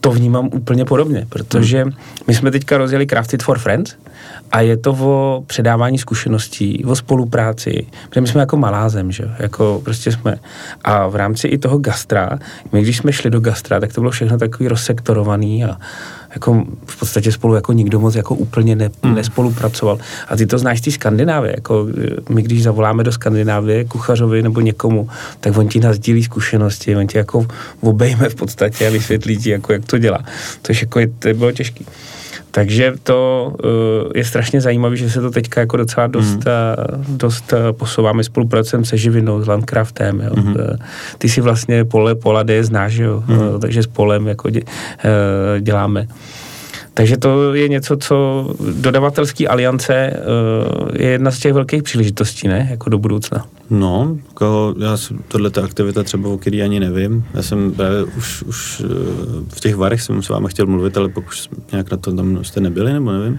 to 0.00 0.10
vnímám 0.10 0.48
úplně 0.52 0.84
podobně, 0.84 1.26
protože 1.28 1.84
my 2.26 2.34
jsme 2.34 2.50
teďka 2.50 2.78
rozjeli 2.78 3.06
Crafted 3.06 3.42
for 3.42 3.58
Friends 3.58 3.96
a 4.52 4.60
je 4.60 4.76
to 4.76 4.92
o 4.92 5.44
předávání 5.46 5.98
zkušeností, 5.98 6.84
o 6.84 6.96
spolupráci, 6.96 7.86
protože 8.08 8.20
my 8.20 8.26
jsme 8.26 8.40
jako 8.40 8.56
malá 8.56 8.88
zem, 8.88 9.12
že 9.12 9.24
jako 9.38 9.80
prostě 9.84 10.12
jsme. 10.12 10.36
A 10.84 11.08
v 11.08 11.16
rámci 11.16 11.48
i 11.48 11.58
toho 11.58 11.78
gastra, 11.78 12.38
my 12.72 12.82
když 12.82 12.96
jsme 12.96 13.12
šli 13.12 13.30
do 13.30 13.40
gastra, 13.40 13.80
tak 13.80 13.92
to 13.92 14.00
bylo 14.00 14.10
všechno 14.10 14.38
takový 14.38 14.68
rozsektorovaný 14.68 15.64
a 15.64 15.78
jako 16.32 16.64
v 16.86 16.98
podstatě 16.98 17.32
spolu 17.32 17.54
jako 17.54 17.72
nikdo 17.72 18.00
moc 18.00 18.14
jako 18.14 18.34
úplně 18.34 18.76
ne, 18.76 18.90
mm. 19.02 19.14
nespolupracoval. 19.14 19.98
A 20.28 20.36
ty 20.36 20.46
to 20.46 20.58
znáš 20.58 20.78
z 20.78 20.82
té 20.82 20.90
Skandinávie, 20.90 21.54
jako 21.56 21.86
my 22.28 22.42
když 22.42 22.62
zavoláme 22.62 23.04
do 23.04 23.12
Skandinávie 23.12 23.84
kuchařovi 23.84 24.42
nebo 24.42 24.60
někomu, 24.60 25.08
tak 25.40 25.56
on 25.56 25.68
ti 25.68 25.80
nazdílí 25.80 26.24
zkušenosti, 26.24 26.96
on 26.96 27.06
ti 27.06 27.18
jako 27.18 27.46
obejme 27.80 28.28
v 28.28 28.34
podstatě 28.34 28.86
a 28.88 28.90
vysvětlí 28.90 29.36
ti, 29.36 29.50
jako 29.50 29.72
jak 29.72 29.84
to 29.84 29.98
dělá. 29.98 30.18
Je 30.68 30.74
jako 30.80 31.00
je, 31.00 31.06
to 31.06 31.34
bylo 31.34 31.52
těžké. 31.52 31.84
Takže 32.58 32.94
to 33.02 33.52
uh, 33.64 34.10
je 34.14 34.24
strašně 34.24 34.60
zajímavé, 34.60 34.96
že 34.96 35.10
se 35.10 35.20
to 35.20 35.30
teďka 35.30 35.60
jako 35.60 35.76
docela 35.76 36.06
dost, 36.06 36.34
mm. 36.34 36.42
uh, 36.98 37.16
dost 37.16 37.52
uh, 37.52 37.58
posouváme. 37.72 38.24
Spolupracujeme 38.24 38.84
se 38.84 38.96
Živinou, 38.96 39.42
s 39.42 39.46
Landcraftem. 39.46 40.20
Jo. 40.20 40.30
Mm. 40.36 40.48
Uh, 40.48 40.54
ty 41.18 41.28
si 41.28 41.40
vlastně 41.40 41.84
pole 41.84 42.14
Polade 42.14 42.64
znáš, 42.64 42.94
jo. 42.94 43.22
Mm. 43.26 43.38
Uh, 43.38 43.58
takže 43.58 43.82
s 43.82 43.86
Polem 43.86 44.26
jako 44.26 44.50
dě, 44.50 44.60
uh, 44.60 45.60
děláme. 45.60 46.06
Takže 46.98 47.16
to 47.16 47.54
je 47.54 47.68
něco, 47.68 47.96
co 47.96 48.48
dodavatelský 48.80 49.48
aliance 49.48 50.12
uh, 50.12 50.88
je 50.94 51.08
jedna 51.08 51.30
z 51.30 51.38
těch 51.38 51.52
velkých 51.52 51.82
příležitostí, 51.82 52.48
ne? 52.48 52.68
Jako 52.70 52.90
do 52.90 52.98
budoucna. 52.98 53.46
No, 53.70 54.16
jako 54.28 54.74
já 54.78 54.96
tohle 55.28 55.50
aktivita 55.62 56.02
třeba, 56.02 56.28
o 56.28 56.38
který 56.38 56.62
ani 56.62 56.80
nevím. 56.80 57.24
Já 57.34 57.42
jsem 57.42 57.72
právě 57.72 58.04
už, 58.04 58.42
už 58.42 58.80
uh, 58.80 58.90
v 59.48 59.60
těch 59.60 59.76
varech 59.76 60.02
jsem 60.02 60.22
s 60.22 60.28
vámi 60.28 60.48
chtěl 60.48 60.66
mluvit, 60.66 60.96
ale 60.96 61.08
pokud 61.08 61.34
nějak 61.72 61.90
na 61.90 61.96
to 61.96 62.12
tam 62.12 62.44
jste 62.44 62.60
nebyli, 62.60 62.92
nebo 62.92 63.12
nevím. 63.12 63.38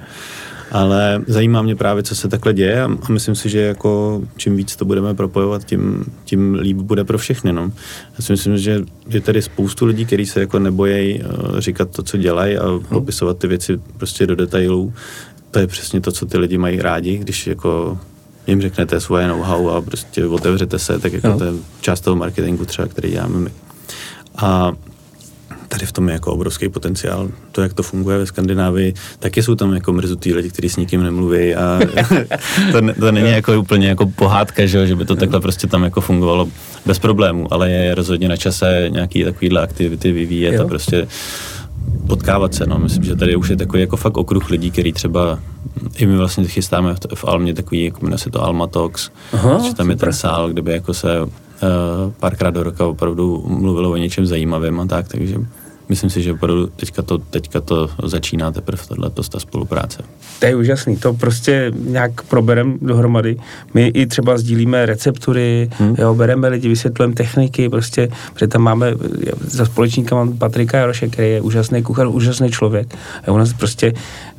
Ale 0.72 1.22
zajímá 1.28 1.62
mě 1.62 1.76
právě, 1.76 2.04
co 2.04 2.16
se 2.16 2.28
takhle 2.28 2.54
děje 2.54 2.84
a, 2.84 2.88
myslím 3.10 3.36
si, 3.36 3.50
že 3.50 3.60
jako 3.62 4.22
čím 4.38 4.56
víc 4.56 4.76
to 4.76 4.86
budeme 4.86 5.14
propojovat, 5.14 5.64
tím, 5.64 6.06
tím 6.26 6.54
líp 6.54 6.78
bude 6.78 7.04
pro 7.04 7.18
všechny. 7.18 7.54
No. 7.54 7.72
Já 8.20 8.26
si 8.26 8.32
myslím, 8.32 8.58
že 8.58 8.82
je 9.10 9.22
tady 9.22 9.42
spoustu 9.42 9.86
lidí, 9.86 10.06
kteří 10.06 10.26
se 10.26 10.40
jako 10.40 10.60
nebojí 10.60 11.24
uh, 11.24 11.60
říkat 11.60 11.90
to, 11.90 12.04
co 12.04 12.18
dělají 12.18 12.58
a 12.58 12.68
hmm. 12.68 12.80
popisovat 12.80 13.38
ty 13.38 13.48
věci 13.48 13.80
prostě 13.98 14.28
do 14.28 14.36
detailů. 14.36 14.94
To 15.52 15.60
je 15.60 15.68
přesně 15.68 16.02
to, 16.02 16.12
co 16.12 16.26
ty 16.26 16.38
lidi 16.38 16.58
mají 16.58 16.82
rádi, 16.82 17.18
když 17.18 17.48
jako 17.48 17.98
jim 18.48 18.62
řeknete 18.62 19.00
svoje 19.00 19.28
know-how 19.28 19.70
a 19.70 19.82
prostě 19.82 20.26
otevřete 20.26 20.80
se, 20.80 21.00
tak 21.00 21.14
jako 21.14 21.28
no. 21.28 21.38
to 21.38 21.44
je 21.44 21.52
část 21.82 22.02
toho 22.02 22.16
marketingu 22.16 22.66
třeba, 22.66 22.88
který 22.88 23.12
děláme 23.12 23.40
my. 23.40 23.50
A 24.38 24.72
tady 25.70 25.86
v 25.86 25.92
tom 25.92 26.08
je 26.08 26.14
jako 26.14 26.34
obrovský 26.34 26.70
potenciál. 26.70 27.30
To, 27.52 27.62
jak 27.62 27.74
to 27.74 27.84
funguje 27.84 28.18
ve 28.18 28.26
Skandinávii, 28.26 28.94
taky 29.20 29.44
jsou 29.44 29.56
tam 29.56 29.74
jako 29.74 29.94
mrzutí 29.94 30.34
lidi, 30.34 30.50
kteří 30.50 30.70
s 30.70 30.78
nikým 30.78 31.04
nemluví 31.04 31.56
a 31.56 31.80
to, 32.72 32.94
to 33.00 33.12
není 33.12 33.32
jako 33.32 33.60
úplně 33.60 33.88
jako 33.88 34.06
pohádka, 34.06 34.66
že, 34.66 34.88
že 34.88 34.96
by 34.96 35.06
to 35.06 35.16
takhle 35.16 35.40
prostě 35.40 35.68
tam 35.68 35.84
jako 35.84 36.02
fungovalo 36.02 36.48
bez 36.86 37.00
problémů, 37.00 37.54
ale 37.54 37.72
je 37.72 37.96
rozhodně 37.96 38.30
na 38.30 38.38
čase 38.38 38.86
nějaký 38.90 39.24
takovýhle 39.24 39.62
aktivity 39.62 40.12
vyvíjet 40.12 40.54
jo. 40.54 40.64
a 40.64 40.68
prostě 40.68 41.08
potkávat 42.08 42.54
se. 42.54 42.66
No. 42.66 42.80
Myslím, 42.80 43.04
že 43.04 43.16
tady 43.16 43.36
už 43.36 43.50
je 43.50 43.56
takový 43.56 43.82
jako 43.82 43.98
fakt 43.98 44.18
okruh 44.18 44.50
lidí, 44.50 44.72
který 44.72 44.94
třeba 44.94 45.40
i 45.98 46.06
my 46.06 46.18
vlastně 46.18 46.48
chystáme 46.48 46.94
v, 46.94 47.00
v 47.16 47.26
Almě 47.26 47.54
takový, 47.54 47.84
jako 47.84 48.00
jmenuje 48.02 48.18
se 48.18 48.30
to 48.30 48.44
Alma 48.44 48.68
Talks, 48.68 49.10
Aha, 49.34 49.58
že 49.58 49.64
tam 49.64 49.70
super. 49.70 49.90
je 49.90 49.96
ten 49.96 50.14
sál, 50.14 50.50
kde 50.50 50.62
by 50.62 50.72
jako 50.72 50.94
se 50.94 51.22
uh, 51.22 51.30
párkrát 52.20 52.50
do 52.50 52.64
roka 52.64 52.86
opravdu 52.86 53.44
mluvilo 53.48 53.92
o 53.92 53.98
něčem 53.98 54.26
zajímavém 54.26 54.80
a 54.80 54.86
tak, 54.86 55.08
takže 55.08 55.36
myslím 55.90 56.10
si, 56.10 56.22
že 56.22 56.34
opravdu 56.34 56.68
teďka 56.68 57.02
to, 57.02 57.18
teďka 57.18 57.62
to 57.62 57.90
začíná 58.04 58.52
teprve 58.52 58.84
tohle, 58.88 59.10
ta 59.10 59.40
spolupráce. 59.40 60.04
To 60.40 60.46
je 60.46 60.56
úžasný, 60.56 60.98
to 60.98 61.14
prostě 61.14 61.72
nějak 61.76 62.22
proberem 62.22 62.78
dohromady. 62.82 63.38
My 63.74 63.88
i 63.88 64.06
třeba 64.06 64.38
sdílíme 64.38 64.86
receptury, 64.86 65.70
hmm. 65.78 65.96
jo, 65.98 66.16
bereme 66.16 66.48
lidi, 66.48 66.70
vysvětlujeme 66.70 67.14
techniky, 67.14 67.70
prostě, 67.70 68.10
protože 68.34 68.48
tam 68.48 68.62
máme 68.62 68.94
za 69.42 69.66
společníka 69.66 70.16
mám 70.16 70.38
Patrika 70.38 70.78
Jaroše, 70.78 71.08
který 71.08 71.30
je 71.30 71.42
úžasný 71.42 71.84
kuchař, 71.84 72.08
úžasný 72.08 72.52
člověk. 72.52 72.96
A 73.28 73.32
on 73.32 73.44
prostě, 73.58 73.94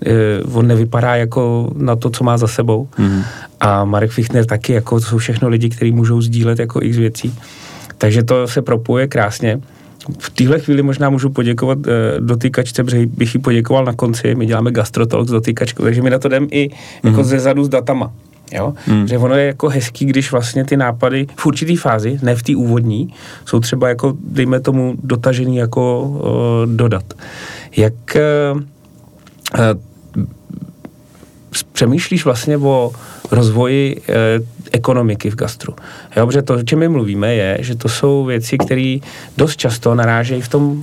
eh, 0.07 0.43
on 0.53 0.67
nevypadá 0.67 1.17
jako 1.17 1.73
na 1.77 1.97
to, 1.97 2.11
co 2.11 2.25
má 2.25 2.39
za 2.39 2.47
sebou. 2.47 2.89
Hmm. 2.97 3.23
A 3.61 3.85
Marek 3.85 4.11
Fichtner 4.11 4.47
taky, 4.47 4.73
jako 4.73 5.01
to 5.01 5.07
jsou 5.07 5.19
všechno 5.19 5.49
lidi, 5.49 5.69
kteří 5.69 5.93
můžou 5.93 6.21
sdílet 6.21 6.59
jako 6.59 6.83
x 6.83 6.97
věcí. 6.97 7.35
Takže 7.99 8.23
to 8.23 8.49
se 8.49 8.63
propuje 8.63 9.09
krásně 9.09 9.61
v 10.19 10.31
téhle 10.31 10.59
chvíli 10.59 10.83
možná 10.83 11.11
můžu 11.11 11.31
poděkovat 11.31 11.79
uh, 11.79 12.27
dotýkačce, 12.27 12.85
protože 12.85 13.07
bych 13.07 13.35
jí 13.35 13.41
poděkoval 13.41 13.85
na 13.85 13.93
konci. 13.93 14.35
My 14.35 14.47
děláme 14.47 14.71
gastrotalk 14.71 15.29
s 15.29 15.31
dotýkačkou, 15.31 15.83
takže 15.83 16.03
my 16.03 16.11
na 16.11 16.19
to 16.19 16.29
jdeme 16.29 16.47
i 16.51 16.69
mm. 16.69 17.11
jako 17.11 17.21
mhm. 17.21 17.29
ze 17.29 17.41
zadu 17.41 17.65
s 17.65 17.69
datama. 17.69 18.13
Jo? 18.53 18.75
Mm. 18.87 19.09
Že 19.09 19.19
ono 19.19 19.35
je 19.35 19.47
jako 19.47 19.69
hezký, 19.69 20.05
když 20.05 20.33
vlastně 20.33 20.65
ty 20.65 20.77
nápady 20.77 21.27
v 21.37 21.47
určitý 21.47 21.77
fázi, 21.77 22.19
ne 22.23 22.37
v 22.37 22.43
té 22.43 22.57
úvodní, 22.57 23.15
jsou 23.45 23.61
třeba 23.61 23.89
jako, 23.89 24.15
dejme 24.25 24.61
tomu, 24.61 24.95
dotažený 25.03 25.57
jako 25.57 26.03
uh, 26.03 26.75
dodat. 26.77 27.05
Jak 27.77 27.95
uh, 28.55 28.61
uh, 28.61 30.25
přemýšlíš 31.73 32.25
vlastně 32.25 32.59
o 32.59 32.93
rozvoji 33.31 33.97
uh, 33.97 34.47
ekonomiky 34.73 35.31
v 35.31 35.35
gastru. 35.35 35.75
Jo, 36.17 36.27
protože 36.27 36.43
to, 36.43 36.55
o 36.55 36.63
čem 36.63 36.79
my 36.79 36.89
mluvíme, 36.89 37.35
je, 37.35 37.59
že 37.61 37.75
to 37.75 37.89
jsou 37.89 38.25
věci, 38.25 38.59
které 38.59 38.99
dost 39.37 39.57
často 39.57 39.95
narážejí 39.95 40.43
v 40.43 40.49
tom 40.49 40.73
uh, 40.73 40.83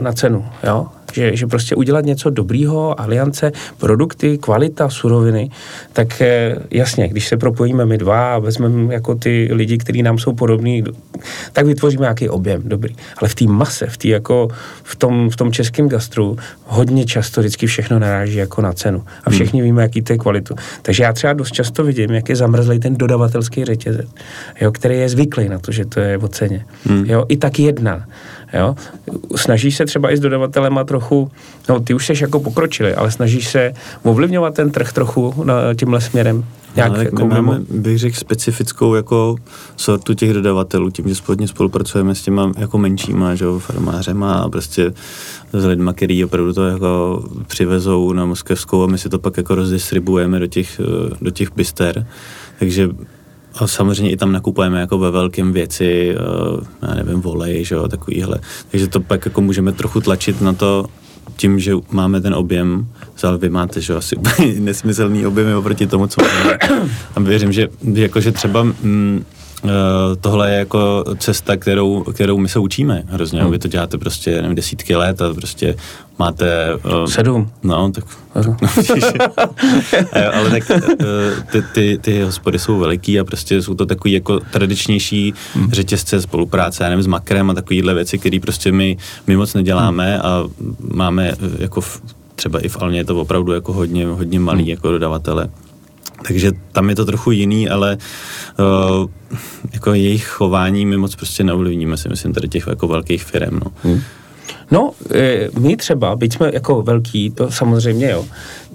na 0.00 0.12
cenu. 0.12 0.46
Jo? 0.64 0.86
Že, 1.14 1.36
že 1.36 1.46
prostě 1.46 1.74
udělat 1.74 2.04
něco 2.04 2.30
dobrýho, 2.30 3.00
aliance, 3.00 3.52
produkty, 3.78 4.38
kvalita, 4.38 4.88
suroviny, 4.88 5.50
tak 5.92 6.20
eh, 6.20 6.56
jasně, 6.70 7.08
když 7.08 7.28
se 7.28 7.36
propojíme 7.36 7.86
my 7.86 7.98
dva 7.98 8.34
a 8.34 8.38
vezmeme 8.38 8.94
jako 8.94 9.14
ty 9.14 9.48
lidi, 9.52 9.78
kteří 9.78 10.02
nám 10.02 10.18
jsou 10.18 10.32
podobní, 10.32 10.84
tak 11.52 11.66
vytvoříme 11.66 12.02
nějaký 12.02 12.28
objem, 12.28 12.62
dobrý. 12.64 12.94
Ale 13.16 13.28
v 13.28 13.34
té 13.34 13.44
mase, 13.44 13.86
v, 13.86 13.96
tý 13.96 14.08
jako, 14.08 14.48
v, 14.82 14.96
tom, 14.96 15.30
v 15.30 15.36
tom 15.36 15.52
českém 15.52 15.88
gastru 15.88 16.36
hodně 16.64 17.04
často 17.04 17.40
vždycky 17.40 17.66
všechno 17.66 17.98
naráží 17.98 18.36
jako 18.36 18.62
na 18.62 18.72
cenu. 18.72 19.02
A 19.24 19.30
hmm. 19.30 19.34
všichni 19.34 19.60
hmm. 19.60 19.64
víme, 19.64 19.82
jaký 19.82 20.02
to 20.02 20.12
je 20.12 20.18
kvalitu. 20.18 20.54
Takže 20.82 21.02
já 21.02 21.12
třeba 21.12 21.32
dost 21.32 21.52
často 21.52 21.84
vidím, 21.84 22.10
jak 22.10 22.28
je 22.28 22.36
zamrzlej 22.36 22.78
ten 22.78 22.96
dodavatelský 22.96 23.64
řetězec, 23.64 24.08
jo, 24.60 24.72
který 24.72 24.98
je 24.98 25.08
zvyklý 25.08 25.48
na 25.48 25.58
to, 25.58 25.72
že 25.72 25.84
to 25.84 26.00
je 26.00 26.18
o 26.18 26.28
ceně. 26.28 26.66
Hmm. 26.84 27.04
Jo, 27.06 27.24
I 27.28 27.36
tak 27.36 27.58
jedna. 27.58 28.06
Jo? 28.52 28.74
Snažíš 29.36 29.76
se 29.76 29.86
třeba 29.86 30.12
i 30.12 30.16
s 30.16 30.20
dodavatelema 30.20 30.84
trochu, 30.84 31.30
no 31.68 31.80
ty 31.80 31.94
už 31.94 32.06
jsi 32.06 32.12
jako 32.20 32.40
pokročili, 32.40 32.94
ale 32.94 33.10
snažíš 33.10 33.48
se 33.48 33.72
ovlivňovat 34.02 34.54
ten 34.54 34.70
trh 34.70 34.92
trochu 34.92 35.44
na 35.44 35.74
tímhle 35.74 36.00
směrem? 36.00 36.44
Jak, 36.76 36.92
no, 36.92 37.02
jako 37.02 37.26
my 37.26 37.34
máme, 37.34 37.60
bych 37.70 37.98
řekl, 37.98 38.16
specifickou 38.16 38.94
jako 38.94 39.36
sortu 39.76 40.14
těch 40.14 40.32
dodavatelů, 40.32 40.90
tím, 40.90 41.08
že 41.08 41.14
společně 41.14 41.48
spolupracujeme 41.48 42.14
s 42.14 42.22
těma 42.22 42.52
jako 42.58 42.78
menšíma, 42.78 43.34
že 43.34 43.46
farmářema 43.58 44.34
a 44.34 44.48
prostě 44.48 44.92
s 45.52 45.64
lidma, 45.64 45.92
který 45.92 46.24
opravdu 46.24 46.52
to 46.52 46.66
jako 46.66 47.24
přivezou 47.46 48.12
na 48.12 48.26
Moskevskou 48.26 48.84
a 48.84 48.86
my 48.86 48.98
si 48.98 49.08
to 49.08 49.18
pak 49.18 49.36
jako 49.36 49.54
rozdistribujeme 49.54 50.38
do 50.38 50.46
těch, 50.46 50.80
do 51.20 51.30
těch 51.30 51.52
byster. 51.56 52.06
Takže 52.58 52.88
a 53.54 53.66
samozřejmě 53.66 54.10
i 54.12 54.16
tam 54.16 54.32
nakupujeme 54.32 54.80
jako 54.80 54.98
ve 54.98 55.10
velkém 55.10 55.52
věci, 55.52 56.16
uh, 56.16 56.60
já 56.82 56.94
nevím, 56.94 57.20
volej, 57.20 57.64
že 57.64 57.74
jo, 57.74 57.88
takovýhle. 57.88 58.38
Takže 58.70 58.88
to 58.88 59.00
pak 59.00 59.24
jako 59.24 59.40
můžeme 59.40 59.72
trochu 59.72 60.00
tlačit 60.00 60.40
na 60.40 60.52
to, 60.52 60.86
tím, 61.36 61.58
že 61.58 61.74
máme 61.90 62.20
ten 62.20 62.34
objem, 62.34 62.86
ale 63.24 63.38
vy 63.38 63.48
máte, 63.48 63.80
že 63.80 63.94
asi 63.94 64.16
nesmyslný 64.58 65.26
objem 65.26 65.56
oproti 65.56 65.86
tomu, 65.86 66.06
co 66.06 66.20
máme. 66.22 66.58
A 67.16 67.20
věřím, 67.20 67.52
že, 67.52 67.68
jako, 67.94 68.20
že 68.20 68.32
třeba 68.32 68.62
mm, 68.62 69.24
Eh, 69.24 69.33
tohle 70.20 70.50
je 70.50 70.58
jako 70.58 71.04
cesta, 71.18 71.56
kterou, 71.56 72.02
kterou 72.02 72.38
my 72.38 72.48
se 72.48 72.58
učíme 72.58 73.02
hrozně. 73.06 73.42
Hmm. 73.42 73.50
Vy 73.50 73.58
to 73.58 73.68
děláte 73.68 73.98
prostě 73.98 74.42
nevím, 74.42 74.54
desítky 74.54 74.96
let 74.96 75.22
a 75.22 75.34
prostě 75.34 75.76
máte... 76.18 76.74
Uh, 76.74 77.04
Sedm. 77.06 77.50
No, 77.62 77.92
tak... 77.92 78.04
No, 78.46 78.56
ale 80.34 80.50
tak 80.50 80.70
ty, 81.52 81.62
ty, 81.62 81.98
ty 82.00 82.22
hospody 82.22 82.58
jsou 82.58 82.78
veliký 82.78 83.20
a 83.20 83.24
prostě 83.24 83.62
jsou 83.62 83.74
to 83.74 83.86
takový 83.86 84.12
jako 84.12 84.40
tradičnější 84.40 85.34
hmm. 85.54 85.70
řetězce 85.70 86.22
spolupráce, 86.22 86.84
já 86.84 86.90
nevím, 86.90 87.02
s 87.02 87.06
makrem 87.06 87.50
a 87.50 87.54
takovýhle 87.54 87.94
věci, 87.94 88.18
které 88.18 88.40
prostě 88.40 88.72
my, 88.72 88.96
my 89.26 89.36
moc 89.36 89.54
neděláme 89.54 90.12
hmm. 90.12 90.26
a 90.26 90.44
máme 90.94 91.34
jako 91.58 91.80
v, 91.80 92.02
třeba 92.34 92.58
i 92.58 92.68
v 92.68 92.76
Alně 92.82 92.98
je 92.98 93.04
to 93.04 93.16
opravdu 93.16 93.52
jako 93.52 93.72
hodně, 93.72 94.06
hodně 94.06 94.40
malý 94.40 94.62
hmm. 94.62 94.70
jako 94.70 94.90
dodavatele. 94.90 95.48
Takže 96.22 96.52
tam 96.72 96.88
je 96.90 96.96
to 96.96 97.04
trochu 97.04 97.30
jiný, 97.30 97.68
ale 97.68 97.98
uh, 98.58 99.10
jako 99.72 99.94
jejich 99.94 100.26
chování 100.26 100.86
my 100.86 100.96
moc 100.96 101.14
prostě 101.14 101.44
neovlivníme 101.44 101.96
si 101.96 102.08
myslím 102.08 102.32
tady 102.32 102.48
těch 102.48 102.66
jako 102.66 102.88
velkých 102.88 103.24
firm. 103.24 103.60
No. 103.64 103.72
Hmm. 103.82 104.00
No, 104.70 104.90
eh, 105.14 105.48
my 105.58 105.76
třeba, 105.76 106.16
byť 106.16 106.34
jsme 106.34 106.50
jako 106.54 106.82
velký, 106.82 107.30
to 107.30 107.50
samozřejmě 107.50 108.10
jo, 108.10 108.24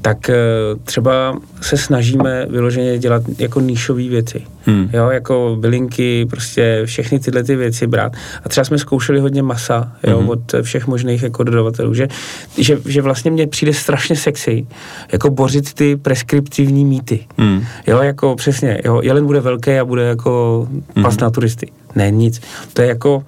tak 0.01 0.29
eh, 0.29 0.35
třeba 0.83 1.39
se 1.61 1.77
snažíme 1.77 2.45
vyloženě 2.49 2.97
dělat 2.97 3.23
jako 3.37 3.59
níšové 3.59 4.03
věci. 4.03 4.41
Hmm. 4.65 4.89
Jo, 4.93 5.09
jako 5.09 5.57
bylinky, 5.59 6.25
prostě 6.25 6.81
všechny 6.85 7.19
tyhle 7.19 7.43
ty 7.43 7.55
věci 7.55 7.87
brát. 7.87 8.13
A 8.43 8.49
třeba 8.49 8.65
jsme 8.65 8.77
zkoušeli 8.77 9.19
hodně 9.19 9.43
masa, 9.43 9.91
jo, 10.07 10.19
hmm. 10.19 10.29
od 10.29 10.55
všech 10.61 10.87
možných 10.87 11.23
jako 11.23 11.43
dodavatelů, 11.43 11.93
že, 11.93 12.07
že, 12.57 12.77
že 12.85 13.01
vlastně 13.01 13.31
mně 13.31 13.47
přijde 13.47 13.73
strašně 13.73 14.15
sexy, 14.15 14.67
jako 15.11 15.29
bořit 15.29 15.73
ty 15.73 15.95
preskriptivní 15.95 16.85
mýty. 16.85 17.25
Hmm. 17.37 17.63
Jo, 17.87 18.01
jako 18.01 18.35
přesně, 18.35 18.81
jo, 18.85 19.01
jelen 19.03 19.25
bude 19.25 19.39
velký 19.39 19.71
a 19.71 19.85
bude 19.85 20.03
jako 20.03 20.67
pas 20.93 21.13
hmm. 21.13 21.21
na 21.21 21.29
turisty. 21.29 21.71
Ne, 21.95 22.11
nic. 22.11 22.41
To 22.73 22.81
je 22.81 22.87
jako, 22.87 23.23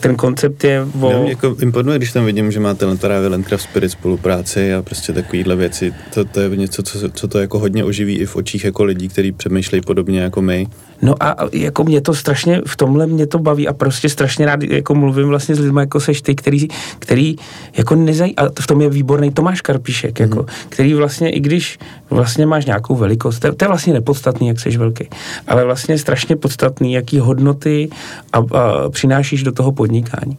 ten 0.00 0.16
koncept 0.16 0.64
je 0.64 0.86
o... 1.00 1.10
Já 1.10 1.18
mě 1.18 1.30
jako 1.30 1.56
imponuje, 1.62 1.98
když 1.98 2.12
tam 2.12 2.24
vidím, 2.24 2.52
že 2.52 2.60
máte 2.60 2.96
právě 2.96 3.28
Landcraft 3.28 3.64
Spirit 3.64 3.90
spolupráci 3.90 4.74
a 4.74 4.82
prostě 4.82 5.12
takovýhle 5.12 5.56
věci. 5.56 5.94
To, 6.14 6.24
to 6.24 6.40
je 6.40 6.56
něco, 6.56 6.82
co, 6.82 7.10
co 7.10 7.28
to 7.28 7.38
jako 7.38 7.58
hodně 7.58 7.84
oživí 7.84 8.18
i 8.18 8.26
v 8.26 8.36
očích 8.36 8.64
jako 8.64 8.84
lidí, 8.84 9.08
kteří 9.08 9.32
přemýšlejí 9.32 9.82
podobně 9.82 10.20
jako 10.20 10.42
my. 10.42 10.66
No 11.04 11.14
a 11.20 11.36
jako 11.52 11.84
mě 11.84 12.00
to 12.00 12.14
strašně, 12.14 12.60
v 12.66 12.76
tomhle 12.76 13.06
mě 13.06 13.26
to 13.26 13.38
baví 13.38 13.68
a 13.68 13.72
prostě 13.72 14.08
strašně 14.08 14.46
rád 14.46 14.62
jako 14.62 14.94
mluvím 14.94 15.28
vlastně 15.28 15.54
s 15.54 15.58
lidmi, 15.58 15.80
jako 15.80 16.00
seš 16.00 16.22
ty, 16.22 16.34
který, 16.34 16.68
který 16.98 17.36
jako 17.76 17.94
nezaj, 17.94 18.32
a 18.36 18.42
v 18.60 18.66
tom 18.66 18.80
je 18.80 18.88
výborný 18.88 19.30
Tomáš 19.30 19.60
Karpíšek, 19.60 20.20
jako, 20.20 20.38
mm. 20.38 20.46
který 20.68 20.94
vlastně, 20.94 21.30
i 21.30 21.40
když 21.40 21.78
vlastně 22.10 22.46
máš 22.46 22.66
nějakou 22.66 22.96
velikost, 22.96 23.38
to, 23.38 23.54
to 23.54 23.64
je 23.64 23.68
vlastně 23.68 23.92
nepodstatný, 23.92 24.48
jak 24.48 24.60
seš 24.60 24.76
velký, 24.76 25.08
ale 25.46 25.64
vlastně 25.64 25.98
strašně 25.98 26.36
podstatný, 26.36 26.92
jaký 26.92 27.18
hodnoty 27.18 27.88
a, 28.32 28.38
a 28.38 28.90
přinášíš 28.90 29.42
do 29.42 29.52
toho 29.52 29.72
podnikání. 29.72 30.36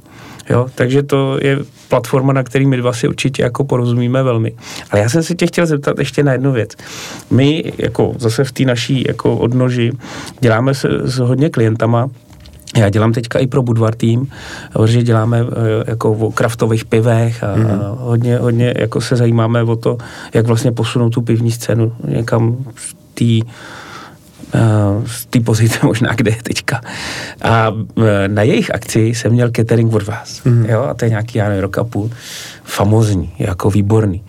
Jo, 0.49 0.67
takže 0.75 1.03
to 1.03 1.37
je 1.41 1.57
platforma, 1.89 2.33
na 2.33 2.43
který 2.43 2.65
my 2.65 2.77
dva 2.77 2.93
si 2.93 3.07
určitě 3.07 3.43
jako 3.43 3.63
porozumíme 3.63 4.23
velmi. 4.23 4.53
Ale 4.91 5.01
já 5.01 5.09
jsem 5.09 5.23
se 5.23 5.35
tě 5.35 5.47
chtěl 5.47 5.65
zeptat 5.65 5.99
ještě 5.99 6.23
na 6.23 6.31
jednu 6.31 6.51
věc. 6.51 6.71
My 7.31 7.73
jako 7.77 8.13
zase 8.17 8.43
v 8.43 8.51
té 8.51 8.63
naší 8.63 9.03
jako 9.07 9.37
odnoži 9.37 9.91
děláme 10.39 10.73
se 10.73 10.87
s 11.03 11.17
hodně 11.17 11.49
klientama, 11.49 12.09
já 12.77 12.89
dělám 12.89 13.13
teďka 13.13 13.39
i 13.39 13.47
pro 13.47 13.63
Budvar 13.63 13.95
tým, 13.95 14.27
protože 14.73 15.03
děláme 15.03 15.39
eh, 15.39 15.83
jako 15.87 16.11
o 16.11 16.31
kraftových 16.31 16.85
pivech 16.85 17.43
a, 17.43 17.55
mm. 17.55 17.65
hodně, 17.97 18.37
hodně 18.37 18.73
jako 18.77 19.01
se 19.01 19.15
zajímáme 19.15 19.63
o 19.63 19.75
to, 19.75 19.97
jak 20.33 20.47
vlastně 20.47 20.71
posunout 20.71 21.09
tu 21.09 21.21
pivní 21.21 21.51
scénu 21.51 21.93
někam 22.07 22.57
té 23.13 23.25
z 25.05 25.25
té 25.25 25.39
pozice 25.39 25.79
možná, 25.83 26.13
kde 26.15 26.31
je 26.31 26.43
teďka. 26.43 26.81
A 27.41 27.71
e, 27.97 28.27
na 28.27 28.41
jejich 28.41 28.73
akci 28.73 28.99
jsem 28.99 29.31
měl 29.31 29.51
catering 29.55 29.93
od 29.93 30.03
vás. 30.03 30.43
Mm. 30.43 30.65
Jo, 30.65 30.83
a 30.83 30.93
to 30.93 31.05
je 31.05 31.09
nějaký, 31.09 31.37
já 31.37 31.47
nevím, 31.47 31.61
rok 31.61 31.77
a 31.77 31.83
půl. 31.83 32.11
Famozní, 32.63 33.33
jako 33.39 33.69
výborný. 33.69 34.23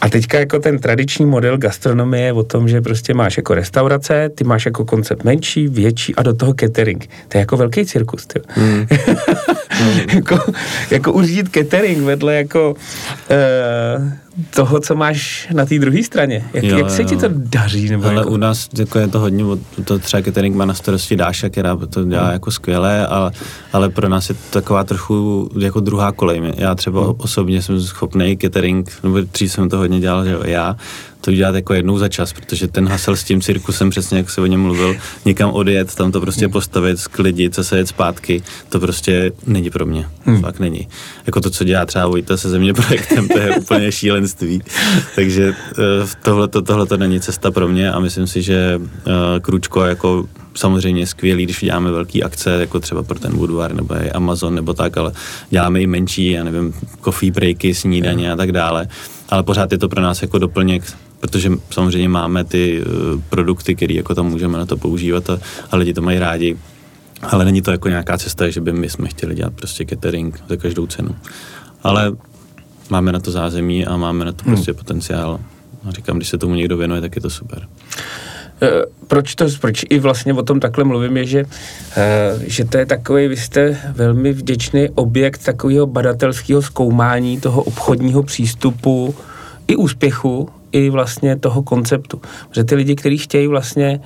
A 0.00 0.08
teďka 0.08 0.38
jako 0.38 0.58
ten 0.58 0.78
tradiční 0.78 1.26
model 1.26 1.58
gastronomie 1.58 2.24
je 2.24 2.32
o 2.32 2.42
tom, 2.42 2.68
že 2.68 2.80
prostě 2.80 3.14
máš 3.14 3.36
jako 3.36 3.54
restaurace, 3.54 4.30
ty 4.34 4.44
máš 4.44 4.66
jako 4.66 4.84
koncept 4.84 5.24
menší, 5.24 5.68
větší 5.68 6.14
a 6.14 6.22
do 6.22 6.34
toho 6.34 6.54
catering. 6.60 7.06
To 7.28 7.38
je 7.38 7.40
jako 7.40 7.56
velký 7.56 7.86
cirkus. 7.86 8.26
Ty. 8.26 8.40
Mm. 8.56 8.86
jako, 10.14 10.38
jako 10.90 11.12
uřídit 11.12 11.48
catering 11.54 11.98
vedle 11.98 12.34
jako 12.34 12.70
uh, 12.70 14.08
toho, 14.50 14.80
co 14.80 14.94
máš 14.94 15.48
na 15.52 15.66
té 15.66 15.78
druhé 15.78 16.02
straně. 16.02 16.44
Jak, 16.52 16.64
jo, 16.64 16.78
jak 16.78 16.90
se 16.90 17.02
jo. 17.02 17.08
ti 17.08 17.16
to 17.16 17.26
daří? 17.32 17.88
Nebo 17.88 18.04
ale 18.04 18.14
jako... 18.14 18.30
u 18.30 18.36
nás 18.36 18.68
jako 18.78 18.98
je 18.98 19.08
to 19.08 19.20
hodně, 19.20 19.44
to 19.84 19.98
třeba 19.98 20.22
catering 20.22 20.56
má 20.56 20.64
na 20.64 20.74
starosti 20.74 21.16
Dáša, 21.16 21.48
která 21.48 21.76
to 21.76 22.04
dělá 22.04 22.22
hmm. 22.22 22.32
jako 22.32 22.50
skvěle, 22.50 23.06
ale, 23.06 23.32
ale 23.72 23.88
pro 23.88 24.08
nás 24.08 24.28
je 24.28 24.34
to 24.34 24.40
taková 24.50 24.84
trochu 24.84 25.50
jako 25.60 25.80
druhá 25.80 26.12
kolej. 26.12 26.42
Já 26.56 26.74
třeba 26.74 27.04
hmm. 27.04 27.14
osobně 27.18 27.62
jsem 27.62 27.80
schopný 27.80 28.36
catering, 28.36 28.92
nebo 29.02 29.20
dřív 29.20 29.52
jsem 29.52 29.68
to 29.68 29.76
hodně 29.76 30.00
dělal, 30.00 30.24
že 30.24 30.36
já, 30.44 30.76
to 31.24 31.30
udělat 31.30 31.54
jako 31.54 31.74
jednou 31.74 31.98
za 31.98 32.08
čas, 32.08 32.32
protože 32.32 32.68
ten 32.68 32.88
hasel 32.88 33.16
s 33.16 33.24
tím 33.24 33.40
cirkusem, 33.40 33.90
přesně 33.90 34.18
jak 34.18 34.30
se 34.30 34.40
o 34.40 34.46
něm 34.46 34.60
mluvil, 34.60 34.96
někam 35.24 35.50
odjet, 35.50 35.94
tam 35.94 36.12
to 36.12 36.20
prostě 36.20 36.48
postavit, 36.48 36.98
sklidit, 36.98 37.54
se 37.62 37.78
jet 37.78 37.88
zpátky, 37.88 38.42
to 38.68 38.80
prostě 38.80 39.32
není 39.46 39.70
pro 39.70 39.86
mě. 39.86 40.08
Hmm. 40.24 40.40
Fakt 40.40 40.60
není. 40.60 40.88
Jako 41.26 41.40
to, 41.40 41.50
co 41.50 41.64
dělá 41.64 41.86
třeba 41.86 42.06
Vojta 42.06 42.36
se 42.36 42.50
země 42.50 42.74
projektem, 42.74 43.28
to 43.28 43.38
je 43.38 43.56
úplně 43.58 43.92
šílenství. 43.92 44.62
Takže 45.14 45.54
eh, 45.72 46.06
tohle 46.22 46.48
tohle 46.48 46.86
to 46.86 46.96
není 46.96 47.20
cesta 47.20 47.50
pro 47.50 47.68
mě 47.68 47.92
a 47.92 48.00
myslím 48.00 48.26
si, 48.26 48.42
že 48.42 48.80
uh, 48.80 49.12
Kručko 49.40 49.84
jako 49.84 50.24
samozřejmě 50.54 51.06
skvělý, 51.06 51.44
když 51.44 51.60
děláme 51.60 51.90
velké 51.90 52.22
akce, 52.22 52.50
jako 52.50 52.80
třeba 52.80 53.02
pro 53.02 53.18
ten 53.18 53.36
Boudoir 53.36 53.74
nebo 53.74 53.94
Amazon 54.14 54.54
nebo 54.54 54.74
tak, 54.74 54.96
ale 54.96 55.12
děláme 55.50 55.80
i 55.80 55.86
menší, 55.86 56.30
já 56.30 56.44
nevím, 56.44 56.74
coffee 57.04 57.30
breaky, 57.30 57.74
snídaně 57.74 58.32
a 58.32 58.36
tak 58.36 58.52
dále. 58.52 58.88
Ale 59.28 59.42
pořád 59.42 59.72
je 59.72 59.78
to 59.78 59.88
pro 59.88 60.02
nás 60.02 60.22
jako 60.22 60.38
doplněk 60.38 60.82
protože 61.24 61.50
samozřejmě 61.70 62.08
máme 62.08 62.44
ty 62.44 62.82
uh, 62.82 63.20
produkty, 63.28 63.74
které 63.74 63.94
jako 63.94 64.14
tam 64.14 64.26
můžeme 64.26 64.58
na 64.58 64.66
to 64.66 64.76
používat 64.76 65.30
a, 65.30 65.38
a 65.70 65.76
lidi 65.76 65.94
to 65.94 66.02
mají 66.02 66.18
rádi. 66.18 66.56
Ale 67.22 67.44
není 67.44 67.62
to 67.62 67.70
jako 67.70 67.88
nějaká 67.88 68.18
cesta, 68.18 68.50
že 68.50 68.60
by 68.60 68.72
my 68.72 68.90
jsme 68.90 69.08
chtěli 69.08 69.34
dělat 69.34 69.52
prostě 69.54 69.84
catering 69.84 70.40
za 70.48 70.56
každou 70.56 70.86
cenu. 70.86 71.16
Ale 71.82 72.12
máme 72.90 73.12
na 73.12 73.20
to 73.20 73.30
zázemí 73.30 73.86
a 73.86 73.96
máme 73.96 74.24
na 74.24 74.32
to 74.32 74.44
prostě 74.44 74.70
hmm. 74.70 74.78
potenciál. 74.78 75.40
A 75.88 75.90
říkám, 75.90 76.16
když 76.16 76.28
se 76.28 76.38
tomu 76.38 76.54
někdo 76.54 76.76
věnuje, 76.76 77.00
tak 77.00 77.16
je 77.16 77.22
to 77.22 77.30
super. 77.30 77.68
Eh, 78.62 78.68
proč 79.06 79.34
to, 79.34 79.46
proč 79.60 79.84
i 79.90 79.98
vlastně 79.98 80.34
o 80.34 80.42
tom 80.42 80.60
takhle 80.60 80.84
mluvím, 80.84 81.16
je, 81.16 81.26
že, 81.26 81.44
eh, 81.96 82.38
že 82.40 82.64
to 82.64 82.78
je 82.78 82.86
takový, 82.86 83.28
vy 83.28 83.36
jste 83.36 83.78
velmi 83.92 84.32
vděčný 84.32 84.88
objekt 84.94 85.44
takového 85.44 85.86
badatelského 85.86 86.62
zkoumání 86.62 87.40
toho 87.40 87.62
obchodního 87.62 88.22
přístupu 88.22 89.14
i 89.68 89.76
úspěchu 89.76 90.48
i 90.74 90.90
vlastně 90.90 91.36
toho 91.36 91.62
konceptu. 91.62 92.20
Že 92.52 92.64
ty 92.64 92.74
lidi, 92.74 92.96
kteří 92.96 93.18
chtějí 93.18 93.46
vlastně 93.46 94.00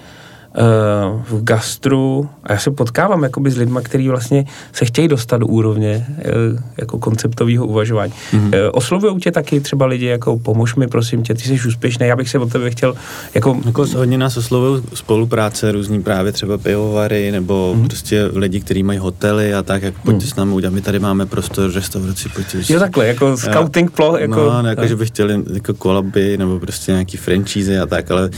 v 1.28 1.42
gastru, 1.42 2.28
a 2.44 2.52
já 2.52 2.58
se 2.58 2.70
potkávám 2.70 3.22
jakoby 3.22 3.50
s 3.50 3.56
lidmi, 3.56 3.78
kteří 3.82 4.08
vlastně 4.08 4.44
se 4.72 4.84
chtějí 4.84 5.08
dostat 5.08 5.38
do 5.38 5.46
úrovně 5.46 6.06
uh, 6.08 6.60
jako 6.78 6.98
konceptového 6.98 7.66
uvažování. 7.66 8.12
Mm-hmm. 8.32 8.70
Oslovují 8.72 9.20
tě 9.20 9.32
taky 9.32 9.60
třeba 9.60 9.86
lidi 9.86 10.06
jako 10.06 10.38
pomož 10.38 10.74
mi, 10.74 10.86
prosím 10.86 11.22
tě, 11.22 11.34
ty 11.34 11.40
jsi 11.40 11.68
úspěšný, 11.68 12.06
já 12.06 12.16
bych 12.16 12.28
se 12.28 12.38
od 12.38 12.52
tebe 12.52 12.70
chtěl 12.70 12.94
jako... 13.34 13.56
jako 13.66 13.86
hodně 13.96 14.18
nás 14.18 14.36
oslovují 14.36 14.82
spolupráce, 14.94 15.72
různý 15.72 16.02
právě 16.02 16.32
třeba 16.32 16.58
pivovary, 16.58 17.30
nebo 17.30 17.74
mm-hmm. 17.76 17.86
prostě 17.86 18.24
lidi, 18.32 18.60
kteří 18.60 18.82
mají 18.82 18.98
hotely 18.98 19.54
a 19.54 19.62
tak, 19.62 19.82
jak 19.82 19.94
pojďte 19.94 20.24
mm. 20.24 20.30
s 20.30 20.36
námi 20.36 20.52
udělat, 20.52 20.74
my 20.74 20.80
tady 20.80 20.98
máme 20.98 21.26
prostor, 21.26 21.72
restauraci, 21.72 22.28
pojďte. 22.28 22.58
Jo 22.68 22.78
takhle, 22.78 23.06
jako 23.06 23.36
scouting 23.36 23.90
plo, 23.90 24.18
jako... 24.18 24.34
No, 24.34 24.62
ne, 24.62 24.70
jako, 24.70 24.86
že 24.86 24.96
by 24.96 25.06
chtěli 25.06 25.42
jako 25.52 25.74
kolaby, 25.74 26.38
nebo 26.38 26.60
prostě 26.60 26.92
nějaký 26.92 27.16
franchise 27.16 27.80
a 27.80 27.86
tak, 27.86 28.10
ale 28.10 28.30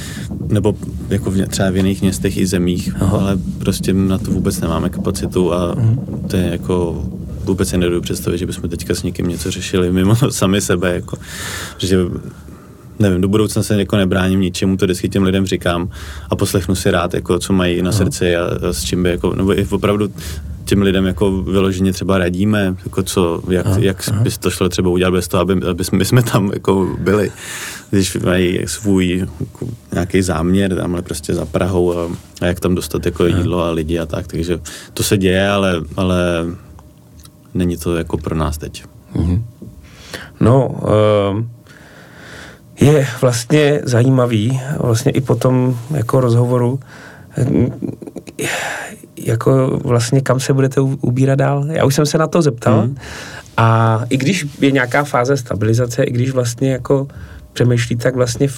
nebo 0.49 0.75
jako 1.09 1.31
v, 1.31 1.47
třeba 1.47 1.71
v 1.71 1.77
jiných 1.77 2.03
městech 2.11 2.37
i 2.37 2.47
zemích, 2.47 2.93
Aha. 3.01 3.19
ale 3.19 3.39
prostě 3.59 3.93
na 3.93 4.19
to 4.19 4.31
vůbec 4.31 4.61
nemáme 4.61 4.89
kapacitu 4.91 5.55
a 5.55 5.75
mhm. 5.75 5.99
to 6.31 6.37
je 6.37 6.49
jako 6.51 7.05
vůbec 7.45 7.69
si 7.69 7.79
nedovedu 7.79 8.03
představit, 8.03 8.39
že 8.39 8.47
bychom 8.47 8.71
teďka 8.71 8.95
s 8.95 9.03
někým 9.03 9.29
něco 9.29 9.51
řešili 9.51 9.93
mimo 9.93 10.17
sami 10.31 10.61
sebe, 10.61 10.95
jako, 10.95 11.17
že 11.79 11.99
nevím, 12.99 13.21
do 13.21 13.29
budoucna 13.29 13.63
se 13.63 13.79
jako 13.79 13.97
nebráním 13.97 14.41
ničemu, 14.41 14.77
to 14.77 14.85
vždycky 14.85 15.09
těm 15.09 15.23
lidem 15.23 15.47
říkám 15.47 15.89
a 16.31 16.37
poslechnu 16.37 16.75
si 16.75 16.91
rád, 16.91 17.15
jako, 17.15 17.39
co 17.39 17.53
mají 17.53 17.83
na 17.83 17.93
srdci 17.93 18.37
a, 18.37 18.45
a 18.45 18.73
s 18.73 18.85
čím 18.85 19.03
by, 19.03 19.11
jako, 19.11 19.35
nebo 19.35 19.59
i 19.59 19.67
opravdu 19.71 20.13
těm 20.65 20.83
lidem 20.83 21.07
jako 21.07 21.43
vyloženě 21.43 21.93
třeba 21.93 22.19
radíme, 22.19 22.75
jako 22.85 23.03
co, 23.03 23.43
jak, 23.51 23.67
aha, 23.67 23.77
jak 23.81 24.09
aha. 24.09 24.23
by 24.23 24.31
to 24.31 24.51
šlo 24.51 24.69
třeba 24.69 24.91
udělat 24.91 25.11
bez 25.11 25.29
toho, 25.29 25.41
aby, 25.41 25.53
aby 25.71 25.85
jsme, 25.85 26.05
jsme 26.05 26.23
tam 26.23 26.51
jako 26.53 26.97
byli, 26.99 27.31
když 27.91 28.17
mají 28.17 28.61
svůj 28.67 29.27
jako, 29.41 29.67
nějaký 29.93 30.23
záměr 30.23 30.77
tamhle 30.77 31.03
prostě 31.03 31.35
za 31.35 31.47
Prahou 31.47 31.99
a, 31.99 32.09
a 32.41 32.47
jak 32.47 32.61
tam 32.61 32.75
dostat 32.75 33.07
jako 33.07 33.27
jídlo 33.27 33.63
a 33.65 33.71
lidi 33.71 33.99
a 33.99 34.07
tak, 34.07 34.27
takže 34.27 34.59
to 34.95 35.03
se 35.03 35.19
děje, 35.19 35.49
ale, 35.49 35.75
ale 35.97 36.17
není 37.55 37.77
to 37.77 37.97
jako 37.97 38.17
pro 38.19 38.37
nás 38.37 38.59
teď. 38.59 38.85
Mhm. 39.15 39.45
No, 40.41 40.69
uh, 40.69 41.45
je 42.81 43.07
vlastně 43.21 43.81
zajímavý, 43.85 44.61
vlastně 44.79 45.13
i 45.13 45.21
po 45.21 45.35
tom 45.35 45.79
jako 45.91 46.21
rozhovoru, 46.21 46.81
jako 49.17 49.81
vlastně 49.85 50.21
kam 50.21 50.41
se 50.41 50.53
budete 50.53 50.81
ubírat 50.81 51.39
dál. 51.39 51.67
Já 51.71 51.85
už 51.85 51.95
jsem 51.95 52.07
se 52.07 52.19
na 52.19 52.27
to 52.27 52.43
zeptal 52.43 52.81
hmm. 52.81 52.97
a 53.57 54.01
i 54.09 54.17
když 54.17 54.47
je 54.61 54.71
nějaká 54.71 55.05
fáze 55.05 55.37
stabilizace, 55.37 56.05
i 56.05 56.11
když 56.11 56.31
vlastně 56.31 56.73
jako 56.73 57.09
přemýšlí, 57.53 57.97
tak 57.97 58.15
vlastně 58.15 58.49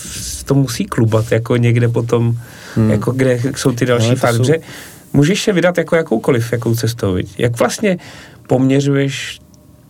to 0.44 0.54
musí 0.54 0.84
klubat 0.84 1.32
jako 1.32 1.56
někde 1.56 1.88
potom, 1.88 2.38
hmm. 2.74 2.90
jako 2.90 3.12
kde 3.12 3.40
jsou 3.56 3.72
ty 3.72 3.86
další 3.86 4.10
no, 4.10 4.16
fáze. 4.16 4.44
Jsou... 4.44 4.52
Můžeš 5.12 5.42
se 5.42 5.52
vydat 5.52 5.78
jako 5.78 5.96
jakoukoliv 5.96 6.52
jakou 6.52 6.74
cestou, 6.74 7.12
viď? 7.12 7.34
Jak 7.38 7.58
vlastně 7.58 7.98
poměřuješ 8.46 9.40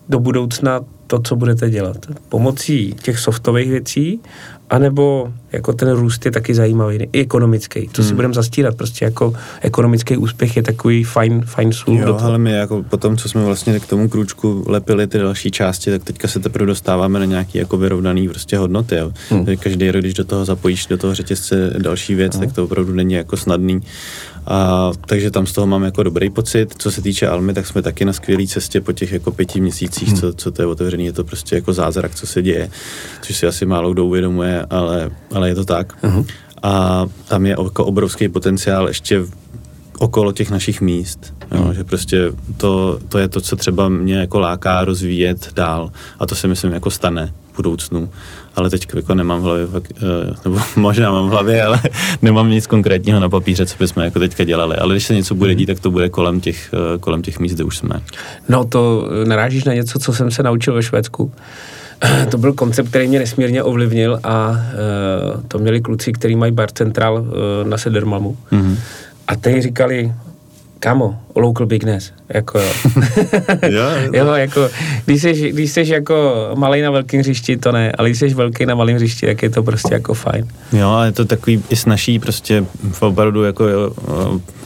do 0.08 0.20
budoucna 0.20 0.80
to, 1.06 1.18
co 1.18 1.36
budete 1.36 1.70
dělat? 1.70 1.96
Pomocí 2.28 2.94
těch 3.02 3.18
softových 3.18 3.70
věcí, 3.70 4.20
anebo 4.72 5.32
jako 5.52 5.72
ten 5.72 5.90
růst 5.90 6.24
je 6.24 6.30
taky 6.30 6.54
zajímavý, 6.54 7.08
i 7.12 7.20
ekonomický. 7.20 7.88
To 7.88 8.02
hmm. 8.02 8.08
si 8.08 8.14
budeme 8.14 8.34
zastírat, 8.34 8.74
prostě 8.74 9.04
jako 9.04 9.34
ekonomický 9.60 10.16
úspěch 10.16 10.56
je 10.56 10.62
takový 10.62 11.04
fajn, 11.04 11.42
fajn 11.46 11.72
sůl. 11.72 11.98
Jo, 11.98 12.18
ale 12.20 12.38
my 12.38 12.52
jako 12.52 12.82
po 12.82 12.96
tom, 12.96 13.16
co 13.16 13.28
jsme 13.28 13.44
vlastně 13.44 13.80
k 13.80 13.86
tomu 13.86 14.08
krůčku 14.08 14.64
lepili 14.66 15.06
ty 15.06 15.18
další 15.18 15.50
části, 15.50 15.90
tak 15.90 16.04
teďka 16.04 16.28
se 16.28 16.40
teprve 16.40 16.66
dostáváme 16.66 17.18
na 17.18 17.24
nějaký 17.24 17.58
jako 17.58 17.76
vyrovnaný 17.76 18.28
prostě 18.28 18.58
hodnoty. 18.58 18.96
Jo. 18.96 19.12
Hmm. 19.30 19.46
Každý 19.56 19.90
rok, 19.90 20.02
když 20.02 20.14
do 20.14 20.24
toho 20.24 20.44
zapojíš 20.44 20.86
do 20.86 20.98
toho 20.98 21.14
řetězce 21.14 21.74
další 21.78 22.14
věc, 22.14 22.36
hmm. 22.36 22.46
tak 22.46 22.54
to 22.54 22.64
opravdu 22.64 22.92
není 22.92 23.14
jako 23.14 23.36
snadný. 23.36 23.80
A, 24.46 24.90
takže 25.06 25.30
tam 25.30 25.46
z 25.46 25.52
toho 25.52 25.66
mám 25.66 25.84
jako 25.84 26.02
dobrý 26.02 26.30
pocit. 26.30 26.74
Co 26.78 26.90
se 26.90 27.02
týče 27.02 27.28
Almy, 27.28 27.54
tak 27.54 27.66
jsme 27.66 27.82
taky 27.82 28.04
na 28.04 28.12
skvělé 28.12 28.46
cestě 28.46 28.80
po 28.80 28.92
těch 28.92 29.12
jako 29.12 29.30
pěti 29.30 29.60
měsících, 29.60 30.08
hmm. 30.08 30.16
co, 30.16 30.32
co 30.32 30.50
to 30.50 30.62
je 30.62 30.66
otevřený. 30.66 31.06
Je 31.06 31.12
to 31.12 31.24
prostě 31.24 31.54
jako 31.56 31.72
zázrak, 31.72 32.14
co 32.14 32.26
se 32.26 32.42
děje, 32.42 32.70
což 33.22 33.36
si 33.36 33.46
asi 33.46 33.66
málo 33.66 33.92
kdo 33.92 34.06
uvědomuje, 34.06 34.61
ale, 34.70 35.10
ale 35.34 35.48
je 35.48 35.54
to 35.54 35.64
tak. 35.64 36.04
Hmm. 36.04 36.24
A 36.62 37.06
tam 37.28 37.46
je 37.46 37.56
jako 37.64 37.84
obrovský 37.84 38.28
potenciál 38.28 38.88
ještě 38.88 39.24
okolo 39.98 40.32
těch 40.32 40.50
našich 40.50 40.80
míst. 40.80 41.34
Jo, 41.52 41.62
hmm. 41.62 41.74
Že 41.74 41.84
prostě 41.84 42.32
to, 42.56 42.98
to 43.08 43.18
je 43.18 43.28
to, 43.28 43.40
co 43.40 43.56
třeba 43.56 43.88
mě 43.88 44.14
jako 44.14 44.40
láká 44.40 44.84
rozvíjet 44.84 45.52
dál. 45.54 45.90
A 46.18 46.26
to 46.26 46.34
si 46.34 46.48
myslím 46.48 46.72
jako 46.72 46.90
stane 46.90 47.32
v 47.52 47.56
budoucnu 47.56 48.08
ale 48.56 48.70
teď 48.70 48.86
jako 48.94 49.14
nemám 49.14 49.40
v 49.40 49.42
hlavě, 49.42 49.66
eh, 49.76 50.34
nebo 50.44 50.60
možná 50.76 51.12
mám 51.12 51.28
v 51.28 51.30
hlavě, 51.30 51.62
ale 51.62 51.80
nemám 52.22 52.50
nic 52.50 52.66
konkrétního 52.66 53.20
na 53.20 53.28
papíře, 53.28 53.66
co 53.66 53.76
bychom 53.78 54.02
jako 54.02 54.18
teďka 54.18 54.44
dělali. 54.44 54.76
Ale 54.76 54.94
když 54.94 55.06
se 55.06 55.14
něco 55.14 55.34
bude 55.34 55.50
mhm. 55.50 55.58
dít, 55.58 55.66
tak 55.66 55.80
to 55.80 55.90
bude 55.90 56.08
kolem 56.08 56.40
těch, 56.40 56.74
eh, 56.74 56.98
kolem 56.98 57.22
těch 57.22 57.38
míst, 57.38 57.54
kde 57.54 57.64
už 57.64 57.76
jsme. 57.76 58.00
No 58.48 58.64
to 58.64 59.08
narážíš 59.24 59.64
na 59.64 59.74
něco, 59.74 59.98
co 59.98 60.12
jsem 60.12 60.30
se 60.30 60.42
naučil 60.42 60.74
ve 60.74 60.82
Švédsku. 60.82 61.32
To 62.30 62.38
byl 62.38 62.52
koncept, 62.52 62.88
který 62.88 63.08
mě 63.08 63.18
nesmírně 63.18 63.62
ovlivnil 63.62 64.20
a 64.22 64.50
uh, 64.50 65.42
to 65.48 65.58
měli 65.58 65.80
kluci, 65.80 66.12
kteří 66.12 66.36
mají 66.36 66.52
bar 66.52 66.70
central 66.70 67.14
uh, 67.14 67.68
na 67.68 67.78
Sedermamu. 67.78 68.36
Mm-hmm. 68.52 68.76
A 69.28 69.36
ty 69.36 69.62
říkali, 69.62 70.12
Kamo, 70.82 71.14
local 71.36 71.66
bigness, 71.66 72.12
jako 72.28 72.58
jo. 72.58 72.72
jo, 73.68 73.82
jo, 74.12 74.26
jako, 74.26 74.68
když 75.04 75.22
jsi, 75.22 75.52
když 75.52 75.70
jsi 75.70 75.88
jako 75.88 76.50
malý 76.54 76.82
na 76.82 76.90
velkém 76.90 77.20
hřišti, 77.20 77.56
to 77.56 77.72
ne, 77.72 77.92
ale 77.98 78.08
když 78.08 78.18
jsi 78.18 78.34
velký 78.34 78.66
na 78.66 78.74
malém 78.74 78.96
hřišti, 78.96 79.26
tak 79.26 79.42
je 79.42 79.50
to 79.50 79.62
prostě 79.62 79.94
jako 79.94 80.14
fajn. 80.14 80.48
Jo, 80.72 81.00
je 81.04 81.12
to 81.12 81.24
takový 81.24 81.62
i 81.70 81.76
snaží 81.76 82.18
prostě 82.18 82.64
v 82.92 83.02
opravdu 83.02 83.44
jako 83.44 83.68
jo, 83.68 83.92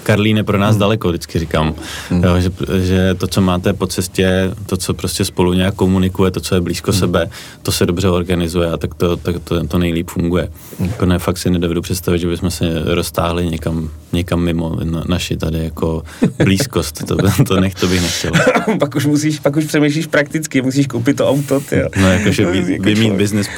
Karlín 0.06 0.36
je 0.36 0.44
pro 0.44 0.58
nás 0.58 0.70
hmm. 0.70 0.80
daleko, 0.80 1.08
vždycky 1.08 1.38
říkám, 1.38 1.74
hmm. 2.10 2.24
jo, 2.24 2.40
že, 2.40 2.50
že 2.80 3.14
to, 3.14 3.26
co 3.26 3.40
máte 3.40 3.72
po 3.72 3.86
cestě, 3.86 4.50
to, 4.66 4.76
co 4.76 4.94
prostě 4.94 5.24
spolu 5.24 5.52
nějak 5.52 5.74
komunikuje, 5.74 6.30
to, 6.30 6.40
co 6.40 6.54
je 6.54 6.60
blízko 6.60 6.90
hmm. 6.90 7.00
sebe, 7.00 7.30
to 7.62 7.72
se 7.72 7.86
dobře 7.86 8.08
organizuje 8.08 8.70
a 8.70 8.76
tak 8.76 8.94
to, 8.94 9.16
tak 9.16 9.34
to, 9.44 9.66
to 9.66 9.78
nejlíp 9.78 10.10
funguje. 10.10 10.48
Hmm. 10.78 10.88
Jako 10.88 11.06
ne, 11.06 11.18
fakt 11.18 11.38
si 11.38 11.50
nedovedu 11.50 11.82
představit, 11.82 12.18
že 12.18 12.26
bychom 12.26 12.50
se 12.50 12.64
roztáhli 12.84 13.46
někam, 13.46 13.90
někam 14.16 14.40
mimo 14.40 14.76
na, 14.84 15.04
naši 15.08 15.36
tady 15.36 15.64
jako 15.64 16.02
blízkost, 16.44 17.04
to, 17.06 17.16
to, 17.46 17.60
nech, 17.60 17.74
to 17.74 17.86
bych 17.86 18.02
nechtěl. 18.02 18.32
pak 18.78 18.94
už 18.94 19.06
musíš, 19.06 19.40
pak 19.40 19.56
už 19.56 19.64
přemýšlíš 19.64 20.06
prakticky, 20.06 20.62
musíš 20.62 20.86
koupit 20.86 21.16
to 21.16 21.28
auto, 21.28 21.60
ty. 21.60 21.82
No 22.00 22.08
jakože 22.12 22.46
vy, 22.50 22.72
jako 22.72 22.84
vymít 22.84 23.12
biznis 23.12 23.48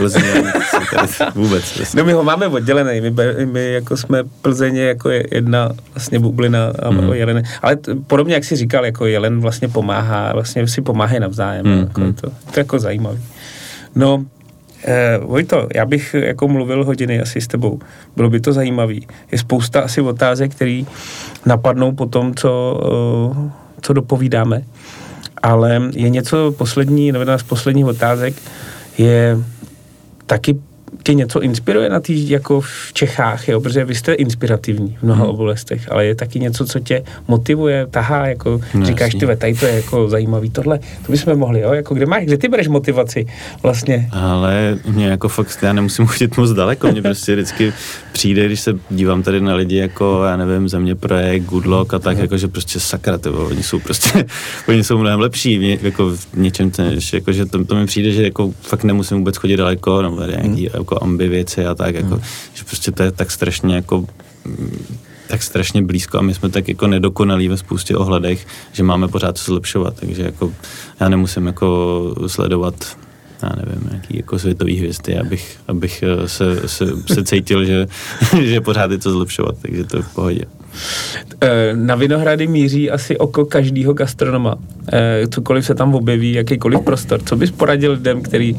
vůbec. 1.35 1.77
Vlastně. 1.77 1.99
No 1.99 2.05
my 2.05 2.13
ho 2.13 2.25
máme 2.25 2.47
oddělený, 2.47 3.01
my, 3.01 3.15
my 3.45 3.73
jako 3.73 3.97
jsme 3.97 4.25
Plzeně 4.43 4.83
jako 4.83 5.11
jedna 5.11 5.71
vlastně 5.95 6.19
bublina 6.19 6.73
a 6.83 6.91
mm. 6.91 7.13
Jelen, 7.13 7.43
ale 7.63 7.77
t, 7.77 7.95
podobně 7.95 8.35
jak 8.35 8.45
jsi 8.45 8.57
říkal, 8.57 8.85
jako 8.85 9.07
Jelen 9.07 9.41
vlastně 9.41 9.69
pomáhá, 9.69 10.33
vlastně 10.33 10.69
si 10.69 10.83
pomáhají 10.83 11.21
navzájem, 11.21 11.67
mm. 11.67 11.79
jako 11.79 12.01
mm. 12.01 12.13
to, 12.13 12.31
to 12.31 12.57
je 12.57 12.61
jako 12.61 12.79
zajímavý. 12.79 13.19
No, 13.95 14.25
Eh, 14.85 15.19
Vojto, 15.19 15.69
já 15.75 15.87
bych 15.87 16.15
jako 16.15 16.49
mluvil 16.49 16.85
hodiny 16.85 17.21
asi 17.21 17.41
s 17.41 17.47
tebou. 17.47 17.81
Bylo 18.17 18.31
by 18.31 18.41
to 18.41 18.53
zajímavý. 18.53 19.07
Je 19.33 19.39
spousta 19.39 19.81
asi 19.81 20.01
otázek, 20.01 20.55
které 20.55 20.83
napadnou 21.47 21.93
po 21.93 22.07
tom, 22.07 22.35
co, 22.35 22.81
uh, 23.37 23.51
co 23.81 23.93
dopovídáme. 23.93 24.63
Ale 25.43 25.83
je 25.93 26.11
něco 26.11 26.55
poslední, 26.59 27.13
nebo 27.13 27.39
z 27.39 27.43
posledních 27.43 27.87
otázek, 27.87 28.35
je 28.99 29.39
taky 30.27 30.59
tě 31.03 31.15
něco 31.15 31.41
inspiruje 31.41 31.89
na 31.89 32.01
tý, 32.01 32.31
jako 32.31 32.61
v 32.61 32.93
Čechách, 32.93 33.49
jo? 33.49 33.61
protože 33.61 33.85
vy 33.85 33.95
jste 33.95 34.13
inspirativní 34.13 34.97
v 35.01 35.03
mnoha 35.03 35.23
hmm. 35.23 35.31
oblastech, 35.31 35.93
ale 35.93 36.07
je 36.07 36.15
taky 36.15 36.41
něco, 36.41 36.67
co 36.67 36.81
tě 36.81 37.03
motivuje, 37.29 37.87
tahá, 37.91 38.27
jako 38.27 38.61
no, 38.75 38.87
říkáš, 38.87 39.15
ty 39.15 39.27
tady 39.37 39.55
to 39.55 39.67
je 39.67 39.75
jako 39.75 40.09
zajímavý, 40.09 40.51
tohle, 40.51 40.79
to 41.07 41.13
bychom 41.13 41.37
mohli, 41.37 41.61
jo? 41.61 41.73
Jako 41.73 41.95
kde 41.95 42.07
máš, 42.07 42.25
kde 42.25 42.39
ty 42.39 42.49
bereš 42.49 42.69
motivaci 42.69 43.27
vlastně? 43.63 44.09
Ale 44.13 44.79
mě 44.87 45.07
jako 45.07 45.29
fakt, 45.29 45.59
já 45.63 45.73
nemusím 45.73 46.07
chodit 46.07 46.37
moc 46.37 46.51
daleko, 46.51 46.93
mě 46.93 47.03
prostě 47.03 47.35
vždycky 47.35 47.73
přijde, 48.13 48.47
když 48.47 48.61
se 48.61 48.73
dívám 48.91 49.23
tady 49.23 49.41
na 49.41 49.55
lidi 49.55 49.77
jako, 49.77 50.25
já 50.25 50.37
nevím, 50.37 50.69
Země 50.69 50.95
projekt, 50.95 51.45
Goodlock 51.45 51.95
a 51.95 51.99
tak, 51.99 52.15
hmm. 52.15 52.23
jako, 52.23 52.37
že 52.37 52.49
prostě 52.49 52.81
sakra, 52.81 53.19
tyvo, 53.19 53.45
oni 53.45 53.63
jsou 53.63 53.79
prostě, 53.79 54.25
oni 54.69 54.85
jsou 54.85 54.99
mnohem 54.99 55.21
lepší, 55.21 55.59
mě, 55.59 55.79
jako 55.83 56.11
v 56.11 56.27
něčem, 56.35 56.71
ten, 56.71 56.99
jako, 57.13 57.33
že 57.33 57.47
to, 57.47 57.65
to 57.65 57.75
mi 57.75 57.87
přijde, 57.87 58.11
že 58.11 58.23
jako 58.23 58.53
fakt 58.63 58.85
nemusím 58.85 59.19
vůbec 59.19 59.37
chodit 59.37 59.57
daleko, 59.57 60.03
nebo 60.03 60.23
nějaký, 60.23 60.69
hmm. 60.69 60.78
Jako 60.79 61.03
ambi 61.03 61.29
věci 61.29 61.67
a 61.67 61.75
tak, 61.75 61.95
jako, 61.95 62.15
hmm. 62.15 62.23
že 62.55 62.65
prostě 62.65 62.93
to 62.93 63.03
je 63.03 63.11
tak 63.13 63.31
strašně 63.31 63.75
jako 63.75 64.05
tak 65.29 65.43
strašně 65.43 65.83
blízko 65.83 66.19
a 66.19 66.23
my 66.23 66.35
jsme 66.35 66.49
tak 66.49 66.69
jako 66.69 66.87
nedokonalí 66.87 67.49
ve 67.49 67.57
spoustě 67.57 67.97
ohledech, 67.97 68.47
že 68.73 68.83
máme 68.83 69.09
pořád 69.09 69.39
co 69.39 69.45
zlepšovat, 69.45 69.95
takže 70.01 70.23
jako 70.23 70.53
já 71.01 71.09
nemusím 71.09 71.47
jako 71.47 72.15
sledovat 72.27 72.97
já 73.43 73.49
nevím, 73.49 73.91
jaký 73.93 74.17
jako 74.17 74.39
světový 74.39 74.77
hvězdy, 74.77 75.19
abych, 75.19 75.57
abych 75.69 76.03
eh, 76.03 76.29
se, 76.29 76.69
se, 76.69 76.87
se 77.13 77.25
cítil, 77.25 77.65
že, 77.65 77.87
že 78.43 78.61
pořád 78.61 78.91
je 78.91 78.99
to 78.99 79.13
zlepšovat, 79.13 79.55
takže 79.63 79.85
to 79.85 79.97
je 79.97 80.03
v 80.03 80.15
pohodě. 80.15 80.45
Eh, 81.41 81.73
na 81.75 81.95
Vinohrady 81.95 82.47
míří 82.47 82.91
asi 82.91 83.19
oko 83.19 83.45
každého 83.45 83.93
gastronoma. 83.93 84.57
Eh, 84.93 85.27
cokoliv 85.31 85.67
se 85.67 85.75
tam 85.75 85.95
objeví, 85.95 86.33
jakýkoliv 86.33 86.81
prostor. 86.81 87.23
Co 87.23 87.37
bys 87.37 87.51
poradil 87.51 87.93
lidem, 87.93 88.23
který 88.23 88.57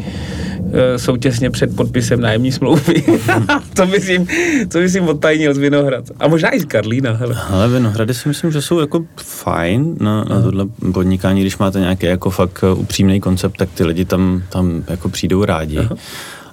Eh, 0.73 0.99
jsou 0.99 1.17
těsně 1.17 1.49
před 1.49 1.75
podpisem 1.75 2.21
nájemní 2.21 2.51
smlouvy. 2.51 3.03
to 3.73 3.85
myslím, 3.85 4.27
co 4.69 4.79
myslím 4.79 5.07
odtajnil 5.07 5.53
z 5.53 5.57
Vinohrad. 5.57 6.05
A 6.19 6.27
možná 6.27 6.55
i 6.55 6.59
z 6.59 6.65
Karlína. 6.65 7.11
Hele. 7.11 7.35
Ale 7.49 7.67
Vinohrady 7.67 8.13
si 8.13 8.27
myslím, 8.27 8.51
že 8.51 8.61
jsou 8.61 8.79
jako 8.79 9.05
fajn 9.17 9.95
na, 9.99 10.23
na 10.23 10.41
tohle 10.41 10.65
podnikání, 10.93 11.41
když 11.41 11.57
máte 11.57 11.79
nějaký 11.79 12.05
jako 12.05 12.29
fakt 12.29 12.59
eh, 12.63 12.73
upřímný 12.73 13.19
koncept, 13.19 13.57
tak 13.57 13.69
ty 13.73 13.83
lidi 13.83 14.05
tam, 14.05 14.43
tam 14.49 14.83
jako 14.87 15.09
přijdou 15.09 15.45
rádi. 15.45 15.77
Aha. 15.77 15.95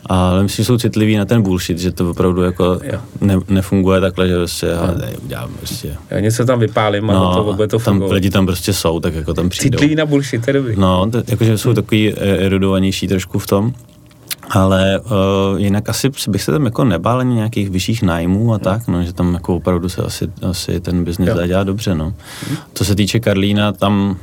Ale 0.09 0.43
myslím, 0.43 0.63
že 0.63 0.67
jsou 0.67 0.79
citliví 0.79 1.17
na 1.17 1.25
ten 1.25 1.43
bullshit, 1.43 1.79
že 1.79 1.93
to 1.93 2.11
opravdu 2.11 2.43
jako 2.43 2.81
ne, 3.21 3.39
nefunguje 3.49 4.01
takhle, 4.01 4.29
že 4.29 4.37
prostě, 4.37 4.67
tady 5.01 5.17
udělám 5.25 5.51
prostě. 5.59 5.97
Já 6.11 6.21
něco 6.21 6.45
tam 6.45 6.61
vypálím 6.61 7.11
a 7.11 7.13
no, 7.13 7.35
to 7.35 7.53
bude 7.53 7.69
to. 7.69 7.79
Tam 7.79 8.03
lidi 8.03 8.31
tam 8.31 8.47
prostě 8.47 8.73
jsou, 8.73 9.01
tak 9.01 9.15
jako 9.15 9.35
tam 9.35 9.49
přijdou. 9.49 9.77
Citliví 9.77 9.95
na 9.95 10.07
bullshit, 10.07 10.45
to 10.45 10.51
je 10.51 10.55
dobrý. 10.55 10.75
No, 10.79 11.11
to, 11.11 11.23
jakože 11.29 11.59
jsou 11.59 11.75
takový 11.75 12.13
eh, 12.13 12.37
erudovanější 12.37 13.09
trošku 13.09 13.39
v 13.39 13.47
tom. 13.47 13.75
Ale 14.51 15.01
uh, 15.01 15.61
jinak 15.61 15.89
asi 15.89 16.11
bych 16.29 16.43
se 16.43 16.53
tam 16.53 16.65
jako 16.65 16.85
nebál 16.85 17.21
ani 17.21 17.35
nějakých 17.35 17.71
vyšších 17.71 18.03
nájmů 18.03 18.55
a 18.55 18.59
tak, 18.59 18.89
no, 18.89 19.05
že 19.05 19.13
tam 19.13 19.35
jako 19.35 19.57
opravdu 19.57 19.89
se 19.89 20.03
asi, 20.03 20.29
asi 20.43 20.81
ten 20.81 21.05
biznis 21.05 21.29
dá 21.29 21.47
dělat 21.47 21.65
dobře, 21.65 21.95
no. 21.95 22.15
Co 22.75 22.85
se 22.85 22.95
týče 22.95 23.21
Karlína, 23.21 23.73
tam, 23.73 24.17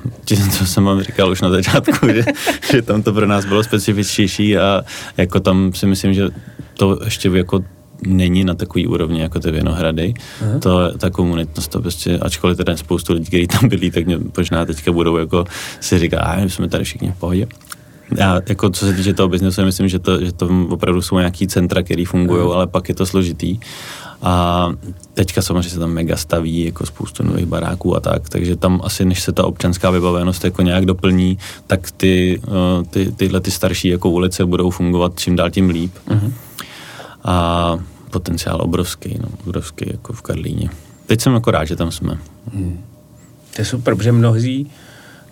co 0.57 0.65
jsem 0.65 0.83
vám 0.83 1.01
říkal 1.01 1.31
už 1.31 1.41
na 1.41 1.49
začátku, 1.49 2.07
že, 2.07 2.23
že 2.71 2.81
tam 2.81 3.03
to 3.03 3.13
pro 3.13 3.27
nás 3.27 3.45
bylo 3.45 3.63
specifičtější 3.63 4.57
a 4.57 4.81
jako 5.17 5.39
tam 5.39 5.73
si 5.73 5.85
myslím, 5.85 6.13
že 6.13 6.29
to 6.73 6.99
ještě 7.03 7.29
jako 7.29 7.63
není 8.07 8.43
na 8.43 8.53
takový 8.53 8.87
úrovni 8.87 9.21
jako 9.21 9.39
ty 9.39 9.51
Vinohrady. 9.51 10.13
Aha. 10.41 10.59
To, 10.59 10.97
ta 10.97 11.09
komunitnost, 11.09 11.71
to 11.71 11.81
prostě, 11.81 12.19
ačkoliv 12.19 12.57
teda 12.57 12.77
spoustu 12.77 13.13
lidí, 13.13 13.25
kteří 13.25 13.47
tam 13.47 13.69
byli, 13.69 13.91
tak 13.91 14.05
mě 14.05 14.19
možná 14.37 14.65
teďka 14.65 14.91
budou 14.91 15.17
jako 15.17 15.45
si 15.79 15.99
říkat, 15.99 16.19
a 16.19 16.35
my 16.35 16.49
jsme 16.49 16.67
tady 16.67 16.83
všichni 16.83 17.11
v 17.11 17.19
pohodě 17.19 17.47
já, 18.17 18.41
jako 18.49 18.69
co 18.69 18.85
se 18.85 18.93
týče 18.93 19.13
toho 19.13 19.29
biznesu, 19.29 19.65
myslím, 19.65 19.87
že 19.87 19.99
to, 19.99 20.25
že 20.25 20.31
to 20.31 20.49
opravdu 20.69 21.01
jsou 21.01 21.17
nějaký 21.17 21.47
centra, 21.47 21.83
které 21.83 22.03
fungují, 22.07 22.45
mm. 22.45 22.51
ale 22.51 22.67
pak 22.67 22.89
je 22.89 22.95
to 22.95 23.05
složitý. 23.05 23.59
A 24.21 24.69
teďka 25.13 25.41
samozřejmě 25.41 25.69
se 25.69 25.79
tam 25.79 25.89
mega 25.89 26.17
staví 26.17 26.65
jako 26.65 26.85
spoustu 26.85 27.23
nových 27.23 27.45
baráků 27.45 27.95
a 27.95 27.99
tak, 27.99 28.29
takže 28.29 28.55
tam 28.55 28.81
asi 28.83 29.05
než 29.05 29.23
se 29.23 29.31
ta 29.31 29.45
občanská 29.45 29.89
vybavenost 29.89 30.43
jako 30.43 30.61
nějak 30.61 30.85
doplní, 30.85 31.37
tak 31.67 31.91
ty, 31.91 32.41
uh, 32.47 32.83
ty, 32.89 33.11
tyhle 33.11 33.39
ty 33.39 33.51
starší 33.51 33.87
jako 33.87 34.09
ulice 34.09 34.45
budou 34.45 34.69
fungovat 34.69 35.19
čím 35.19 35.35
dál 35.35 35.49
tím 35.49 35.69
líp. 35.69 35.91
Mm. 36.09 36.33
A 37.23 37.77
potenciál 38.09 38.61
obrovský, 38.61 39.17
no, 39.21 39.27
obrovský 39.47 39.85
jako 39.91 40.13
v 40.13 40.21
Karlíně. 40.21 40.69
Teď 41.05 41.21
jsem 41.21 41.33
jako 41.33 41.51
rád, 41.51 41.65
že 41.65 41.75
tam 41.75 41.91
jsme. 41.91 42.17
Mm. 42.53 42.83
To 43.55 43.61
je 43.61 43.65
super, 43.65 43.95
protože 43.95 44.11
mnozí 44.11 44.71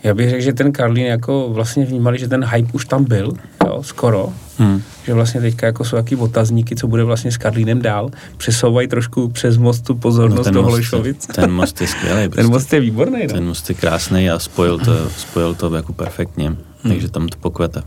já 0.03 0.13
bych 0.13 0.29
řekl, 0.29 0.41
že 0.41 0.53
ten 0.53 0.71
Karlín 0.71 1.05
jako 1.05 1.49
vlastně 1.49 1.85
vnímali, 1.85 2.19
že 2.19 2.27
ten 2.27 2.45
hype 2.45 2.69
už 2.73 2.85
tam 2.85 3.03
byl, 3.03 3.33
jo, 3.65 3.83
skoro. 3.83 4.29
Hmm. 4.57 4.81
Že 5.03 5.13
vlastně 5.13 5.41
teďka 5.41 5.65
jako 5.65 5.85
jsou 5.85 5.95
jaký 5.95 6.15
otazníky, 6.15 6.75
co 6.75 6.87
bude 6.87 7.03
vlastně 7.03 7.31
s 7.31 7.37
Karlínem 7.37 7.81
dál. 7.81 8.09
Přesouvají 8.37 8.87
trošku 8.87 9.29
přes 9.29 9.57
most 9.57 9.81
tu 9.81 9.95
pozornost 9.95 10.45
no 10.45 10.51
do 10.51 10.63
Holešovic. 10.63 11.27
Ten 11.27 11.51
most 11.51 11.81
je 11.81 11.87
skvělý. 11.87 12.21
Prostě. 12.29 12.41
Ten 12.41 12.51
most 12.51 12.73
je 12.73 12.79
výborný. 12.79 13.21
No? 13.27 13.33
Ten 13.33 13.45
most 13.45 13.69
je 13.69 13.75
krásný 13.75 14.29
a 14.29 14.39
spojil 14.39 14.79
to, 14.79 15.09
spojil 15.09 15.55
to 15.55 15.75
jako 15.75 15.93
perfektně. 15.93 16.47
Hmm. 16.47 16.57
Takže 16.83 17.09
tam 17.09 17.27
to 17.27 17.37
pokvete. 17.37 17.83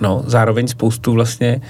No, 0.00 0.22
zároveň 0.26 0.68
spoustu 0.68 1.12
vlastně 1.12 1.60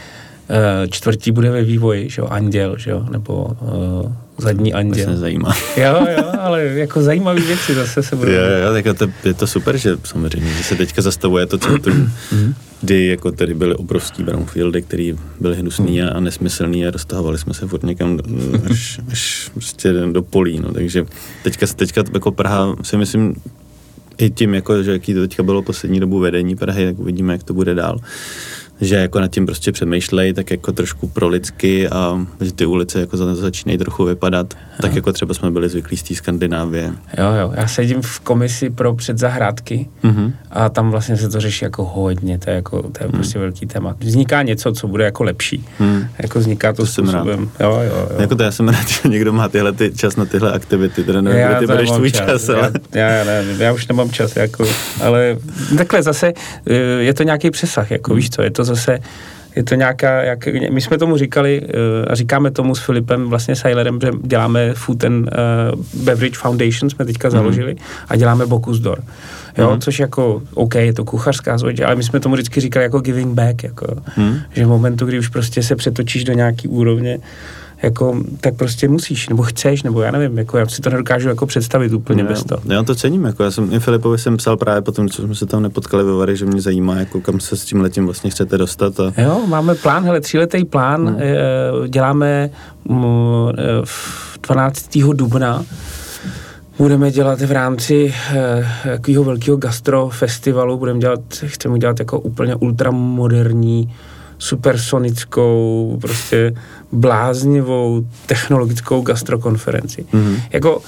uh, 0.50 0.86
čtvrtí 0.90 1.32
bude 1.32 1.50
ve 1.50 1.62
vývoji, 1.62 2.10
že 2.10 2.22
jo, 2.22 2.28
Anděl, 2.30 2.78
že 2.78 2.90
jo, 2.90 3.06
nebo 3.10 3.44
uh, 3.44 4.12
zadní 4.38 4.74
anděl. 4.74 5.06
To 5.06 5.16
zajímá. 5.16 5.54
Jo, 5.76 6.06
jo, 6.16 6.32
ale 6.40 6.64
jako 6.64 7.02
zajímavé 7.02 7.40
věci 7.40 7.74
zase 7.74 8.02
se 8.02 8.16
budou. 8.16 8.32
Jo, 8.32 8.42
jo, 8.66 8.82
tak 8.82 8.98
to, 8.98 9.06
je 9.24 9.34
to 9.34 9.46
super, 9.46 9.76
že 9.76 9.96
samozřejmě, 10.04 10.52
že 10.52 10.64
se 10.64 10.74
teďka 10.74 11.02
zastavuje 11.02 11.46
to 11.46 11.58
centrum, 11.58 12.12
mhm. 12.32 12.54
kdy 12.80 13.06
jako 13.06 13.32
tady 13.32 13.54
byly 13.54 13.74
obrovský 13.74 14.22
brownfieldy, 14.22 14.82
který 14.82 15.14
byly 15.40 15.56
hnusný 15.56 16.02
a, 16.02 16.08
a 16.08 16.20
nesmyslný 16.20 16.86
a 16.86 16.90
roztahovali 16.90 17.38
jsme 17.38 17.54
se 17.54 17.66
furt 17.66 17.82
někam 17.82 18.18
až, 18.70 19.00
až 19.12 19.50
prostě 19.54 19.92
do 20.12 20.22
polí, 20.22 20.60
no, 20.60 20.72
takže 20.72 21.06
teďka, 21.42 21.66
teďka 21.66 22.02
jako 22.14 22.32
Praha 22.32 22.76
si 22.82 22.96
myslím, 22.96 23.34
i 24.18 24.30
tím, 24.30 24.54
jako, 24.54 24.82
že 24.82 24.92
jaký 24.92 25.14
to 25.14 25.20
teďka 25.20 25.42
bylo 25.42 25.62
poslední 25.62 26.00
dobu 26.00 26.18
vedení 26.18 26.56
Prahy, 26.56 26.86
tak 26.86 26.98
uvidíme, 26.98 27.32
jak 27.32 27.42
to 27.42 27.54
bude 27.54 27.74
dál 27.74 27.98
že 28.80 28.96
jako 28.96 29.20
nad 29.20 29.28
tím 29.28 29.46
prostě 29.46 29.72
přemýšlej, 29.72 30.32
tak 30.32 30.50
jako 30.50 30.72
trošku 30.72 31.08
pro 31.08 31.28
lidsky 31.28 31.88
a 31.88 32.26
že 32.40 32.52
ty 32.52 32.66
ulice 32.66 33.00
jako 33.00 33.16
začínají 33.16 33.78
trochu 33.78 34.04
vypadat, 34.04 34.54
Aha. 34.54 34.78
tak 34.80 34.94
jako 34.94 35.12
třeba 35.12 35.34
jsme 35.34 35.50
byli 35.50 35.68
zvyklí 35.68 35.96
z 35.96 36.02
té 36.02 36.14
Skandinávie. 36.14 36.92
Jo, 37.18 37.32
jo, 37.40 37.52
já 37.56 37.68
sedím 37.68 38.02
v 38.02 38.20
komisi 38.20 38.70
pro 38.70 38.94
předzahrádky 38.94 39.88
uh-huh. 40.04 40.32
a 40.50 40.68
tam 40.68 40.90
vlastně 40.90 41.16
se 41.16 41.28
to 41.28 41.40
řeší 41.40 41.64
jako 41.64 41.84
hodně, 41.84 42.38
to 42.38 42.50
je, 42.50 42.56
jako, 42.56 42.82
to 42.82 43.04
je 43.04 43.08
uh-huh. 43.08 43.12
prostě 43.12 43.38
velký 43.38 43.66
téma. 43.66 43.96
Vzniká 44.00 44.42
něco, 44.42 44.72
co 44.72 44.88
bude 44.88 45.04
jako 45.04 45.24
lepší. 45.24 45.64
Uh-huh. 45.80 46.08
Jako 46.18 46.38
vzniká 46.38 46.72
to, 46.72 46.82
to 46.82 46.86
způsobem. 46.86 47.50
Jo, 47.60 47.70
jo, 47.70 47.82
jo. 47.82 48.08
Jako 48.18 48.36
to 48.36 48.42
já 48.42 48.50
jsem 48.50 48.68
rád, 48.68 48.88
že 49.02 49.08
někdo 49.08 49.32
má 49.32 49.48
tyhle 49.48 49.72
ty 49.72 49.92
čas 49.96 50.16
na 50.16 50.24
tyhle 50.24 50.52
aktivity, 50.52 51.04
teda 51.04 51.20
nevím, 51.20 51.40
já 51.40 51.58
ty 51.58 51.66
budeš 51.66 51.90
tvůj 51.90 52.10
čas, 52.10 52.26
čas 52.26 52.48
ale... 52.48 52.72
já, 52.94 53.08
já, 53.08 53.24
nevím, 53.24 53.60
já 53.60 53.72
už 53.72 53.88
nemám 53.88 54.10
čas, 54.10 54.36
jako, 54.36 54.64
ale 55.02 55.36
takhle 55.78 56.02
zase 56.02 56.32
eh, 56.66 56.74
je 56.98 57.14
to 57.14 57.22
nějaký 57.22 57.50
přesah, 57.50 57.90
jako 57.90 58.14
víš 58.14 58.30
co, 58.30 58.42
je 58.42 58.50
to 58.50 58.63
zase, 58.64 58.98
je 59.56 59.62
to 59.62 59.74
nějaká, 59.74 60.22
jak, 60.22 60.46
my 60.70 60.80
jsme 60.80 60.98
tomu 60.98 61.16
říkali 61.16 61.60
uh, 61.60 61.68
a 62.08 62.14
říkáme 62.14 62.50
tomu 62.50 62.74
s 62.74 62.84
Filipem, 62.84 63.28
vlastně 63.28 63.56
Sailerem, 63.56 63.98
že 64.00 64.10
děláme 64.22 64.74
Food 64.74 65.04
and 65.04 65.14
uh, 65.14 66.04
Beverage 66.04 66.38
Foundation, 66.38 66.90
jsme 66.90 67.04
teďka 67.04 67.28
mm. 67.28 67.32
založili 67.32 67.76
a 68.08 68.16
děláme 68.16 68.46
Bocuse 68.46 68.82
d'Or. 68.82 69.02
Jo, 69.58 69.70
mm. 69.74 69.80
což 69.80 69.98
jako, 69.98 70.42
OK, 70.54 70.74
je 70.74 70.92
to 70.92 71.04
kuchařská 71.04 71.58
zvoď, 71.58 71.80
ale 71.80 71.94
my 71.94 72.02
jsme 72.02 72.20
tomu 72.20 72.34
vždycky 72.34 72.60
říkali 72.60 72.82
jako 72.82 73.00
giving 73.00 73.34
back, 73.34 73.64
jako, 73.64 73.86
mm. 74.16 74.36
že 74.52 74.64
v 74.64 74.68
momentu, 74.68 75.06
kdy 75.06 75.18
už 75.18 75.28
prostě 75.28 75.62
se 75.62 75.76
přetočíš 75.76 76.24
do 76.24 76.32
nějaký 76.32 76.68
úrovně, 76.68 77.18
jako, 77.84 78.22
tak 78.40 78.54
prostě 78.54 78.88
musíš, 78.88 79.28
nebo 79.28 79.42
chceš, 79.42 79.82
nebo 79.82 80.02
já 80.02 80.10
nevím, 80.10 80.38
jako 80.38 80.58
já 80.58 80.66
si 80.66 80.82
to 80.82 80.90
nedokážu 80.90 81.28
jako 81.28 81.46
představit 81.46 81.92
úplně 81.92 82.22
no, 82.22 82.28
bez 82.28 82.44
toho. 82.44 82.60
Já 82.64 82.82
to 82.82 82.94
cením, 82.94 83.24
jako 83.24 83.42
já 83.42 83.50
jsem 83.50 83.72
i 83.72 83.80
Filipovi 83.80 84.18
jsem 84.18 84.36
psal 84.36 84.56
právě 84.56 84.82
potom, 84.82 85.08
co 85.08 85.22
jsme 85.22 85.34
se 85.34 85.46
tam 85.46 85.62
nepotkali 85.62 86.04
ve 86.04 86.12
Vary, 86.12 86.36
že 86.36 86.46
mě 86.46 86.60
zajímá, 86.60 86.96
jako 86.96 87.20
kam 87.20 87.40
se 87.40 87.56
s 87.56 87.64
tím 87.64 87.80
letím 87.80 88.04
vlastně 88.04 88.30
chcete 88.30 88.58
dostat. 88.58 89.00
A... 89.00 89.12
Jo, 89.22 89.40
máme 89.46 89.74
plán, 89.74 90.04
hele, 90.04 90.20
tříletý 90.20 90.64
plán, 90.64 91.06
hmm. 91.06 91.18
děláme 91.88 92.50
mm, 92.88 92.98
v 93.84 94.38
12. 94.42 94.98
dubna 94.98 95.64
budeme 96.78 97.10
dělat 97.10 97.40
v 97.40 97.52
rámci 97.52 98.14
eh, 98.32 98.66
takového 98.84 99.24
velkého 99.24 99.56
gastrofestivalu, 99.56 100.78
budeme 100.78 101.00
dělat, 101.00 101.20
chceme 101.44 101.78
dělat 101.78 101.98
jako 101.98 102.20
úplně 102.20 102.54
ultramoderní, 102.54 103.94
supersonickou, 104.44 105.98
prostě 106.00 106.54
bláznivou 106.92 108.06
technologickou 108.26 109.00
gastrokonferenci. 109.02 110.06
Mm-hmm. 110.12 110.40
Jako 110.52 110.82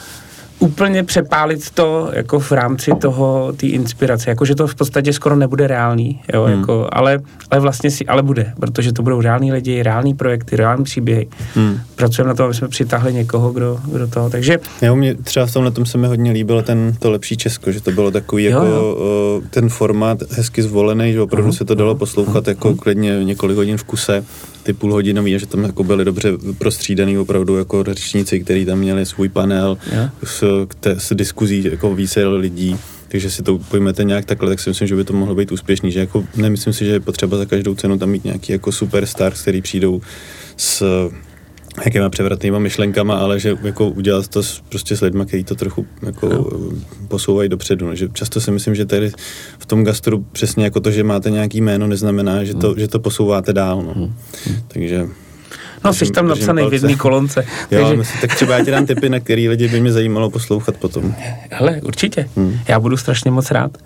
úplně 0.59 1.05
přepálit 1.05 1.71
to 1.71 2.11
jako 2.13 2.41
v 2.41 2.53
rámci 2.53 2.91
toho, 3.01 3.53
té 3.57 3.67
inspirace, 3.67 4.31
jakože 4.31 4.55
to 4.55 4.67
v 4.67 4.75
podstatě 4.75 5.13
skoro 5.13 5.37
nebude 5.37 5.67
reálný, 5.67 6.21
jo, 6.35 6.45
hmm. 6.45 6.59
jako, 6.59 6.89
ale, 6.93 7.21
ale 7.51 7.61
vlastně 7.61 7.91
si, 7.91 8.07
ale 8.07 8.23
bude, 8.23 8.53
protože 8.61 8.93
to 8.93 9.03
budou 9.03 9.21
reální 9.21 9.53
lidi, 9.53 9.83
reální 9.83 10.15
projekty, 10.15 10.57
reální 10.57 10.85
příběhy. 10.85 11.29
Hmm. 11.55 11.81
Pracujeme 11.95 12.29
na 12.29 12.35
tom, 12.35 12.45
aby 12.45 12.55
jsme 12.55 12.69
přitáhli 12.69 13.15
někoho, 13.15 13.53
kdo, 13.53 13.79
kdo 13.93 14.07
toho, 14.07 14.31
takže... 14.31 14.59
Jo, 14.83 14.97
mě 14.97 15.15
třeba 15.15 15.47
v 15.47 15.53
tomhle 15.53 15.71
tom 15.71 15.87
se 15.87 15.99
mi 15.99 16.07
hodně 16.07 16.33
líbilo 16.33 16.63
ten, 16.63 16.97
to 16.99 17.11
lepší 17.11 17.37
Česko, 17.37 17.73
že 17.73 17.81
to 17.81 17.91
bylo 17.91 18.11
takový 18.11 18.45
jo, 18.45 18.51
jako 18.51 18.67
jo. 18.67 19.43
ten 19.51 19.69
formát 19.69 20.19
hezky 20.31 20.63
zvolený, 20.63 21.13
že 21.13 21.21
opravdu 21.21 21.51
uh-huh. 21.51 21.57
se 21.57 21.65
to 21.65 21.75
dalo 21.75 21.95
poslouchat 21.95 22.45
uh-huh. 22.45 22.49
jako 22.49 22.75
klidně 22.75 23.25
několik 23.25 23.57
hodin 23.57 23.79
v 23.79 23.85
kuse 23.85 24.25
ty 24.67 24.73
půlhodinový 24.73 25.39
že 25.39 25.47
tam 25.47 25.65
jako 25.65 25.85
byli 25.85 26.05
dobře 26.05 26.33
prostřídaný 26.59 27.19
opravdu 27.19 27.57
jako 27.57 27.85
řečníci, 27.85 28.41
kteří 28.41 28.65
tam 28.65 28.79
měli 28.79 29.07
svůj 29.07 29.29
panel 29.29 29.79
yeah. 29.93 30.11
s, 30.25 30.67
te, 30.81 31.01
s 31.01 31.15
diskuzí 31.15 31.65
jako 31.71 31.95
více 31.95 32.27
lidí 32.27 32.77
takže 33.09 33.31
si 33.31 33.43
to 33.43 33.59
pojmete 33.59 34.05
nějak 34.05 34.25
takhle, 34.25 34.49
tak 34.49 34.61
si 34.61 34.71
myslím, 34.71 34.89
že 34.89 34.97
by 34.97 35.05
to 35.05 35.13
mohlo 35.13 35.35
být 35.35 35.53
úspěšný, 35.53 35.93
že 35.93 36.01
jako 36.01 36.25
nemyslím 36.37 36.73
si, 36.75 36.85
že 36.85 36.91
je 36.91 37.01
potřeba 37.01 37.37
za 37.37 37.45
každou 37.45 37.75
cenu 37.75 37.99
tam 37.99 38.11
mít 38.11 38.25
nějaký 38.25 38.53
jako 38.53 38.73
superstar, 38.73 39.33
který 39.33 39.63
přijdou 39.63 40.01
s 40.57 40.83
jakýma 41.85 42.09
převratnýma 42.09 42.59
myšlenkama, 42.59 43.19
ale 43.19 43.41
že 43.41 43.57
jako 43.63 43.89
udělat 43.89 44.29
to 44.29 44.43
s, 44.43 44.63
prostě 44.69 44.97
s 44.97 45.01
lidmi, 45.01 45.27
kteří 45.27 45.45
to 45.45 45.55
trochu 45.55 45.87
jako 46.03 46.29
no. 46.29 46.47
posouvají 47.09 47.49
dopředu. 47.49 47.87
No. 47.87 47.95
Že 47.95 48.09
často 48.13 48.41
si 48.41 48.51
myslím, 48.51 48.75
že 48.75 48.85
tady 48.85 49.11
v 49.59 49.67
tom 49.67 49.85
gastru 49.85 50.27
přesně 50.33 50.65
jako 50.65 50.81
to, 50.81 50.91
že 50.91 51.05
máte 51.05 51.31
nějaký 51.31 51.61
jméno, 51.61 51.87
neznamená, 51.87 52.45
že 52.45 52.55
to, 52.55 52.69
hmm. 52.69 52.79
že 52.79 52.89
to 52.89 52.99
posouváte 52.99 53.53
dál. 53.53 53.83
No. 53.83 53.93
Hmm. 53.93 54.15
Takže 54.69 55.07
No, 55.85 55.93
jsi 55.95 56.11
tam 56.11 56.29
napsaný 56.29 56.69
v 56.69 56.73
jedné 56.73 56.95
kolonce. 56.95 57.45
jo, 57.71 57.81
takže... 57.81 57.97
myslím, 57.97 58.21
tak 58.21 58.35
třeba 58.35 58.59
já 58.59 58.65
ti 58.65 58.71
dám 58.71 58.87
typy, 58.87 59.09
na 59.09 59.21
který 59.21 59.49
lidi 59.49 59.69
by 59.69 59.81
mě 59.81 59.93
zajímalo 59.93 60.31
poslouchat 60.31 60.77
potom. 60.77 61.15
Hele, 61.51 61.81
určitě. 61.83 62.29
Hmm. 62.37 62.59
Já 62.69 62.81
budu 62.81 62.97
strašně 62.97 63.31
moc 63.31 63.51
rád 63.51 63.79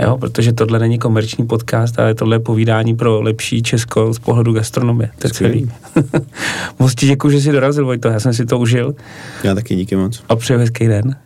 jo, 0.00 0.18
protože 0.18 0.52
tohle 0.52 0.78
není 0.78 0.98
komerční 0.98 1.46
podcast, 1.46 1.98
ale 1.98 2.14
tohle 2.14 2.36
je 2.36 2.40
povídání 2.40 2.96
pro 2.96 3.20
lepší 3.20 3.62
Česko 3.62 4.14
z 4.14 4.18
pohledu 4.18 4.52
gastronomie. 4.52 5.10
To 5.18 5.26
je 5.26 5.32
celý. 5.32 5.70
moc 6.78 6.94
ti 6.94 7.06
děkuji, 7.06 7.30
že 7.30 7.40
jsi 7.40 7.52
dorazil, 7.52 7.84
Vojto, 7.84 8.08
já 8.08 8.20
jsem 8.20 8.34
si 8.34 8.46
to 8.46 8.58
užil. 8.58 8.94
Já 9.44 9.54
taky 9.54 9.74
díky 9.74 9.96
moc. 9.96 10.22
A 10.28 10.36
přeju 10.36 10.60
hezký 10.60 10.86
den. 10.86 11.16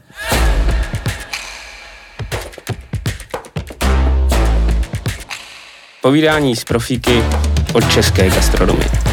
Povídání 6.03 6.57
z 6.57 6.65
profíky 6.65 7.23
od 7.75 7.93
české 7.93 8.31
gastronomie. 8.31 9.12